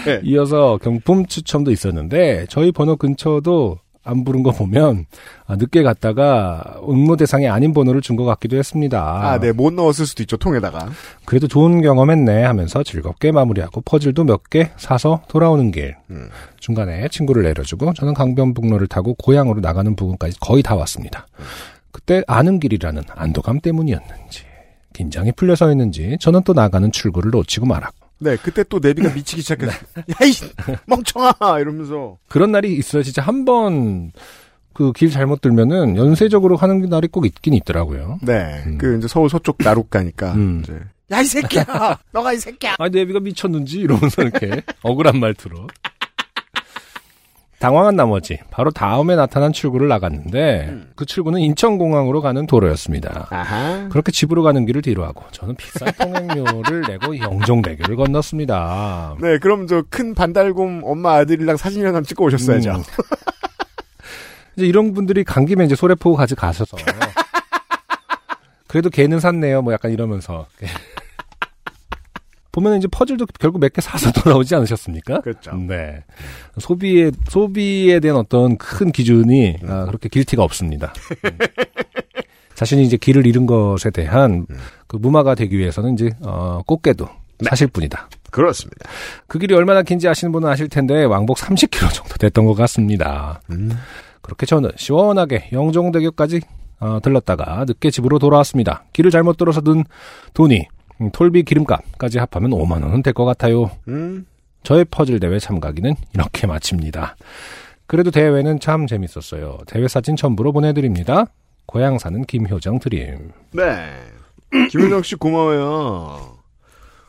네. 0.04 0.20
이어서 0.24 0.76
경품 0.82 1.24
추첨도 1.24 1.70
있었는데 1.70 2.44
저희 2.50 2.70
번호 2.70 2.96
근처도 2.96 3.78
안 4.04 4.24
부른 4.24 4.42
거 4.42 4.50
보면 4.50 5.06
아, 5.46 5.56
늦게 5.56 5.82
갔다가 5.82 6.76
응모 6.86 7.16
대상이 7.16 7.48
아닌 7.48 7.72
번호를 7.72 8.02
준 8.02 8.14
것 8.16 8.24
같기도 8.26 8.58
했습니다. 8.58 9.00
아, 9.02 9.38
네, 9.40 9.52
못 9.52 9.72
넣었을 9.72 10.04
수도 10.06 10.22
있죠, 10.22 10.36
통에다가. 10.36 10.90
그래도 11.24 11.46
좋은 11.48 11.80
경험했네 11.80 12.44
하면서 12.44 12.82
즐겁게 12.82 13.32
마무리하고 13.32 13.80
퍼즐도 13.80 14.24
몇 14.24 14.42
개 14.50 14.70
사서 14.76 15.22
돌아오는 15.28 15.70
길 15.70 15.96
음. 16.10 16.28
중간에 16.60 17.08
친구를 17.08 17.42
내려주고 17.44 17.94
저는 17.94 18.12
강변북로를 18.12 18.86
타고 18.86 19.14
고향으로 19.14 19.60
나가는 19.60 19.96
부분까지 19.96 20.40
거의 20.40 20.62
다 20.62 20.74
왔습니다. 20.76 21.26
그때 21.90 22.22
아는 22.26 22.60
길이라는 22.60 23.02
안도감 23.14 23.60
때문이었는지 23.60 24.47
긴장이 24.98 25.30
풀려서였는지 25.32 26.16
저는 26.20 26.42
또 26.44 26.52
나가는 26.52 26.90
출구를 26.90 27.30
놓치고 27.30 27.66
말았고 27.66 28.08
네, 28.20 28.36
그때 28.42 28.64
또 28.68 28.80
내비가 28.80 29.14
미치기 29.14 29.42
시작했어. 29.42 29.72
야이 30.20 30.32
멍청아 30.86 31.34
이러면서 31.60 32.18
그런 32.28 32.50
날이 32.52 32.74
있어요. 32.76 33.02
진짜 33.04 33.22
한 33.22 33.44
번 33.44 34.10
그 34.74 34.92
길 34.92 35.10
잘못 35.10 35.40
들면은 35.40 35.96
연쇄적으로 35.96 36.56
하는 36.56 36.80
날이 36.88 37.08
꼭 37.08 37.26
있긴 37.26 37.52
있더라고요. 37.54 38.18
네, 38.22 38.62
음. 38.66 38.78
그 38.78 38.96
이제 38.98 39.08
서울 39.08 39.28
서쪽 39.28 39.58
나룩 39.58 39.90
가니까 39.90 40.34
음. 40.34 40.60
이제 40.62 40.78
야 41.10 41.20
이 41.20 41.24
새끼야, 41.24 41.64
너가 42.12 42.32
이 42.32 42.36
새끼야. 42.38 42.76
아 42.78 42.88
내비가 42.88 43.18
미쳤는지 43.20 43.78
이러면서 43.80 44.22
이렇게 44.22 44.62
억울한 44.82 45.18
말투로 45.18 45.66
당황한 47.58 47.96
나머지 47.96 48.38
바로 48.50 48.70
다음에 48.70 49.16
나타난 49.16 49.52
출구를 49.52 49.88
나갔는데 49.88 50.78
그 50.94 51.04
출구는 51.04 51.40
인천공항으로 51.40 52.20
가는 52.20 52.46
도로였습니다. 52.46 53.26
아하. 53.30 53.88
그렇게 53.90 54.12
집으로 54.12 54.44
가는 54.44 54.64
길을 54.64 54.82
뒤로하고 54.82 55.24
저는 55.32 55.56
비싼 55.56 55.92
통행료를 55.94 56.82
내고 56.88 57.18
영종대교를 57.18 57.96
건넜습니다. 57.96 59.16
네, 59.20 59.38
그럼 59.38 59.66
저 59.66 59.82
큰 59.90 60.14
반달곰 60.14 60.82
엄마 60.84 61.14
아들이랑 61.14 61.56
사진 61.56 61.84
하나 61.84 62.00
찍고 62.00 62.26
오셨어야죠. 62.26 62.70
음. 62.70 62.82
이제 64.56 64.66
이런 64.66 64.92
분들이 64.92 65.24
간 65.24 65.44
김에 65.46 65.64
이제 65.64 65.74
소래포 65.74 66.14
가지 66.14 66.34
가셔서 66.34 66.76
그래도 68.68 68.90
걔는 68.90 69.18
샀네요. 69.18 69.62
뭐 69.62 69.72
약간 69.72 69.90
이러면서 69.92 70.46
보면 72.60 72.78
이제 72.78 72.88
퍼즐도 72.88 73.26
결국 73.38 73.58
몇 73.60 73.72
개 73.72 73.80
사서 73.80 74.10
돌아오지 74.22 74.54
않으셨습니까? 74.54 75.20
그렇죠. 75.20 75.54
네. 75.56 76.04
소비에 76.58 77.10
소비에 77.28 78.00
대한 78.00 78.18
어떤 78.18 78.56
큰 78.58 78.92
기준이 78.92 79.56
아, 79.66 79.84
그렇게 79.86 80.08
길티가 80.08 80.42
없습니다. 80.42 80.92
음. 81.24 81.38
자신이 82.54 82.82
이제 82.82 82.96
길을 82.96 83.26
잃은 83.26 83.46
것에 83.46 83.90
대한 83.90 84.46
그 84.88 84.96
무마가 84.96 85.34
되기 85.36 85.56
위해서는 85.56 85.94
이제 85.94 86.10
어, 86.22 86.60
꽃게도 86.66 87.08
사실 87.48 87.68
뿐이다. 87.68 88.08
그렇습니다. 88.30 88.88
그 89.28 89.38
길이 89.38 89.54
얼마나 89.54 89.82
긴지 89.82 90.08
아시는 90.08 90.32
분은 90.32 90.48
아실 90.48 90.68
텐데 90.68 91.04
왕복 91.04 91.36
30km 91.38 91.92
정도 91.92 92.14
됐던 92.16 92.46
것 92.46 92.54
같습니다. 92.54 93.40
음. 93.50 93.70
그렇게 94.22 94.44
저는 94.44 94.70
시원하게 94.76 95.50
영종대교까지 95.52 96.40
어, 96.80 96.98
들렀다가 97.02 97.64
늦게 97.66 97.90
집으로 97.90 98.18
돌아왔습니다. 98.18 98.84
길을 98.92 99.10
잘못 99.12 99.36
들어서 99.36 99.60
든 99.60 99.84
돈이 100.34 100.56
음, 100.58 100.77
톨비 101.12 101.42
기름값까지 101.44 102.18
합하면 102.18 102.50
5만 102.50 102.82
원은 102.82 103.02
될 103.02 103.12
것 103.12 103.24
같아요. 103.24 103.70
음. 103.88 104.26
저의 104.62 104.84
퍼즐 104.84 105.20
대회 105.20 105.38
참가기는 105.38 105.94
이렇게 106.14 106.46
마칩니다. 106.46 107.16
그래도 107.86 108.10
대회는 108.10 108.60
참 108.60 108.86
재밌었어요. 108.86 109.58
대회 109.66 109.88
사진 109.88 110.16
첨부로 110.16 110.52
보내드립니다. 110.52 111.26
고향 111.66 111.98
사는 111.98 112.22
김효정 112.24 112.78
드림. 112.80 113.30
네. 113.52 113.90
김은정 114.70 115.02
씨 115.02 115.14
고마워요. 115.16 116.36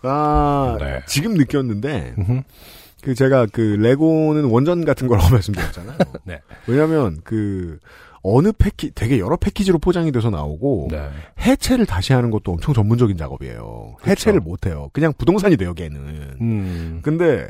아, 0.04 0.78
네. 0.80 1.02
지금 1.08 1.34
느꼈는데. 1.34 2.16
그 3.02 3.16
제가 3.16 3.48
그 3.52 3.62
레고는 3.80 4.46
원전 4.46 4.86
같은 4.86 5.08
거라고 5.08 5.30
말씀드렸잖아요. 5.34 5.98
네. 6.24 6.40
왜냐면 6.68 7.20
그 7.24 7.80
어느 8.22 8.51
패키 8.51 8.91
되게 8.91 9.20
여러 9.20 9.38
패키지로 9.38 9.80
포장이 9.80 10.11
돼서 10.11 10.30
나오고 10.30 10.89
네. 10.91 11.09
해체를 11.39 11.86
다시 11.86 12.13
하는 12.13 12.32
것도 12.32 12.53
엄청 12.53 12.74
전문적인 12.74 13.17
작업이에요. 13.17 13.95
해체를 14.05 14.39
못 14.39 14.65
해요. 14.65 14.89
그냥 14.93 15.13
부동산이 15.17 15.57
돼요, 15.57 15.74
걔는. 15.74 16.38
음. 16.41 16.99
근데 17.01 17.47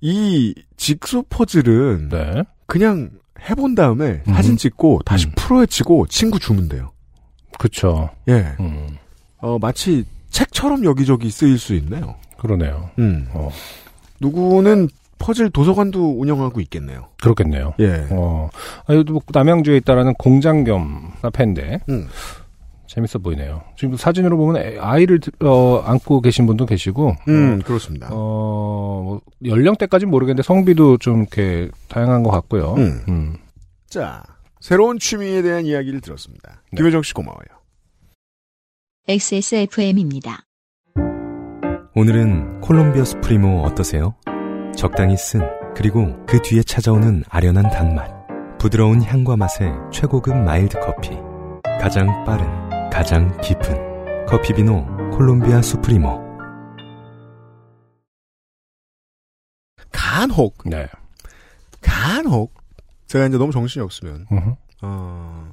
이 0.00 0.54
직소 0.76 1.22
퍼즐은 1.28 2.08
네. 2.10 2.42
그냥 2.66 3.10
해본 3.48 3.74
다음에 3.74 4.22
음. 4.26 4.34
사진 4.34 4.56
찍고 4.56 5.00
다시 5.04 5.26
음. 5.26 5.32
풀어헤치고 5.36 6.06
친구 6.08 6.38
주면 6.38 6.68
돼요. 6.68 6.92
그쵸. 7.58 8.10
예. 8.28 8.54
음. 8.60 8.96
어, 9.38 9.58
마치 9.58 10.04
책처럼 10.30 10.84
여기저기 10.84 11.30
쓰일 11.30 11.58
수 11.58 11.74
있네요. 11.74 12.16
그러네요. 12.38 12.90
음. 12.98 13.26
어. 13.32 13.50
누구는 14.20 14.88
퍼즐 15.20 15.50
도서관도 15.50 16.18
운영하고 16.18 16.60
있겠네요. 16.62 17.08
그렇겠네요. 17.22 17.74
예. 17.78 18.06
어, 18.10 18.48
아, 18.86 18.94
여기도 18.94 19.12
뭐 19.12 19.22
남양주에 19.32 19.76
있다라는 19.76 20.14
공장 20.14 20.64
겸 20.64 21.12
카페인데, 21.22 21.80
음. 21.88 22.08
재밌어 22.88 23.20
보이네요. 23.20 23.62
지금 23.76 23.96
사진으로 23.96 24.36
보면 24.36 24.56
애- 24.60 24.76
아이를 24.80 25.20
드- 25.20 25.30
어, 25.44 25.80
안고 25.84 26.22
계신 26.22 26.46
분도 26.46 26.66
계시고, 26.66 27.14
음, 27.28 27.60
그렇습니다. 27.62 28.08
어, 28.10 28.16
뭐 29.04 29.20
연령대까지는 29.44 30.10
모르겠는데 30.10 30.42
성비도 30.42 30.96
좀 30.98 31.20
이렇게 31.20 31.70
다양한 31.88 32.24
것 32.24 32.30
같고요. 32.30 32.74
음. 32.78 33.00
음. 33.08 33.36
자, 33.88 34.24
새로운 34.58 34.98
취미에 34.98 35.42
대한 35.42 35.66
이야기를 35.66 36.00
들었습니다. 36.00 36.62
네. 36.72 36.76
김효정 36.78 37.02
씨 37.02 37.14
고마워요. 37.14 37.44
XSFM입니다. 39.06 40.40
오늘은 41.94 42.60
콜롬비아 42.60 43.04
수프리모 43.04 43.62
어떠세요? 43.62 44.14
적당히 44.80 45.14
쓴 45.14 45.42
그리고 45.76 46.16
그 46.24 46.40
뒤에 46.40 46.62
찾아오는 46.62 47.22
아련한 47.28 47.68
단맛 47.68 48.10
부드러운 48.58 49.02
향과 49.02 49.36
맛의 49.36 49.70
최고급 49.92 50.34
mild 50.34 50.80
커피 50.80 51.10
가장 51.78 52.24
빠른 52.24 52.46
가장 52.88 53.38
깊은 53.42 54.24
커피 54.26 54.54
비노 54.54 54.86
콜롬비아 55.12 55.60
수프리모 55.60 56.30
간혹, 59.92 60.56
네. 60.64 60.88
간혹, 61.82 62.54
제가 63.06 63.26
이제 63.26 63.36
너무 63.36 63.52
정신이 63.52 63.84
없으면. 63.84 64.26
어, 64.82 65.52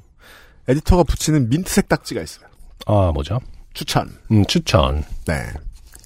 에디터가 0.67 1.03
붙이는 1.03 1.49
민트색 1.49 1.89
딱지가 1.89 2.21
있어요. 2.21 2.47
아, 2.85 3.11
뭐죠? 3.13 3.39
추천. 3.73 4.09
음, 4.31 4.45
추천. 4.45 5.03
네. 5.25 5.51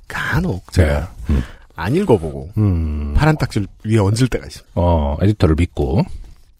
간혹 0.08 0.72
제가 0.74 1.00
네. 1.00 1.34
음. 1.36 1.44
안 1.82 1.96
읽어보고 1.96 2.52
음. 2.58 3.14
파란 3.16 3.38
딱지를 3.38 3.68
위에 3.86 3.98
얹을 3.98 4.28
때가 4.30 4.46
있습니다. 4.46 4.72
어, 4.76 5.18
에디터를 5.22 5.56
믿고. 5.58 6.04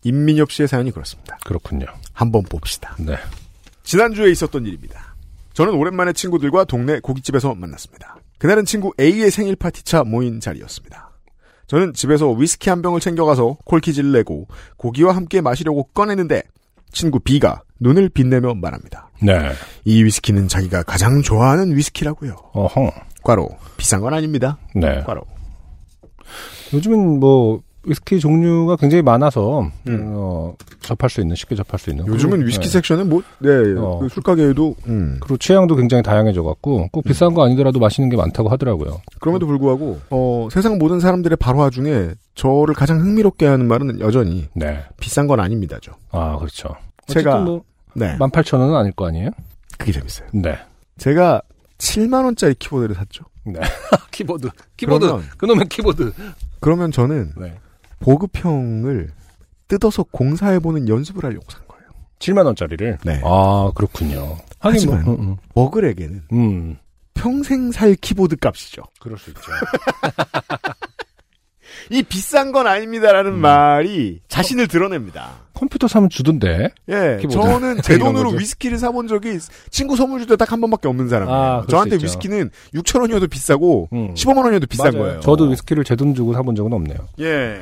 임민엽 0.04 0.52
씨의 0.52 0.68
사연이 0.68 0.92
그렇습니다. 0.92 1.38
그렇군요. 1.46 1.86
한번 2.14 2.44
봅시다. 2.44 2.96
네. 3.00 3.16
지난주에 3.84 4.32
있었던 4.32 4.66
일입니다. 4.66 5.16
저는 5.54 5.74
오랜만에 5.74 6.14
친구들과 6.14 6.64
동네 6.64 7.00
고깃집에서 7.00 7.54
만났습니다. 7.54 8.18
그날은 8.40 8.66
친구 8.66 8.94
A의 9.00 9.30
생일 9.30 9.56
파티차 9.56 10.04
모인 10.04 10.40
자리였습니다. 10.40 11.12
저는 11.68 11.94
집에서 11.94 12.32
위스키 12.32 12.70
한 12.70 12.82
병을 12.82 13.00
챙겨가서 13.00 13.58
콜키지를 13.64 14.12
내고 14.12 14.48
고기와 14.78 15.16
함께 15.16 15.40
마시려고 15.40 15.84
꺼내는데 15.94 16.42
친구 16.92 17.20
B가 17.20 17.62
눈을 17.80 18.10
빛내며 18.10 18.56
말합니다. 18.56 19.10
네. 19.22 19.52
이 19.86 20.04
위스키는 20.04 20.48
자기가 20.48 20.84
가장 20.84 21.22
좋아하는 21.22 21.76
위스키라고요. 21.76 22.36
어허. 22.54 22.92
과로 23.24 23.50
비싼 23.78 24.02
건 24.02 24.14
아닙니다. 24.14 24.58
네. 24.76 25.02
과로. 25.06 25.22
요즘은 26.74 27.20
뭐 27.20 27.62
위스키 27.84 28.20
종류가 28.20 28.76
굉장히 28.76 29.02
많아서 29.02 29.68
음. 29.88 30.12
어, 30.14 30.54
접할 30.82 31.10
수 31.10 31.20
있는 31.20 31.36
쉽게 31.36 31.56
접할 31.56 31.80
수 31.80 31.90
있는 31.90 32.06
요즘은 32.06 32.46
위스키 32.46 32.68
네. 32.68 32.74
섹션은 32.74 33.10
뭐, 33.10 33.24
네, 33.40 33.50
어. 33.76 33.98
그 34.00 34.08
술가게에도, 34.10 34.76
음. 34.86 35.18
그리고 35.20 35.38
취향도 35.38 35.76
굉장히 35.76 36.04
다양해져 36.04 36.44
갖고 36.44 36.88
꼭 36.92 37.04
비싼 37.04 37.34
거 37.34 37.44
아니더라도 37.44 37.80
맛있는 37.80 38.10
게 38.10 38.18
많다고 38.18 38.50
하더라고요. 38.50 39.02
그럼에도 39.20 39.48
불구하고, 39.48 40.00
어, 40.12 40.48
세상 40.52 40.78
모든 40.78 41.00
사람들의 41.00 41.38
발화 41.38 41.72
중에 41.72 42.14
저를 42.36 42.76
가장 42.76 43.00
흥미롭게 43.00 43.48
하는 43.48 43.68
말은 43.68 44.00
여전히 44.00 44.48
네. 44.54 44.84
비싼 45.00 45.26
건 45.26 45.40
아닙니다죠. 45.40 45.92
아 46.12 46.38
그렇죠. 46.38 46.76
제가- 47.08 47.44
뭐 47.44 47.64
네. 47.96 48.16
18,000원은 48.20 48.76
아닐 48.76 48.92
거 48.92 49.08
아니에요? 49.08 49.32
그게 49.80 49.92
재밌어요. 49.92 50.28
네. 50.34 50.56
제가 51.00 51.42
7만 51.82 52.24
원짜리 52.26 52.54
키보드를 52.56 52.96
샀죠. 52.96 53.26
네. 53.44 53.60
키보드. 54.12 54.50
그러면- 54.78 55.24
그놈의 55.38 55.68
키보드. 55.68 56.14
그러면 56.60 56.92
저는 56.92 57.34
네. 57.38 57.58
보급형을 58.00 59.12
뜯어서 59.68 60.04
공사해보는 60.04 60.88
연습을 60.88 61.24
하려고 61.26 61.46
산 61.50 61.62
거예요. 61.68 61.84
7만 62.20 62.46
원짜리를. 62.46 63.00
네. 63.04 63.22
아 63.24 63.72
그렇군요. 63.74 64.38
하지만- 64.60 65.04
뭐, 65.04 65.16
음, 65.16 65.38
머글에게는 65.56 66.24
음. 66.34 66.38
음. 66.38 66.78
평생 67.16 67.72
살 67.72 67.96
키보드 67.96 68.36
값이죠. 68.38 68.84
그럴 69.00 69.18
수 69.18 69.32
있죠. 69.32 69.42
이 71.92 72.04
비싼 72.04 72.52
건 72.52 72.68
아닙니다라는 72.68 73.34
음. 73.34 73.40
말이 73.40 74.22
자신을 74.28 74.68
드러냅니다. 74.68 75.32
컴퓨터 75.54 75.88
사면 75.88 76.10
주던데. 76.10 76.70
예. 76.90 77.20
저는 77.30 77.82
제 77.84 77.98
돈으로 77.98 78.30
거죠. 78.32 78.38
위스키를 78.38 78.78
사본 78.80 79.08
적이 79.08 79.38
친구 79.70 79.96
선물 79.96 80.20
줄 80.26 80.28
때 80.28 80.38
딱 80.38 80.52
한 80.54 80.62
번밖에 80.62 80.88
없는 80.88 81.10
사람이에요. 81.10 81.38
아, 81.38 81.66
저한테. 81.70 81.98
위스키는 82.02 82.50
6천 82.74 83.02
원이어도 83.02 83.28
비싸고 83.28 83.90
음. 83.94 84.14
15만 84.16 84.44
원이어도 84.46 84.66
비싼 84.68 84.92
맞아요. 84.94 85.04
거예요. 85.04 85.20
저도 85.20 85.46
위스키를 85.46 85.84
제 85.84 85.96
돈 85.96 86.16
주고 86.16 86.34
사본 86.34 86.56
적은 86.56 86.72
없네요. 86.74 86.98
예. 87.20 87.60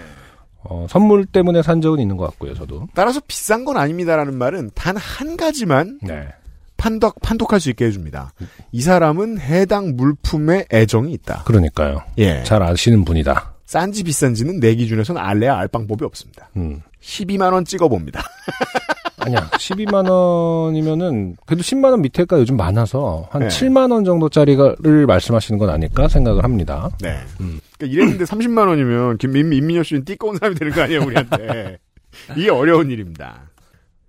어, 0.64 0.86
선물 0.90 1.26
때문에 1.26 1.62
산 1.62 1.82
적은 1.82 2.00
있는 2.00 2.16
것 2.18 2.26
같고요, 2.26 2.54
저도. 2.54 2.88
따라서 2.94 3.20
비싼 3.28 3.66
건 3.66 3.78
아닙니다라는 3.78 4.38
말은 4.38 4.72
단 4.76 4.96
한 4.98 5.36
가지만 5.38 6.00
네. 6.04 6.28
판독 6.78 7.20
판독할 7.22 7.60
수 7.60 7.70
있게 7.70 7.86
해줍니다. 7.86 8.32
이 8.72 8.82
사람은 8.82 9.40
해당 9.40 9.96
물품에 9.98 10.66
애정이 10.72 11.12
있다. 11.14 11.44
그러니까요. 11.46 12.02
예. 12.20 12.44
잘 12.44 12.62
아시는 12.64 13.04
분이다. 13.06 13.49
싼지 13.70 14.02
비싼지는 14.04 14.60
내 14.60 14.74
기준에서는 14.74 15.22
알래야 15.22 15.56
알 15.56 15.68
방법이 15.68 16.04
없습니다. 16.04 16.50
음. 16.58 16.82
12만 17.04 17.54
원 17.54 17.66
찍어봅니다. 17.66 18.20
아니야. 19.20 19.48
12만 19.52 20.10
원이면은 20.10 21.36
그래도 21.46 21.62
10만 21.62 21.92
원 21.92 22.02
밑에가 22.02 22.40
요즘 22.40 22.58
많아서 22.58 23.28
한 23.30 23.42
네. 23.44 23.48
7만 23.48 23.92
원 23.92 24.04
정도짜리를 24.06 25.06
말씀하시는 25.06 25.60
건 25.60 25.70
아닐까 25.70 26.08
생각을 26.08 26.44
합니다. 26.44 26.90
네. 27.00 27.20
음. 27.42 27.60
그러니까 27.78 27.96
이랬는데 27.96 28.24
30만 28.24 28.68
원이면 28.70 29.18
김민 29.20 29.54
임민여 29.54 29.84
씨는 29.84 30.04
띠꺼운 30.04 30.38
사람이 30.38 30.56
되는 30.56 30.74
거 30.74 30.82
아니에요 30.82 31.04
우리한테. 31.04 31.78
이게 32.36 32.50
어려운 32.50 32.90
일입니다. 32.90 33.52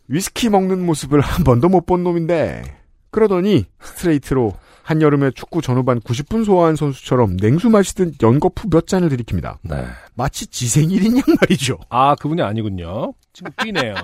위스키 0.09 0.49
먹는 0.49 0.87
모습을 0.87 1.21
한 1.21 1.45
번도 1.45 1.69
못 1.69 1.85
본 1.85 2.03
놈인데 2.03 2.63
그러더니 3.11 3.67
스트레이트로 3.83 4.55
한여름에 4.91 5.31
축구 5.37 5.63
전후반 5.63 6.01
90분 6.01 6.45
소화한 6.45 6.75
선수처럼 6.75 7.37
냉수 7.37 7.71
마시듯 7.71 8.21
연거푸 8.21 8.69
몇 8.71 8.89
잔을 8.89 9.09
들이킵니다. 9.11 9.59
네. 9.63 9.87
마치 10.15 10.49
지생일인 10.49 11.17
양 11.17 11.23
말이죠. 11.41 11.79
아, 11.89 12.17
그분이 12.17 12.43
아니군요. 12.43 13.15
지금 13.33 13.53
뛰네요. 13.63 13.95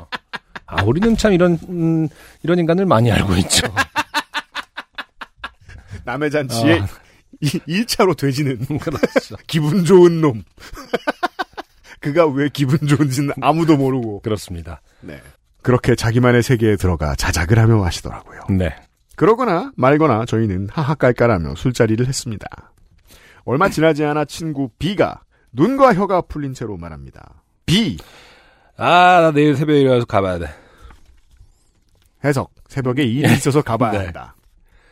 아, 0.67 0.85
우리는 0.85 1.17
참 1.17 1.33
이런, 1.33 1.59
음, 1.69 2.07
이런 2.45 2.61
인간을 2.61 2.87
많이 2.87 3.11
알고 3.11 3.35
있죠. 3.39 3.67
남의 6.05 6.31
잔치에 6.31 6.79
아. 6.79 6.87
이 7.41 7.49
1차로 7.49 8.17
돼지는 8.17 8.65
그렇죠. 8.79 9.37
기분 9.49 9.85
좋은 9.85 10.21
놈. 10.21 10.45
그가 11.99 12.29
왜 12.29 12.49
기분 12.49 12.87
좋은지는 12.87 13.35
아무도 13.41 13.77
모르고. 13.77 14.21
그렇습니다. 14.21 14.81
네. 15.01 15.21
그렇게 15.63 15.97
자기만의 15.97 16.45
세계에 16.45 16.77
들어가 16.77 17.17
자작을 17.17 17.59
하며 17.59 17.79
마시더라고요. 17.79 18.43
네. 18.51 18.73
그러거나 19.17 19.73
말거나 19.77 20.25
저희는 20.27 20.69
하하깔깔하며 20.71 21.55
술자리를 21.57 22.07
했습니다. 22.07 22.47
얼마 23.45 23.69
지나지 23.69 24.05
않아 24.05 24.25
친구 24.27 24.71
B가 24.79 25.23
눈과 25.53 25.95
혀가 25.95 26.23
풀린 26.23 26.53
채로 26.55 26.77
말합니다. 26.77 27.43
B 27.65 27.97
아, 28.77 29.21
나 29.23 29.31
내일 29.33 29.57
새벽에 29.57 29.81
일어나서 29.81 30.05
가봐야 30.05 30.39
돼. 30.39 30.47
해석 32.25 32.53
새벽에 32.69 33.05
일이 33.05 33.33
있어서 33.33 33.63
가봐야 33.63 33.93
네. 33.93 33.99
한다. 34.07 34.35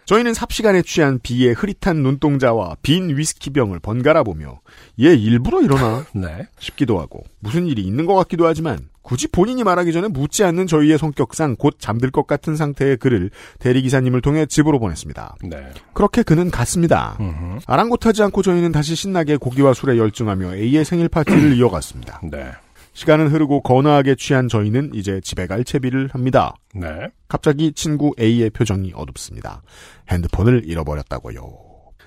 저희는 0.07 0.35
삽시간에 0.35 0.83
취한 0.83 1.19
B의 1.19 1.55
흐릿한 1.55 1.97
눈동자와 2.03 2.77
빈 2.83 3.17
위스키병을 3.17 3.81
번갈아 3.81 4.23
보며 4.23 4.61
얘 5.01 5.15
일부러 5.15 5.63
이러나 5.63 6.05
네. 6.15 6.47
싶기도 6.59 7.01
하고 7.01 7.25
무슨 7.41 7.67
일이 7.67 7.83
있는 7.83 8.07
것 8.07 8.15
같기도 8.15 8.47
하지만 8.47 8.89
굳이 9.05 9.29
본인이 9.29 9.63
말하기 9.63 9.93
전에 9.93 10.09
묻지 10.09 10.45
않는 10.45 10.67
저희의 10.67 10.97
성격상 10.97 11.57
곧 11.59 11.77
잠들 11.79 12.11
것 12.11 12.27
같은 12.27 12.57
상태의 12.57 12.97
글을 12.97 13.31
대리기사님을 13.61 14.23
통해 14.23 14.47
집으로 14.47 14.81
보냈습니다. 14.81 15.37
네. 15.45 15.71
그렇게 15.93 16.23
그는 16.23 16.51
갔습니다. 16.51 17.17
음흠. 17.21 17.59
아랑곳하지 17.67 18.23
않고 18.25 18.43
저희는 18.43 18.73
다시 18.73 18.95
신나게 18.97 19.37
고기와 19.37 19.75
술에 19.75 19.99
열중하며 19.99 20.57
A의 20.57 20.87
생일 20.87 21.11
파티를 21.11 21.55
이어갔습니다. 21.59 22.23
네. 22.25 22.51
시간은 22.95 23.29
흐르고 23.29 23.61
거나하게 23.63 24.15
취한 24.15 24.49
저희는 24.49 24.93
이제 24.95 25.21
집에 25.23 25.47
갈 25.47 25.65
채비를 25.65 26.09
합니다. 26.13 26.55
네. 26.75 26.89
갑자기 27.29 27.73
친구 27.73 28.15
A의 28.19 28.49
표정이 28.51 28.93
어둡습니다. 28.95 29.63
핸드폰을 30.11 30.63
잃어버렸다고요. 30.65 31.43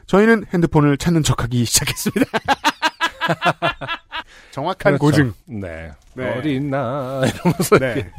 저희는 0.08 0.46
핸드폰을 0.52 0.98
찾는 0.98 1.22
척하기 1.22 1.64
시작했습니다. 1.64 2.26
정확한 4.52 4.98
그렇죠. 4.98 5.00
고증. 5.00 5.34
네. 5.46 5.92
네. 6.16 6.34
어디 6.38 6.56
있나, 6.56 7.22
이러면서. 7.26 7.78
네. 7.80 8.10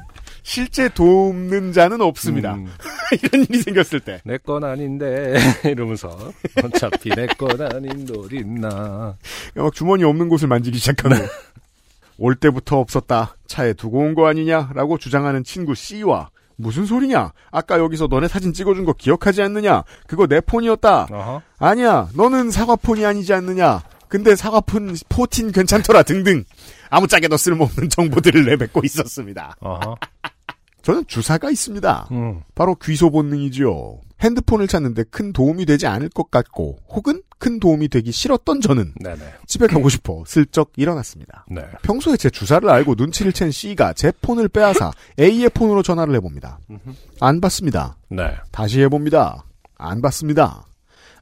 실제 0.42 0.88
돕는 0.88 1.72
자는 1.72 2.00
없습니다. 2.00 2.54
음, 2.54 2.66
이런 3.22 3.42
일이 3.44 3.61
생겼을 3.62 4.00
때. 4.00 4.20
내 4.24 4.38
건 4.38 4.64
아닌데, 4.64 5.34
이러면서. 5.64 6.16
어차피 6.64 7.11
내 7.11 7.26
건 7.38 7.61
아닌 7.61 8.06
돈 8.06 8.28
있나. 8.32 9.16
막 9.54 9.74
주머니 9.74 10.04
없는 10.04 10.28
곳을 10.28 10.48
만지기 10.48 10.78
시작하고 10.78 11.14
올 12.18 12.34
때부터 12.34 12.78
없었다. 12.78 13.36
차에 13.46 13.74
두고 13.74 13.98
온 13.98 14.14
거 14.14 14.26
아니냐라고 14.26 14.98
주장하는 14.98 15.44
친구 15.44 15.74
C와 15.74 16.30
무슨 16.56 16.86
소리냐? 16.86 17.32
아까 17.52 17.78
여기서 17.78 18.09
너네 18.09 18.26
사진 18.26 18.52
찍어준 18.52 18.84
거 18.84 18.92
기억하지 18.92 19.42
않느냐? 19.42 19.84
그거 20.09 20.26
내 20.26 20.40
폰이었다. 20.40 21.06
어허. 21.11 21.42
아니야, 21.59 22.09
너는 22.14 22.50
사과폰이 22.50 23.04
아니지 23.06 23.32
않느냐? 23.34 23.82
근데 24.09 24.34
사과폰 24.36 24.96
포틴 25.09 25.52
괜찮더라 25.52 26.02
등등 26.02 26.44
아무짝에도 26.90 27.36
쓸모없는 27.36 27.88
정보들을 27.90 28.44
내뱉고 28.44 28.82
있었습니다. 28.84 29.56
저는 30.82 31.04
주사가 31.06 31.50
있습니다. 31.50 32.09
음. 32.12 32.40
바로 32.54 32.74
귀소 32.76 33.11
본능이지요. 33.11 34.00
핸드폰을 34.20 34.66
찾는데 34.66 35.04
큰 35.11 35.32
도움이 35.32 35.66
되지 35.66 35.86
않을 35.86 36.09
것 36.09 36.30
같고 36.30 36.78
혹은 36.88 37.22
큰 37.38 37.61
도움이 37.61 37.88
되기 37.88 38.11
싫었던 38.11 38.61
저는 38.61 38.94
네네. 39.00 39.18
집에 39.46 39.66
가고 39.66 39.88
싶어 39.88 40.24
슬쩍 40.26 40.72
일어났습니다. 40.76 41.44
네. 41.50 41.62
평소에 41.82 42.16
제 42.16 42.30
주사를 42.30 42.68
알고 42.68 42.94
눈치를 42.96 43.32
챈 43.32 43.52
C가 43.52 43.92
제 43.92 44.12
폰을 44.22 44.48
빼앗아 44.48 44.90
A의 45.20 45.50
폰으로 45.50 45.82
전화를 45.82 46.14
해봅니다. 46.16 46.59
안 47.20 47.40
받습니다. 47.40 47.96
네. 48.09 48.34
다시 48.50 48.80
해봅니다. 48.80 49.44
안 49.76 50.00
받습니다. 50.02 50.67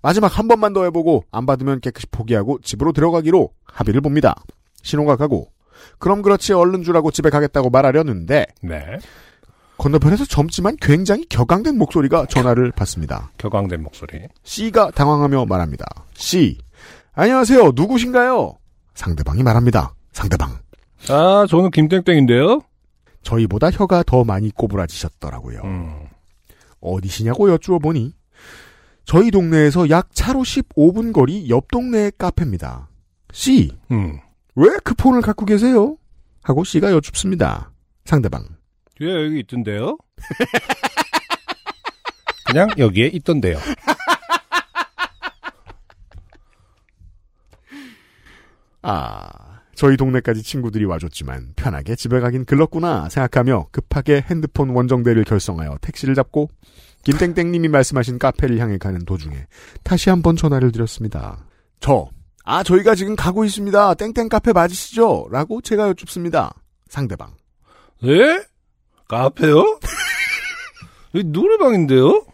마지막 0.06 0.38
한 0.38 0.46
번만 0.46 0.72
더 0.72 0.84
해보고 0.84 1.24
안 1.32 1.46
받으면 1.46 1.80
깨끗이 1.80 2.06
포기하고 2.06 2.60
집으로 2.60 2.92
들어가기로 2.92 3.50
합의를 3.64 4.00
봅니다. 4.00 4.36
신호가 4.84 5.16
가고 5.16 5.50
그럼 5.98 6.22
그렇지 6.22 6.52
얼른 6.52 6.84
주라고 6.84 7.10
집에 7.10 7.28
가겠다고 7.28 7.70
말하려는데 7.70 8.46
네. 8.62 8.98
건너편에서 9.78 10.24
젊지만 10.26 10.76
굉장히 10.80 11.24
격앙된 11.28 11.76
목소리가 11.76 12.26
전화를 12.26 12.70
받습니다. 12.70 13.32
격앙된 13.38 13.82
목소리. 13.82 14.28
C가 14.44 14.92
당황하며 14.92 15.46
말합니다. 15.46 15.84
C. 16.14 16.56
안녕하세요. 17.14 17.72
누구신가요? 17.74 18.58
상대방이 18.94 19.42
말합니다. 19.42 19.92
상대방. 20.12 20.52
아, 21.08 21.46
저는 21.50 21.72
김땡땡인데요? 21.72 22.60
저희보다 23.22 23.72
혀가 23.72 24.04
더 24.04 24.22
많이 24.22 24.52
꼬부라지셨더라고요. 24.52 25.62
음. 25.64 26.06
어디시냐고 26.80 27.50
여쭈어 27.50 27.80
보니 27.80 28.14
저희 29.06 29.30
동네에서 29.30 29.88
약 29.88 30.08
차로 30.12 30.40
15분 30.40 31.12
거리 31.12 31.48
옆 31.48 31.70
동네의 31.70 32.12
카페입니다. 32.18 32.88
C. 33.32 33.70
음. 33.92 34.18
왜그 34.56 34.94
폰을 34.94 35.22
갖고 35.22 35.46
계세요? 35.46 35.96
하고 36.42 36.64
C가 36.64 36.90
여쭙습니다. 36.90 37.70
상대방. 38.04 38.44
뒤에 38.96 39.26
여기 39.26 39.38
있던데요? 39.40 39.96
그냥 42.46 42.68
여기에 42.76 43.06
있던데요. 43.08 43.58
아, 48.82 49.60
저희 49.74 49.96
동네까지 49.96 50.42
친구들이 50.42 50.84
와줬지만 50.84 51.52
편하게 51.54 51.94
집에 51.94 52.18
가긴 52.18 52.44
글렀구나 52.44 53.08
생각하며 53.08 53.68
급하게 53.70 54.24
핸드폰 54.28 54.70
원정대를 54.70 55.24
결성하여 55.24 55.78
택시를 55.80 56.16
잡고 56.16 56.50
김땡땡님이 57.06 57.68
말씀하신 57.68 58.18
카페를 58.18 58.58
향해 58.58 58.78
가는 58.78 59.04
도중에 59.04 59.46
다시 59.84 60.10
한번 60.10 60.34
전화를 60.34 60.72
드렸습니다. 60.72 61.38
저, 61.78 62.08
아 62.44 62.64
저희가 62.64 62.96
지금 62.96 63.14
가고 63.14 63.44
있습니다. 63.44 63.94
땡땡 63.94 64.28
카페 64.28 64.52
맞으시죠? 64.52 65.28
라고 65.30 65.60
제가 65.60 65.86
여쭙습니다. 65.90 66.52
상대방. 66.88 67.30
예? 68.04 68.42
카페요? 69.06 69.78
여기 71.14 71.28
노래방인데요? 71.28 72.24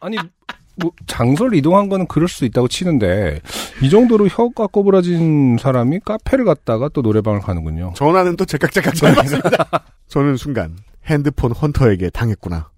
아니, 0.00 0.18
뭐, 0.76 0.92
장소를 1.06 1.56
이동한 1.56 1.88
거는 1.88 2.06
그럴 2.06 2.28
수 2.28 2.44
있다고 2.44 2.68
치는데, 2.68 3.40
이 3.82 3.88
정도로 3.88 4.28
혀가 4.28 4.66
꼬부라진 4.66 5.56
사람이 5.58 6.00
카페를 6.04 6.44
갔다가 6.44 6.90
또 6.90 7.00
노래방을 7.00 7.40
가는군요. 7.40 7.94
전화는 7.96 8.36
또 8.36 8.44
제깍제깍 8.44 8.94
잘 8.94 9.14
받습니다. 9.14 9.86
저는 10.08 10.36
순간 10.36 10.76
핸드폰 11.06 11.52
헌터에게 11.52 12.10
당했구나. 12.10 12.70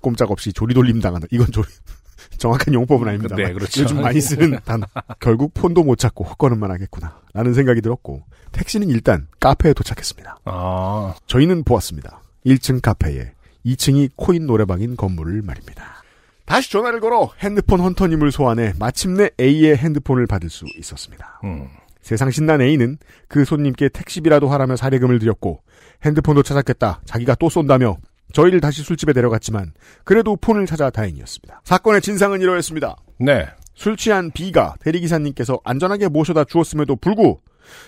꼼짝없이 0.00 0.52
조리돌림 0.52 1.00
당한다. 1.00 1.26
이건 1.30 1.50
조리 1.50 1.66
정확한 2.38 2.74
용법은 2.74 3.08
아닙니다. 3.08 3.36
네, 3.36 3.52
그렇죠. 3.52 3.82
요즘 3.82 4.00
많이 4.00 4.20
쓰는 4.20 4.58
단어. 4.64 4.86
결국 5.20 5.52
폰도 5.54 5.82
못 5.82 5.98
찾고 5.98 6.24
헛걸음만 6.24 6.70
하겠구나. 6.70 7.20
라는 7.32 7.54
생각이 7.54 7.80
들었고 7.80 8.22
택시는 8.52 8.88
일단 8.88 9.28
카페에 9.40 9.72
도착했습니다. 9.72 10.38
아, 10.44 11.14
저희는 11.26 11.64
보았습니다. 11.64 12.20
1층 12.46 12.80
카페에 12.82 13.32
2층이 13.66 14.10
코인 14.16 14.46
노래방인 14.46 14.96
건물을 14.96 15.42
말입니다. 15.42 16.02
다시 16.44 16.70
전화를 16.70 17.00
걸어 17.00 17.30
핸드폰 17.40 17.80
헌터님을 17.80 18.30
소환해 18.30 18.74
마침내 18.78 19.30
A의 19.40 19.76
핸드폰을 19.76 20.26
받을 20.26 20.50
수 20.50 20.66
있었습니다. 20.78 21.40
음. 21.44 21.68
세상 22.04 22.30
신난 22.30 22.60
A는 22.60 22.98
그 23.28 23.46
손님께 23.46 23.88
택시비라도 23.88 24.48
하라며 24.48 24.76
사례금을 24.76 25.18
드렸고 25.18 25.62
핸드폰도 26.04 26.42
찾았겠다. 26.42 27.00
자기가 27.06 27.34
또 27.36 27.48
쏜다며 27.48 27.96
저희를 28.34 28.60
다시 28.60 28.82
술집에 28.82 29.14
데려갔지만 29.14 29.72
그래도 30.04 30.36
폰을 30.36 30.66
찾아 30.66 30.90
다행이었습니다. 30.90 31.62
사건의 31.64 32.02
진상은 32.02 32.42
이러했습니다. 32.42 32.96
네. 33.20 33.46
술 33.74 33.96
취한 33.96 34.30
B가 34.32 34.74
대리기사님께서 34.80 35.60
안전하게 35.64 36.08
모셔다 36.08 36.44
주었음에도 36.44 36.94
불구 36.96 37.40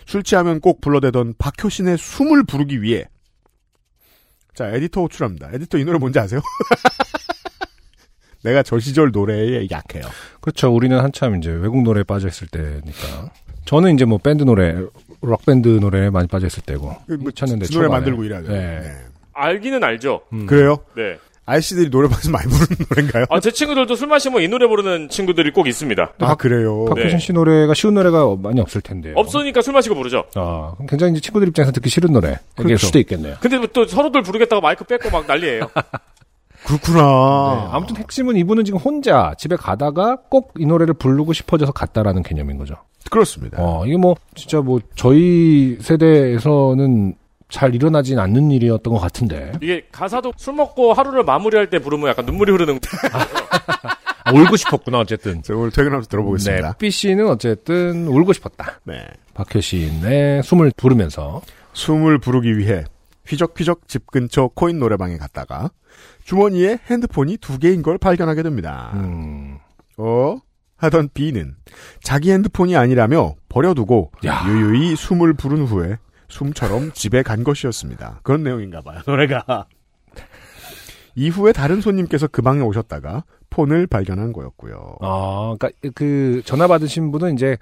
술 0.07 0.23
취하면 0.23 0.61
꼭 0.61 0.81
불러대던 0.81 1.35
박효신의 1.37 1.99
숨을 1.99 2.45
부르기 2.45 2.81
위해 2.81 3.05
자 4.55 4.71
에디터 4.71 5.03
호출합니다. 5.03 5.51
에디터 5.53 5.77
이 5.77 5.85
노래 5.85 5.99
뭔지 5.99 6.19
아세요? 6.19 6.41
내가 8.43 8.63
저 8.63 8.79
시절 8.79 9.11
노래에 9.11 9.67
약해요. 9.71 10.05
그렇죠. 10.41 10.75
우리는 10.75 10.99
한참 10.99 11.37
이제 11.37 11.51
외국 11.51 11.83
노래에 11.83 12.05
빠져 12.05 12.29
있을 12.29 12.49
때니까. 12.49 13.31
저는 13.67 13.95
이제 13.95 14.05
뭐 14.05 14.19
밴드 14.19 14.43
노래로 14.45 14.91
록밴드 15.21 15.69
노래에 15.69 16.11
많이 16.11 16.27
빠져있을 16.29 16.63
때고. 16.65 16.95
그 17.07 17.13
뭐, 17.15 17.31
2000년대 17.31 17.73
노래. 17.75 17.89
만들고 17.89 18.25
일하죠. 18.25 18.49
네. 18.53 18.81
네. 18.81 18.93
알기는 19.35 19.83
알죠. 19.85 20.23
음. 20.33 20.47
그래요? 20.47 20.79
네. 20.97 21.19
아저씨들이 21.49 21.91
노래방에서 21.91 22.31
많이 22.31 22.49
부르는 22.49 22.67
노래인가요? 22.91 23.25
아, 23.31 23.39
제 23.39 23.53
친구들도 23.53 23.95
술 23.95 24.09
마시면 24.09 24.43
이 24.43 24.49
노래 24.49 24.67
부르는 24.67 25.09
친구들이 25.09 25.53
꼭 25.53 25.69
있습니다. 25.69 26.15
아, 26.19 26.35
그래요? 26.35 26.87
박효신 26.87 27.11
네. 27.11 27.19
씨 27.19 27.33
노래가 27.33 27.73
쉬운 27.75 27.95
노래가 27.95 28.35
많이 28.37 28.61
없을 28.61 28.81
텐데요. 28.81 29.15
없으니까 29.17 29.63
술 29.63 29.73
마시고 29.75 29.95
부르죠. 29.95 30.25
아, 30.35 30.73
그럼 30.75 30.87
굉장히 30.89 31.13
이제 31.13 31.21
친구들 31.21 31.47
입장에서 31.49 31.71
듣기 31.73 31.89
싫은 31.89 32.13
노래. 32.13 32.31
일 32.31 32.39
그렇죠. 32.57 32.87
수도 32.87 32.99
있겠네요. 32.99 33.37
근데 33.41 33.59
뭐또 33.59 33.87
서로들 33.87 34.23
부르겠다고 34.23 34.61
마이크 34.61 34.83
뺏고 34.85 35.11
막 35.11 35.27
난리예요. 35.29 35.71
그렇구나. 36.67 36.99
네, 37.01 37.69
아무튼 37.73 37.97
핵심은 37.97 38.37
이분은 38.37 38.65
지금 38.65 38.79
혼자 38.81 39.35
집에 39.39 39.57
가다가 39.57 40.17
꼭 40.29 40.53
이 40.59 40.67
노래를 40.67 40.95
부르고 40.95 41.33
싶어져서 41.33 41.73
갔다라는 41.73 42.23
개념인 42.23 42.57
거죠. 42.59 42.75
그렇습니다. 43.11 43.59
어, 43.61 43.85
이게 43.87 43.97
뭐, 43.97 44.17
진짜 44.35 44.61
뭐, 44.61 44.81
저희 44.97 45.77
세대에서는 45.81 47.15
잘 47.49 47.75
일어나진 47.75 48.19
않는 48.19 48.51
일이었던 48.51 48.93
것 48.93 48.99
같은데. 48.99 49.53
이게 49.63 49.87
가사도 49.93 50.33
술 50.37 50.55
먹고 50.55 50.93
하루를 50.93 51.23
마무리할 51.25 51.71
때 51.71 51.79
부르면 51.79 52.09
약간 52.09 52.25
눈물이 52.27 52.51
흐르는 52.53 52.81
아, 54.25 54.33
울고 54.33 54.57
싶었구나, 54.57 54.99
어쨌든. 55.01 55.41
자, 55.43 55.55
오늘 55.55 55.71
퇴근하면서 55.71 56.09
들어보겠습니다. 56.09 56.69
네, 56.73 56.75
B 56.79 56.91
씨는 56.91 57.29
어쨌든 57.29 58.09
울고 58.09 58.33
싶었다. 58.33 58.81
네. 58.83 59.07
박효신의 59.35 60.43
숨을 60.43 60.73
부르면서. 60.77 61.43
숨을 61.75 62.19
부르기 62.19 62.57
위해 62.59 62.83
휘적휘적 63.27 63.87
집 63.87 64.07
근처 64.11 64.49
코인 64.55 64.79
노래방에 64.81 65.17
갔다가 65.19 65.71
주머니에 66.27 66.81
핸드폰이 66.91 67.37
두 67.37 67.59
개인 67.61 67.83
걸 67.83 67.99
발견하게 67.99 68.43
됩니다. 68.43 68.91
음, 68.95 69.59
어? 69.97 70.39
하던 70.77 71.11
B는 71.15 71.55
자기 72.03 72.33
핸드폰이 72.33 72.77
아니라며 72.77 73.37
버려두고 73.49 74.11
야. 74.27 74.45
유유히 74.49 74.97
숨을 74.97 75.35
부른 75.35 75.65
후에 75.65 75.99
숨처럼 76.29 76.91
집에 76.93 77.23
간 77.23 77.45
것이었습니다. 77.45 78.21
그런 78.25 78.43
내용인가 78.43 78.81
봐요, 78.81 79.01
노래가. 79.07 79.67
이후에 81.15 81.53
다른 81.53 81.81
손님께서 81.81 82.27
그 82.27 82.43
방에 82.43 82.61
오셨다가 82.61 83.23
폰을 83.49 83.87
발견한 83.87 84.33
거였고요. 84.33 84.97
아, 85.01 85.55
그니까 85.59 85.79
그 85.95 86.43
전화 86.45 86.67
받으신 86.67 87.13
분은 87.13 87.35
이제 87.35 87.57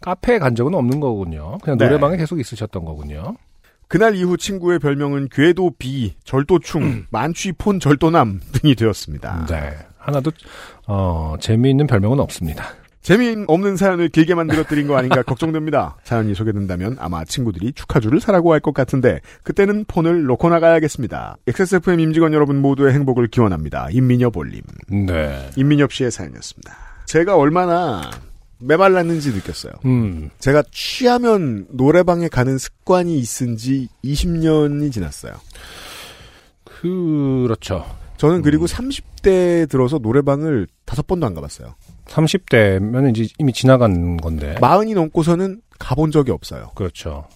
카페에 0.00 0.38
간 0.38 0.54
적은 0.54 0.72
없는 0.72 1.00
거군요. 1.00 1.58
그냥 1.62 1.78
네. 1.78 1.86
노래방에 1.86 2.16
계속 2.16 2.38
있으셨던 2.38 2.84
거군요. 2.84 3.36
그날 3.94 4.16
이후 4.16 4.36
친구의 4.36 4.80
별명은 4.80 5.28
궤도 5.30 5.70
B, 5.78 6.14
절도충, 6.24 7.04
만취 7.10 7.52
폰 7.52 7.78
절도남 7.78 8.40
등이 8.50 8.74
되었습니다. 8.74 9.46
네. 9.48 9.70
하나도, 9.98 10.32
어, 10.88 11.36
재미있는 11.38 11.86
별명은 11.86 12.18
없습니다. 12.18 12.64
재미없는 13.02 13.76
사연을 13.76 14.08
길게 14.08 14.34
만들어드린 14.34 14.88
거 14.88 14.96
아닌가 14.96 15.22
걱정됩니다. 15.22 15.94
사연이 16.02 16.34
소개된다면 16.34 16.96
아마 16.98 17.24
친구들이 17.24 17.72
축하주를 17.72 18.18
사라고 18.20 18.52
할 18.52 18.58
것 18.58 18.74
같은데 18.74 19.20
그때는 19.44 19.84
폰을 19.84 20.24
놓고 20.24 20.48
나가야겠습니다. 20.48 21.36
XSFM 21.46 22.00
임직원 22.00 22.32
여러분 22.34 22.60
모두의 22.60 22.94
행복을 22.94 23.28
기원합니다. 23.28 23.90
임민엽 23.92 24.36
올림. 24.36 24.62
네. 24.88 25.50
임민엽 25.54 25.92
씨의 25.92 26.10
사연이었습니다. 26.10 26.74
제가 27.06 27.36
얼마나 27.36 28.10
메말랐는지 28.66 29.32
느꼈어요. 29.32 29.72
음, 29.84 30.30
제가 30.38 30.62
취하면 30.72 31.66
노래방에 31.70 32.28
가는 32.28 32.56
습관이 32.58 33.18
있은 33.18 33.56
지 33.56 33.88
20년이 34.04 34.90
지났어요. 34.92 35.34
그렇죠. 36.64 37.84
저는 38.16 38.42
그리고 38.42 38.66
30대 38.66 39.68
들어서 39.68 39.98
노래방을 39.98 40.66
다섯 40.84 41.06
번도 41.06 41.26
안 41.26 41.34
가봤어요. 41.34 41.74
30대면 42.06 43.10
이제 43.16 43.32
이미 43.38 43.52
지나간 43.52 44.16
건데. 44.16 44.56
마흔이 44.60 44.94
넘고서는 44.94 45.60
가본 45.78 46.10
적이 46.10 46.30
없어요. 46.32 46.70
그렇죠. 46.74 47.26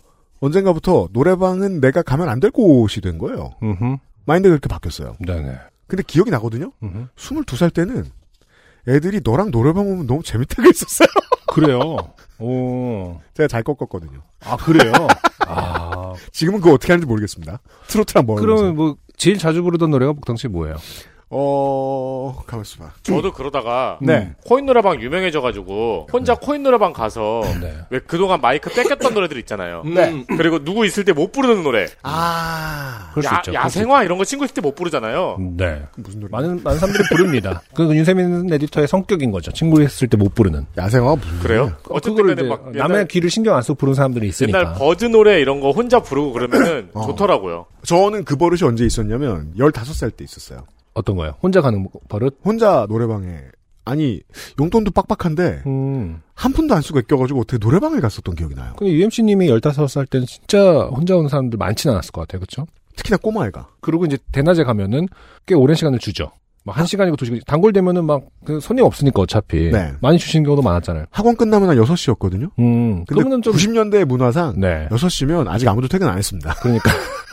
언젠가부터 0.41 1.09
노래방은 1.13 1.81
내가 1.81 2.03
가면 2.03 2.29
안 2.29 2.39
될 2.41 2.51
곳이 2.53 3.01
된 3.01 3.19
거예요. 3.19 3.55
음흠. 3.63 3.97
마인드가 4.25 4.53
그렇게 4.53 4.69
바뀌었어요. 4.69 5.17
네네. 5.27 5.57
근데 5.89 6.03
기억이 6.07 6.31
나거든요? 6.31 6.71
음흠. 6.83 7.07
22살 7.17 7.73
때는 7.75 8.05
애들이 8.89 9.21
너랑 9.23 9.51
노래방 9.51 9.87
오면 9.87 10.07
너무 10.07 10.23
재밌다고 10.23 10.67
했었어요. 10.69 11.09
그래요. 11.49 11.97
오. 12.39 13.21
제가 13.35 13.49
잘 13.49 13.63
꺾었거든요. 13.63 14.23
아, 14.41 14.57
그래요? 14.57 14.93
아. 15.47 16.15
지금은 16.33 16.61
그거 16.61 16.75
어떻게 16.75 16.93
하는지 16.93 17.07
모르겠습니다. 17.07 17.61
트로트랑 17.89 18.27
뭐 18.27 18.37
그러면 18.37 18.75
뭐, 18.77 18.97
제일 19.17 19.39
자주 19.39 19.63
부르던 19.63 19.91
노래가 19.91 20.15
당시 20.27 20.49
뭐예요? 20.49 20.77
어... 21.31 22.43
가만있어 22.47 22.79
봐. 22.83 22.91
저도 23.03 23.33
그러다가 23.33 23.99
네. 24.01 24.33
코인 24.47 24.65
노래방 24.67 25.01
유명해져 25.01 25.41
가지고 25.41 26.07
혼자 26.13 26.35
코인 26.35 26.63
노래방 26.63 26.93
가서 26.93 27.43
네. 27.61 27.75
왜 27.91 27.99
그동안 28.01 28.41
마이크 28.41 28.71
뺏겼던 28.71 29.13
노래들 29.15 29.37
있잖아요. 29.41 29.83
네. 29.85 30.25
그리고 30.37 30.65
누구 30.65 30.87
있을 30.87 31.05
때 31.05 31.13
못 31.13 31.33
부르는 31.33 31.63
노래. 31.65 31.87
아... 32.03 33.11
그럴 33.13 33.23
수 33.25 33.29
야, 33.35 33.39
있죠. 33.39 33.53
야생화 33.55 34.05
이런 34.05 34.19
거 34.19 34.25
친구 34.25 34.45
있을 34.45 34.55
때 34.55 34.61
못 34.61 34.75
부르잖아요. 34.75 35.37
네. 35.57 35.83
무슨 35.97 36.21
노래? 36.21 36.31
많은, 36.31 36.63
많은 36.63 36.79
사람들이 36.79 37.05
부릅니다. 37.11 37.63
그 37.75 37.85
윤세민 37.95 38.53
에디터의 38.53 38.87
성격인 38.89 39.31
거죠. 39.31 39.51
친구 39.53 39.81
했을 39.83 40.07
때 40.09 40.17
못 40.17 40.35
부르는. 40.35 40.67
야생화 40.77 41.17
무슨 41.17 41.39
그래요? 41.41 41.61
노래야? 41.63 41.79
어쨌든 41.91 42.17
간에 42.27 42.33
이제 42.35 42.43
막 42.43 42.63
남의 42.73 42.79
옛날, 42.97 43.09
귀를 43.09 43.31
신경 43.31 43.55
안 43.57 43.63
쓰고 43.63 43.75
부르는 43.77 43.95
사람들이 43.95 44.27
있으니까. 44.29 44.59
옛날 44.61 44.75
버즈 44.75 45.05
노래 45.07 45.41
이런 45.41 45.61
거 45.61 45.71
혼자 45.71 46.01
부르고 46.01 46.33
그러면은 46.33 46.91
어. 46.95 47.07
좋더라고요. 47.07 47.67
저는 47.85 48.25
그 48.25 48.37
버릇이 48.37 48.61
언제 48.65 48.85
있었냐면 48.85 49.53
15살 49.59 50.17
때 50.17 50.25
있었어요. 50.25 50.65
어떤 50.99 51.17
거예요? 51.17 51.35
혼자 51.43 51.61
가는 51.61 51.87
버릇? 52.09 52.39
혼자 52.45 52.87
노래방에 52.89 53.39
아니 53.85 54.21
용돈도 54.61 54.91
빡빡한데 54.91 55.63
음. 55.67 56.21
한 56.35 56.53
푼도 56.53 56.75
안 56.75 56.83
쓰고 56.83 57.01
껴가지고 57.03 57.41
어떻게 57.41 57.57
노래방을 57.59 58.01
갔었던 58.03 58.35
기억이 58.35 58.55
나요. 58.55 58.75
근데 58.77 58.93
UMC님이 58.93 59.49
15살 59.49 60.11
때는 60.11 60.27
진짜 60.27 60.83
혼자 60.91 61.17
오는 61.17 61.29
사람들 61.29 61.57
많지는 61.57 61.95
않았을 61.95 62.13
것 62.13 62.21
같아요. 62.23 62.41
그쵸? 62.41 62.67
특히나 62.97 63.17
꼬마애가. 63.17 63.69
그리고 63.81 64.05
이제 64.05 64.19
대낮에 64.33 64.65
가면은 64.65 65.09
꽤 65.47 65.55
오랜 65.55 65.75
시간을 65.75 65.99
주죠. 66.01 66.33
막 66.65 66.77
한 66.77 66.85
시간이고 66.85 67.17
두 67.17 67.25
시간. 67.25 67.41
단골 67.47 67.73
되면은 67.73 68.05
막 68.05 68.23
그 68.45 68.61
손님 68.61 68.85
없으니까 68.85 69.23
어차피. 69.23 69.71
네. 69.71 69.93
많이 70.01 70.19
주시는 70.19 70.45
경우도 70.45 70.61
많았잖아요. 70.63 71.07
학원 71.11 71.37
끝나면 71.37 71.71
한 71.71 71.77
6시였거든요. 71.79 72.51
음. 72.59 73.05
근데 73.07 73.15
그러면은 73.15 73.41
좀. 73.43 73.55
90년대 73.55 74.05
문화상 74.05 74.61
네. 74.61 74.87
6시면 74.91 75.49
아직 75.49 75.67
아무도 75.69 75.89
퇴근 75.89 76.09
안 76.09 76.19
했습니다. 76.19 76.55
그러니까. 76.61 76.91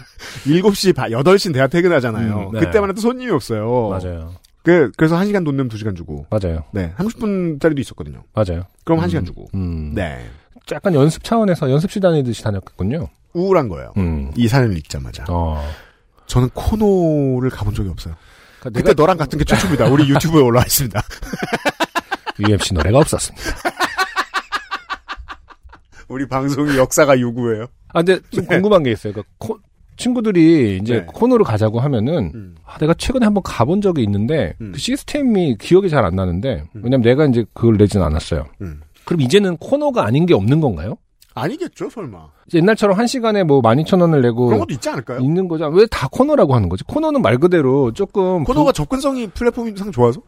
7시, 0.45 0.93
8시는 0.93 1.53
대학 1.53 1.69
퇴근하잖아요. 1.69 2.49
음, 2.49 2.51
네. 2.53 2.59
그때만 2.59 2.89
해도 2.89 3.01
손님이 3.01 3.31
없어요. 3.31 3.89
맞아요. 3.89 4.33
그, 4.63 4.91
그래서 4.97 5.15
1시간 5.17 5.45
돈 5.45 5.55
내면 5.57 5.69
2시간 5.69 5.95
주고. 5.95 6.25
맞아요. 6.29 6.63
네. 6.71 6.93
30분짜리도 6.97 7.79
있었거든요. 7.79 8.23
맞아요. 8.33 8.63
그럼 8.83 8.99
음, 8.99 9.05
1시간 9.05 9.25
주고. 9.25 9.47
음. 9.53 9.93
네. 9.93 10.25
약간 10.71 10.95
연습 10.95 11.23
차원에서 11.23 11.69
연습실 11.69 12.01
다니듯이 12.01 12.43
다녔군요. 12.43 13.07
우울한 13.33 13.69
거예요. 13.69 13.93
음. 13.97 14.31
이 14.35 14.47
사연을 14.47 14.77
읽자마자. 14.77 15.25
어. 15.29 15.63
저는 16.25 16.49
코노를 16.53 17.51
가본 17.51 17.75
적이 17.75 17.89
없어요. 17.89 18.15
그러니까 18.59 18.81
그때 18.81 18.93
너랑 18.99 19.17
같은 19.17 19.37
게 19.37 19.45
최초입니다. 19.45 19.85
우리 19.85 20.09
유튜브에 20.09 20.41
올라와 20.41 20.65
있습니다. 20.65 20.99
UMC 22.39 22.73
노래가 22.73 22.97
없었습니다. 22.99 23.45
우리 26.07 26.27
방송이 26.27 26.77
역사가 26.77 27.19
요구해요. 27.19 27.67
아, 27.89 28.01
근데 28.01 28.19
좀 28.31 28.45
네. 28.45 28.55
궁금한 28.55 28.83
게 28.83 28.91
있어요. 28.91 29.13
그 29.13 29.23
코, 29.37 29.59
친구들이 29.97 30.79
이제 30.81 30.95
네. 31.01 31.05
코너를 31.07 31.45
가자고 31.45 31.79
하면은 31.79 32.31
음. 32.33 32.55
아, 32.65 32.77
내가 32.77 32.93
최근에 32.93 33.25
한번 33.25 33.43
가본 33.43 33.81
적이 33.81 34.03
있는데 34.03 34.53
음. 34.61 34.71
그 34.73 34.79
시스템이 34.79 35.57
기억이 35.59 35.89
잘 35.89 36.05
안 36.05 36.15
나는데 36.15 36.63
음. 36.75 36.81
왜냐면 36.83 37.01
내가 37.01 37.25
이제 37.25 37.45
그걸 37.53 37.77
내지는 37.77 38.05
않았어요. 38.05 38.45
음. 38.61 38.81
그럼 39.05 39.21
이제는 39.21 39.57
코너가 39.57 40.05
아닌 40.05 40.25
게 40.25 40.33
없는 40.33 40.61
건가요? 40.61 40.97
아니겠죠, 41.33 41.89
설마. 41.89 42.17
옛날처럼 42.53 42.97
한 42.97 43.07
시간에 43.07 43.43
뭐 43.43 43.61
12,000원을 43.61 44.21
내고 44.21 44.45
그런 44.45 44.59
것도 44.59 44.73
있지 44.73 44.87
않을까요? 44.89 45.19
있는 45.19 45.47
거죠. 45.47 45.67
왜 45.67 45.85
다 45.87 46.07
코너라고 46.09 46.55
하는 46.55 46.69
거지? 46.69 46.83
코너는 46.85 47.21
말 47.21 47.37
그대로 47.37 47.91
조금 47.91 48.43
코너가 48.45 48.71
접근성이 48.71 49.27
플랫폼상 49.27 49.91
좋아서? 49.91 50.21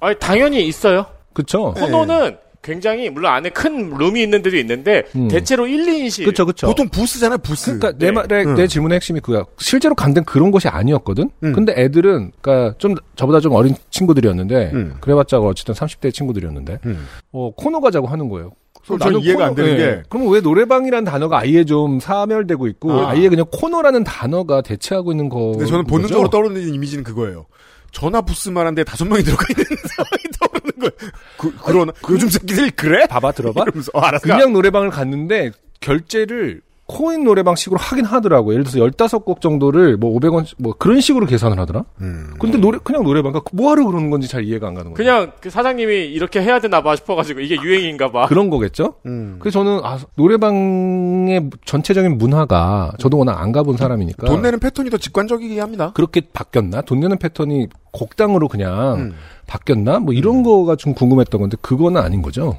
아니 0.00 0.18
당연히 0.18 0.66
있어요. 0.66 1.02
부... 1.04 1.42
그쵸? 1.42 1.74
네. 1.76 1.82
코너는 1.82 2.36
굉장히 2.66 3.08
물론 3.08 3.32
안에 3.32 3.50
큰 3.50 3.90
룸이 3.96 4.20
있는 4.20 4.42
데도 4.42 4.56
있는데 4.56 5.04
음. 5.14 5.28
대체로 5.28 5.68
1, 5.68 5.86
2인실. 5.86 6.24
그쵸 6.24 6.44
그쵸. 6.44 6.66
보통 6.66 6.88
부스잖아요, 6.88 7.38
부스. 7.38 7.78
그러니까 7.78 7.92
내 7.96 8.06
네. 8.06 8.10
말의 8.12 8.44
음. 8.44 8.54
내 8.56 8.66
질문의 8.66 8.96
핵심이 8.96 9.20
그거야. 9.20 9.44
실제로 9.58 9.94
간 9.94 10.12
데는 10.12 10.24
그런 10.24 10.50
곳이 10.50 10.66
아니었거든. 10.66 11.30
음. 11.44 11.52
근데 11.52 11.72
애들은 11.76 12.32
그러니까 12.40 12.74
좀 12.78 12.96
저보다 13.14 13.38
좀 13.38 13.52
어린 13.52 13.76
친구들이었는데 13.90 14.70
음. 14.74 14.94
그래봤자 15.00 15.38
어쨌든 15.38 15.74
30대 15.74 16.12
친구들이었는데 16.12 16.80
음. 16.86 17.06
어 17.30 17.52
코너 17.56 17.80
가자고 17.80 18.08
하는 18.08 18.28
거예요. 18.28 18.50
그럼 18.84 18.98
저는 18.98 19.20
이해가 19.20 19.46
안 19.46 19.54
되는 19.54 19.76
게- 19.76 20.02
그러면 20.08 20.32
왜 20.32 20.40
노래방이라는 20.40 21.04
단어가 21.04 21.38
아예 21.40 21.64
좀 21.64 22.00
사멸되고 22.00 22.66
있고 22.68 22.92
아. 22.92 23.10
아. 23.10 23.16
예 23.16 23.28
그냥 23.28 23.46
코너라는 23.52 24.02
단어가 24.02 24.60
대체하고 24.60 25.12
있는 25.12 25.28
거. 25.28 25.52
근데 25.52 25.66
저는 25.66 25.84
본능적으로 25.84 26.30
떠오르는 26.30 26.72
이미지는 26.74 27.04
그거예요. 27.04 27.46
전화 27.92 28.20
부스만 28.20 28.66
한데 28.66 28.84
다섯 28.84 29.04
명이 29.06 29.22
들어가 29.22 29.44
있는 29.50 29.64
상황이 29.96 30.22
떠오르는 30.40 30.72
거예요. 30.80 31.12
그, 31.38 31.54
그러나, 31.64 31.92
요즘 32.10 32.28
새끼들 32.28 32.70
그래? 32.72 33.06
봐봐 33.06 33.32
들어봐. 33.32 33.62
이러면서, 33.62 33.90
어, 33.94 34.00
알았어. 34.00 34.22
그냥 34.22 34.52
노래방을 34.52 34.90
갔는데 34.90 35.52
결제를 35.80 36.60
코인 36.86 37.24
노래방 37.24 37.56
식으로 37.56 37.78
하긴 37.80 38.04
하더라고. 38.04 38.52
예를 38.52 38.64
들어서 38.64 38.78
15곡 38.78 39.40
정도를 39.40 39.96
뭐 39.96 40.16
500원 40.18 40.46
뭐 40.58 40.72
그런 40.78 41.00
식으로 41.00 41.26
계산을 41.26 41.58
하더라. 41.58 41.84
음. 42.00 42.34
근데 42.38 42.58
노래 42.58 42.78
그냥 42.82 43.02
노래방 43.02 43.32
그러니까 43.32 43.50
뭐 43.52 43.70
하러 43.70 43.84
그러는 43.84 44.10
건지 44.10 44.28
잘 44.28 44.44
이해가 44.44 44.68
안 44.68 44.74
가는 44.74 44.92
거예요. 44.92 44.94
그냥 44.94 45.32
그 45.40 45.50
사장님이 45.50 46.06
이렇게 46.06 46.40
해야 46.40 46.60
되나 46.60 46.82
봐 46.82 46.94
싶어가지고 46.94 47.40
이게 47.40 47.56
유행인가 47.60 48.12
봐. 48.12 48.26
그런 48.26 48.50
거겠죠? 48.50 48.94
음. 49.06 49.36
그래서 49.40 49.64
저는 49.64 49.80
아 49.82 49.98
노래방의 50.14 51.50
전체적인 51.64 52.18
문화가 52.18 52.92
저도 52.98 53.18
워낙 53.18 53.40
안 53.40 53.50
가본 53.50 53.76
사람이니까 53.76 54.26
돈 54.26 54.42
내는 54.42 54.60
패턴이 54.60 54.90
더 54.90 54.96
직관적이게 54.96 55.58
합니다. 55.60 55.90
그렇게 55.94 56.22
바뀌었나? 56.32 56.82
돈 56.82 57.00
내는 57.00 57.18
패턴이 57.18 57.68
곡당으로 57.90 58.48
그냥 58.48 58.94
음. 58.94 59.14
바뀌었나? 59.46 60.00
뭐 60.00 60.12
이런 60.12 60.42
거가 60.42 60.76
좀 60.76 60.94
궁금했던 60.94 61.40
건데 61.40 61.56
그거는 61.60 62.00
아닌 62.00 62.22
거죠. 62.22 62.58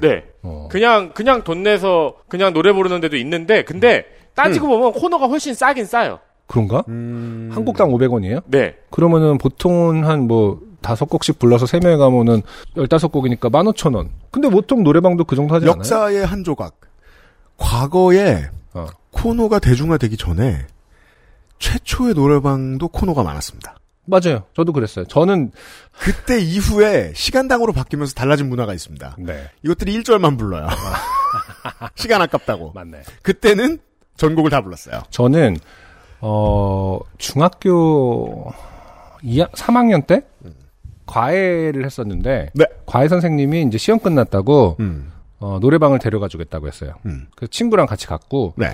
네. 0.00 0.24
어. 0.42 0.68
그냥 0.70 1.12
그냥 1.14 1.44
돈 1.44 1.62
내서 1.62 2.14
그냥 2.28 2.52
노래 2.52 2.72
부르는 2.72 3.00
데도 3.00 3.16
있는데 3.16 3.64
근데 3.64 4.06
따지고 4.34 4.68
보면 4.68 4.92
코너가 4.92 5.26
훨씬 5.26 5.54
싸긴 5.54 5.84
싸요. 5.84 6.18
그런가? 6.46 6.84
음. 6.88 7.50
한 7.52 7.64
곡당 7.64 7.90
500원이에요? 7.90 8.42
네. 8.46 8.76
그러면은 8.90 9.38
보통은 9.38 10.04
한뭐 10.04 10.60
다섯 10.80 11.06
곡씩 11.06 11.38
불러서 11.38 11.66
세 11.66 11.80
명이 11.80 11.96
가면은 11.96 12.42
15곡이니까 12.76 13.50
15,000원. 13.50 14.08
근데 14.30 14.48
보통 14.48 14.84
노래방도 14.84 15.24
그 15.24 15.34
정도 15.34 15.54
하지 15.54 15.64
않아요? 15.64 15.78
역사의 15.78 16.24
한 16.24 16.44
조각. 16.44 16.80
과거에 17.56 18.44
어. 18.74 18.86
코너가 19.10 19.58
대중화되기 19.58 20.16
전에 20.16 20.66
최초의 21.58 22.14
노래방도 22.14 22.88
코너가 22.88 23.22
많았습니다. 23.22 23.76
맞아요. 24.06 24.44
저도 24.54 24.72
그랬어요. 24.72 25.04
저는 25.06 25.50
그때 25.98 26.40
이후에 26.40 27.12
시간당으로 27.14 27.72
바뀌면서 27.72 28.14
달라진 28.14 28.48
문화가 28.48 28.72
있습니다. 28.72 29.16
네. 29.18 29.50
이것들이 29.62 29.98
1절만 30.00 30.38
불러요. 30.38 30.68
시간 31.96 32.22
아깝다고. 32.22 32.72
맞네. 32.74 33.02
그때는 33.22 33.78
전곡을 34.16 34.50
다 34.50 34.60
불렀어요. 34.62 35.02
저는 35.10 35.56
어 36.20 36.98
중학교 37.18 38.52
2학 39.22 39.50
3학년 39.52 40.06
때 40.06 40.22
과외를 41.06 41.84
했었는데 41.84 42.50
네. 42.54 42.64
과외 42.86 43.08
선생님이 43.08 43.62
이제 43.62 43.78
시험 43.78 43.98
끝났다고 44.00 44.76
음. 44.80 45.12
어, 45.38 45.58
노래방을 45.60 45.98
데려가 45.98 46.28
주겠다고 46.28 46.66
했어요. 46.66 46.94
음. 47.04 47.26
그 47.36 47.46
친구랑 47.48 47.86
같이 47.86 48.06
갔고 48.06 48.54
네. 48.56 48.70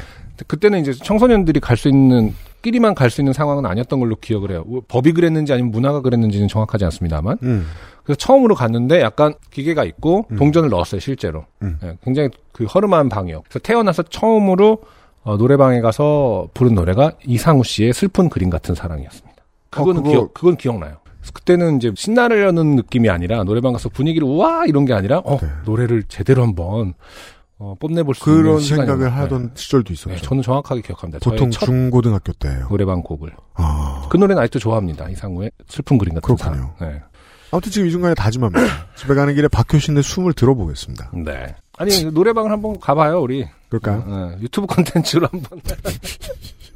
그때는 0.47 0.81
이제 0.81 0.93
청소년들이 0.93 1.61
갈 1.61 1.77
수 1.77 1.89
있는 1.89 2.35
끼리만 2.63 2.95
갈 2.95 3.11
수 3.11 3.21
있는 3.21 3.33
상황은 3.33 3.67
아니었던 3.67 3.99
걸로 4.01 4.17
기억을 4.17 4.51
해요. 4.53 4.65
법이 4.89 5.13
그랬는지 5.13 5.53
아니면 5.53 5.71
문화가 5.73 6.01
그랬는지는 6.01 6.49
정확하지 6.49 6.85
않습니다만. 6.87 7.39
음. 7.43 7.67
그래서 8.05 8.17
처음으로 8.19 8.55
갔는데 8.55 9.01
약간 9.01 9.35
기계가 9.51 9.85
있고 9.85 10.27
음. 10.31 10.37
동전을 10.37 10.71
넣었어요 10.71 11.01
실제로. 11.01 11.45
음. 11.63 11.79
예, 11.83 11.97
굉장히 12.03 12.31
그 12.53 12.65
허름한 12.65 13.09
방이요. 13.09 13.43
그래서 13.43 13.59
태어나서 13.59 14.05
처음으로 14.05 14.79
어, 15.25 15.37
노래방에 15.37 15.81
가서 15.81 16.49
부른 16.55 16.75
노래가 16.75 17.13
이상우 17.27 17.63
씨의 17.65 17.93
슬픈 17.93 18.29
그림 18.29 18.51
같은 18.51 18.75
사랑이었습니다. 18.75 19.43
그거는 19.71 20.01
어, 20.01 20.03
그거- 20.03 20.11
기억 20.11 20.35
그건 20.35 20.57
기억나요. 20.57 20.97
그때는 21.33 21.77
이제 21.77 21.93
신나려는 21.95 22.75
느낌이 22.75 23.09
아니라 23.09 23.45
노래방 23.45 23.73
가서 23.73 23.89
분위기를 23.89 24.27
우와 24.27 24.67
이런 24.67 24.85
게 24.85 24.93
아니라 24.93 25.19
어 25.25 25.39
네. 25.41 25.47
노래를 25.65 26.03
제대로 26.09 26.43
한번 26.43 26.95
어, 27.65 27.77
뽐내볼 27.79 28.15
수 28.17 28.29
있는 28.29 28.43
그런 28.43 28.59
시간이었나. 28.61 28.93
생각을 28.93 29.11
네. 29.15 29.21
하던 29.23 29.51
시절도 29.55 29.93
있었죠. 29.93 30.11
네, 30.11 30.17
저는 30.17 30.43
정확하게 30.43 30.81
기억합니다. 30.83 31.21
보통 31.23 31.49
중고등학교 31.53 32.33
때예요. 32.33 32.67
노래방 32.69 33.03
곡을. 33.03 33.31
아. 33.55 34.05
그 34.11 34.17
노래는 34.17 34.43
아직도 34.43 34.59
좋아합니다. 34.59 35.09
이상우의 35.11 35.53
슬픈 35.69 35.97
그림 35.97 36.15
같은 36.15 36.35
그렇군요. 36.35 36.75
사랑. 36.79 36.93
네. 36.93 37.01
아무튼 37.53 37.71
지금 37.71 37.87
이 37.87 37.91
순간에 37.93 38.15
다짐합니다. 38.15 38.61
집에 38.97 39.15
가는 39.15 39.33
길에 39.35 39.47
박효신의 39.47 40.03
숨을 40.03 40.33
들어보겠습니다. 40.33 41.13
네. 41.25 41.55
아니 41.79 42.05
노래방을 42.05 42.51
한번 42.51 42.81
가봐요 42.81 43.21
우리. 43.21 43.47
그럴까요? 43.69 44.05
네, 44.07 44.43
유튜브 44.43 44.67
콘텐츠로 44.75 45.29
한번. 45.31 45.61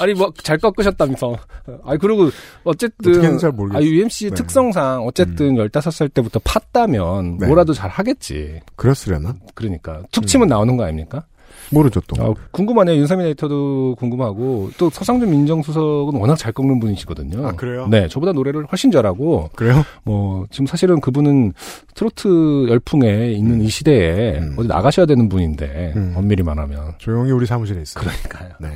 아니 0.00 0.14
뭐 0.14 0.32
잘 0.42 0.58
꺾으셨다면서. 0.58 1.36
아니 1.84 1.98
그리고 1.98 2.30
어쨌든. 2.64 3.38
아, 3.72 3.82
UMC 3.82 4.30
네. 4.30 4.34
특성상 4.34 5.04
어쨌든 5.06 5.54
15살 5.56 6.12
때부터 6.12 6.40
팠다면 6.40 7.38
네. 7.38 7.46
뭐라도 7.46 7.72
잘 7.72 7.90
하겠지. 7.90 8.60
그랬으려나? 8.76 9.34
그러니까 9.54 10.02
툭 10.10 10.26
치면 10.26 10.48
나오는 10.48 10.76
거 10.76 10.84
아닙니까? 10.84 11.24
모르죠 11.72 12.00
또. 12.08 12.20
아, 12.20 12.34
궁금하네요. 12.50 12.96
윤삼민 12.96 13.26
에디터도 13.28 13.94
궁금하고 13.96 14.70
또 14.76 14.90
서상준 14.90 15.30
민정수석은 15.30 16.18
워낙 16.18 16.34
잘 16.36 16.52
꺾는 16.52 16.80
분이시거든요. 16.80 17.46
아, 17.46 17.52
그래요? 17.52 17.86
네, 17.88 18.08
저보다 18.08 18.32
노래를 18.32 18.66
훨씬 18.66 18.90
잘하고 18.90 19.50
그래요? 19.54 19.84
뭐 20.02 20.46
지금 20.50 20.66
사실은 20.66 21.00
그분은 21.00 21.52
트로트 21.94 22.66
열풍에 22.70 23.32
있는 23.32 23.60
이 23.60 23.68
시대에 23.68 24.38
음. 24.38 24.56
어디 24.58 24.66
나가셔야 24.66 25.06
되는 25.06 25.28
분인데 25.28 25.92
음. 25.94 26.14
엄밀히 26.16 26.42
말하면 26.42 26.94
조용히 26.98 27.30
우리 27.30 27.46
사무실에 27.46 27.82
있어요. 27.82 28.02
그러니까요. 28.02 28.50
네. 28.60 28.70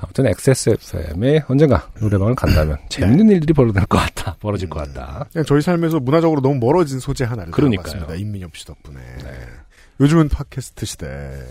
아무튼 0.00 0.26
XSFM에 0.26 1.44
언젠가 1.48 1.88
노래방을 2.00 2.34
간다면 2.34 2.78
재밌는 2.88 3.28
일들이 3.30 3.52
벌어질 3.52 3.84
것 3.86 3.98
같다. 3.98 4.36
벌어질 4.40 4.68
것 4.68 4.80
같다. 4.80 5.26
그냥 5.32 5.44
저희 5.44 5.60
삶에서 5.60 6.00
문화적으로 6.00 6.40
너무 6.40 6.56
멀어진 6.56 6.98
소재 7.00 7.24
하나를 7.24 7.52
그러니까요. 7.52 8.14
임민엽 8.14 8.56
씨 8.56 8.66
덕분에. 8.66 8.98
요즘은 10.00 10.28
팟캐스트 10.30 10.86
시대 10.86 11.46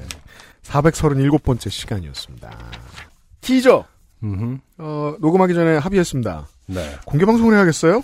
437번째 0.64 1.70
시간이었습니다. 1.70 2.58
티저 3.42 3.86
음흠. 4.24 4.58
어, 4.80 5.16
녹음하기 5.20 5.54
전에 5.54 5.78
합의했습니다. 5.78 6.48
네. 6.68 6.96
공개 7.06 7.26
방송을 7.26 7.56
해야겠어요? 7.56 8.04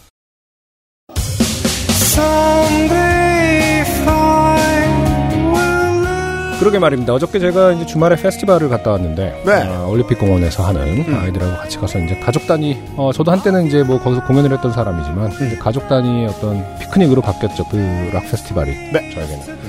그러게 6.59 6.79
말입니다. 6.79 7.13
어저께 7.13 7.37
제가 7.39 7.73
이제 7.73 7.85
주말에 7.85 8.15
페스티벌을 8.15 8.69
갔다 8.69 8.91
왔는데 8.91 9.43
네. 9.45 9.67
어, 9.67 9.87
올림픽 9.89 10.17
공원에서 10.17 10.63
하는 10.63 10.81
음. 11.07 11.19
아이들하고 11.21 11.57
같이 11.57 11.77
가서 11.77 11.99
이제 11.99 12.15
가족 12.19 12.47
단위 12.47 12.77
어, 12.95 13.11
저도 13.13 13.31
한때는 13.31 13.67
이제 13.67 13.83
뭐 13.83 13.99
거기서 13.99 14.23
공연을 14.25 14.51
했던 14.53 14.71
사람이지만 14.71 15.31
음. 15.33 15.57
가족 15.59 15.87
단위 15.89 16.25
어떤 16.25 16.63
피크닉으로 16.79 17.21
바뀌었죠. 17.21 17.65
그 17.65 18.09
락 18.13 18.23
페스티벌이 18.31 18.71
네. 18.93 19.11
저에게는. 19.13 19.65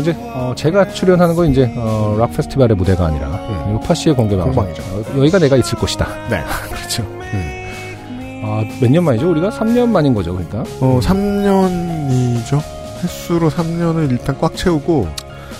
이제 0.00 0.14
어, 0.34 0.52
제가 0.54 0.90
출연하는 0.92 1.34
건 1.34 1.50
이제 1.50 1.72
어, 1.76 2.14
락 2.18 2.30
페스티벌의 2.36 2.76
무대가 2.76 3.06
아니라 3.06 3.28
음. 3.28 3.74
요파 3.74 3.94
씨의 3.94 4.14
공개 4.14 4.36
방송. 4.36 4.54
공방이죠. 4.54 4.82
어, 4.82 5.18
여기가 5.18 5.38
내가 5.38 5.56
있을 5.56 5.78
곳이다. 5.78 6.06
네. 6.28 6.42
그렇죠. 6.70 7.02
음. 7.04 8.40
아, 8.44 8.62
몇 8.80 8.90
년 8.90 9.02
만이죠? 9.02 9.28
우리가 9.30 9.48
3년 9.50 9.88
만인 9.88 10.14
거죠, 10.14 10.32
그러니까. 10.34 10.60
어, 10.80 11.00
3년이죠. 11.02 12.60
횟수로 13.02 13.50
3년을 13.50 14.10
일단 14.10 14.36
꽉 14.38 14.54
채우고 14.54 15.08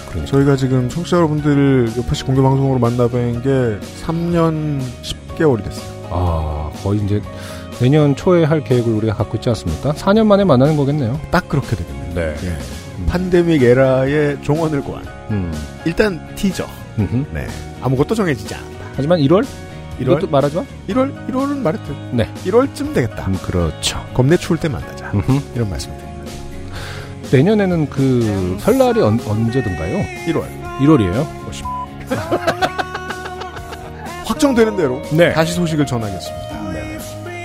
그러니까. 0.09 0.31
저희가 0.31 0.57
지금 0.57 0.89
청취자 0.89 1.17
여러분들을 1.19 1.93
요파시 1.97 2.25
공개 2.25 2.41
방송으로 2.43 2.81
만나뵌 2.81 3.43
게 3.43 3.87
3년 4.05 4.81
10개월이 5.03 5.65
됐어요. 5.65 6.09
아, 6.11 6.71
거의 6.83 7.01
이제 7.01 7.21
내년 7.81 8.17
초에 8.17 8.45
할 8.45 8.65
계획을 8.65 8.93
우리가 8.93 9.15
갖고 9.15 9.37
있지 9.37 9.49
않습니까? 9.51 9.93
4년 9.93 10.27
만에 10.27 10.45
만나는 10.45 10.77
거겠네요. 10.77 11.21
딱 11.31 11.49
그렇게 11.49 11.77
되겠네요. 11.77 12.15
네. 12.15 12.35
예. 12.45 13.07
판데믹 13.07 13.63
에라의 13.63 14.43
종언을 14.43 14.81
고한 14.83 15.05
음. 15.31 15.53
일단 15.85 16.21
티저. 16.35 16.67
음흠. 16.99 17.27
네. 17.33 17.47
아무것도 17.81 18.15
정해지지 18.15 18.55
않았다. 18.55 18.79
하지만 18.97 19.21
1월? 19.21 19.45
1월? 20.01 20.03
이것도 20.03 20.29
말하지 20.29 20.57
마? 20.57 20.65
1월 20.89 21.29
1월은 21.29 21.59
말했죠. 21.59 21.95
네. 22.13 22.29
1월쯤 22.45 22.95
되겠다. 22.95 23.27
음, 23.27 23.39
그렇죠. 23.43 24.05
겁내 24.15 24.37
추울 24.37 24.59
때 24.59 24.69
만나자. 24.69 25.11
음흠. 25.15 25.41
이런 25.55 25.71
말씀드립니다. 25.71 26.08
내년에는 27.31 27.91
그 27.91 28.57
설날이 28.61 29.01
언, 29.01 29.19
언제든가요? 29.27 30.05
1월 30.27 30.45
1월이에요? 30.81 31.27
확정되는 34.25 34.77
대로 34.77 35.03
네. 35.13 35.33
다시 35.33 35.55
소식을 35.55 35.87
전하겠습니다. 35.87 36.49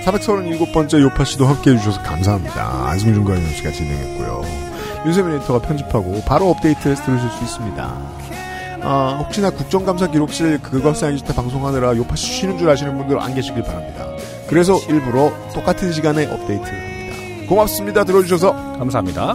437번째 0.04 1.00
요파 1.00 1.24
씨도 1.24 1.46
함께 1.46 1.72
해 1.72 1.78
주셔서 1.78 2.02
감사합니다. 2.02 2.88
안승준 2.88 3.24
과연 3.24 3.42
씨가 3.54 3.72
진행했고요. 3.72 4.42
윤세민 5.06 5.36
에디터가 5.36 5.66
편집하고 5.66 6.22
바로 6.26 6.50
업데이트해서 6.50 7.02
들으실 7.04 7.28
수 7.30 7.44
있습니다. 7.44 7.96
아, 8.82 9.16
혹시나 9.18 9.48
국정감사 9.50 10.08
기록실 10.08 10.58
그것 10.60 10.94
사이즈 10.96 11.24
때 11.24 11.34
방송하느라 11.34 11.96
요파 11.96 12.16
씨 12.16 12.40
쉬는 12.40 12.58
줄 12.58 12.68
아시는 12.68 12.98
분들 12.98 13.18
안 13.18 13.34
계시길 13.34 13.62
바랍니다. 13.62 14.06
그래서 14.46 14.78
일부러 14.88 15.32
똑같은 15.54 15.90
시간에 15.90 16.26
업데이트합니다. 16.26 17.48
고맙습니다. 17.48 18.04
들어주셔서 18.04 18.52
감사합니다. 18.78 19.34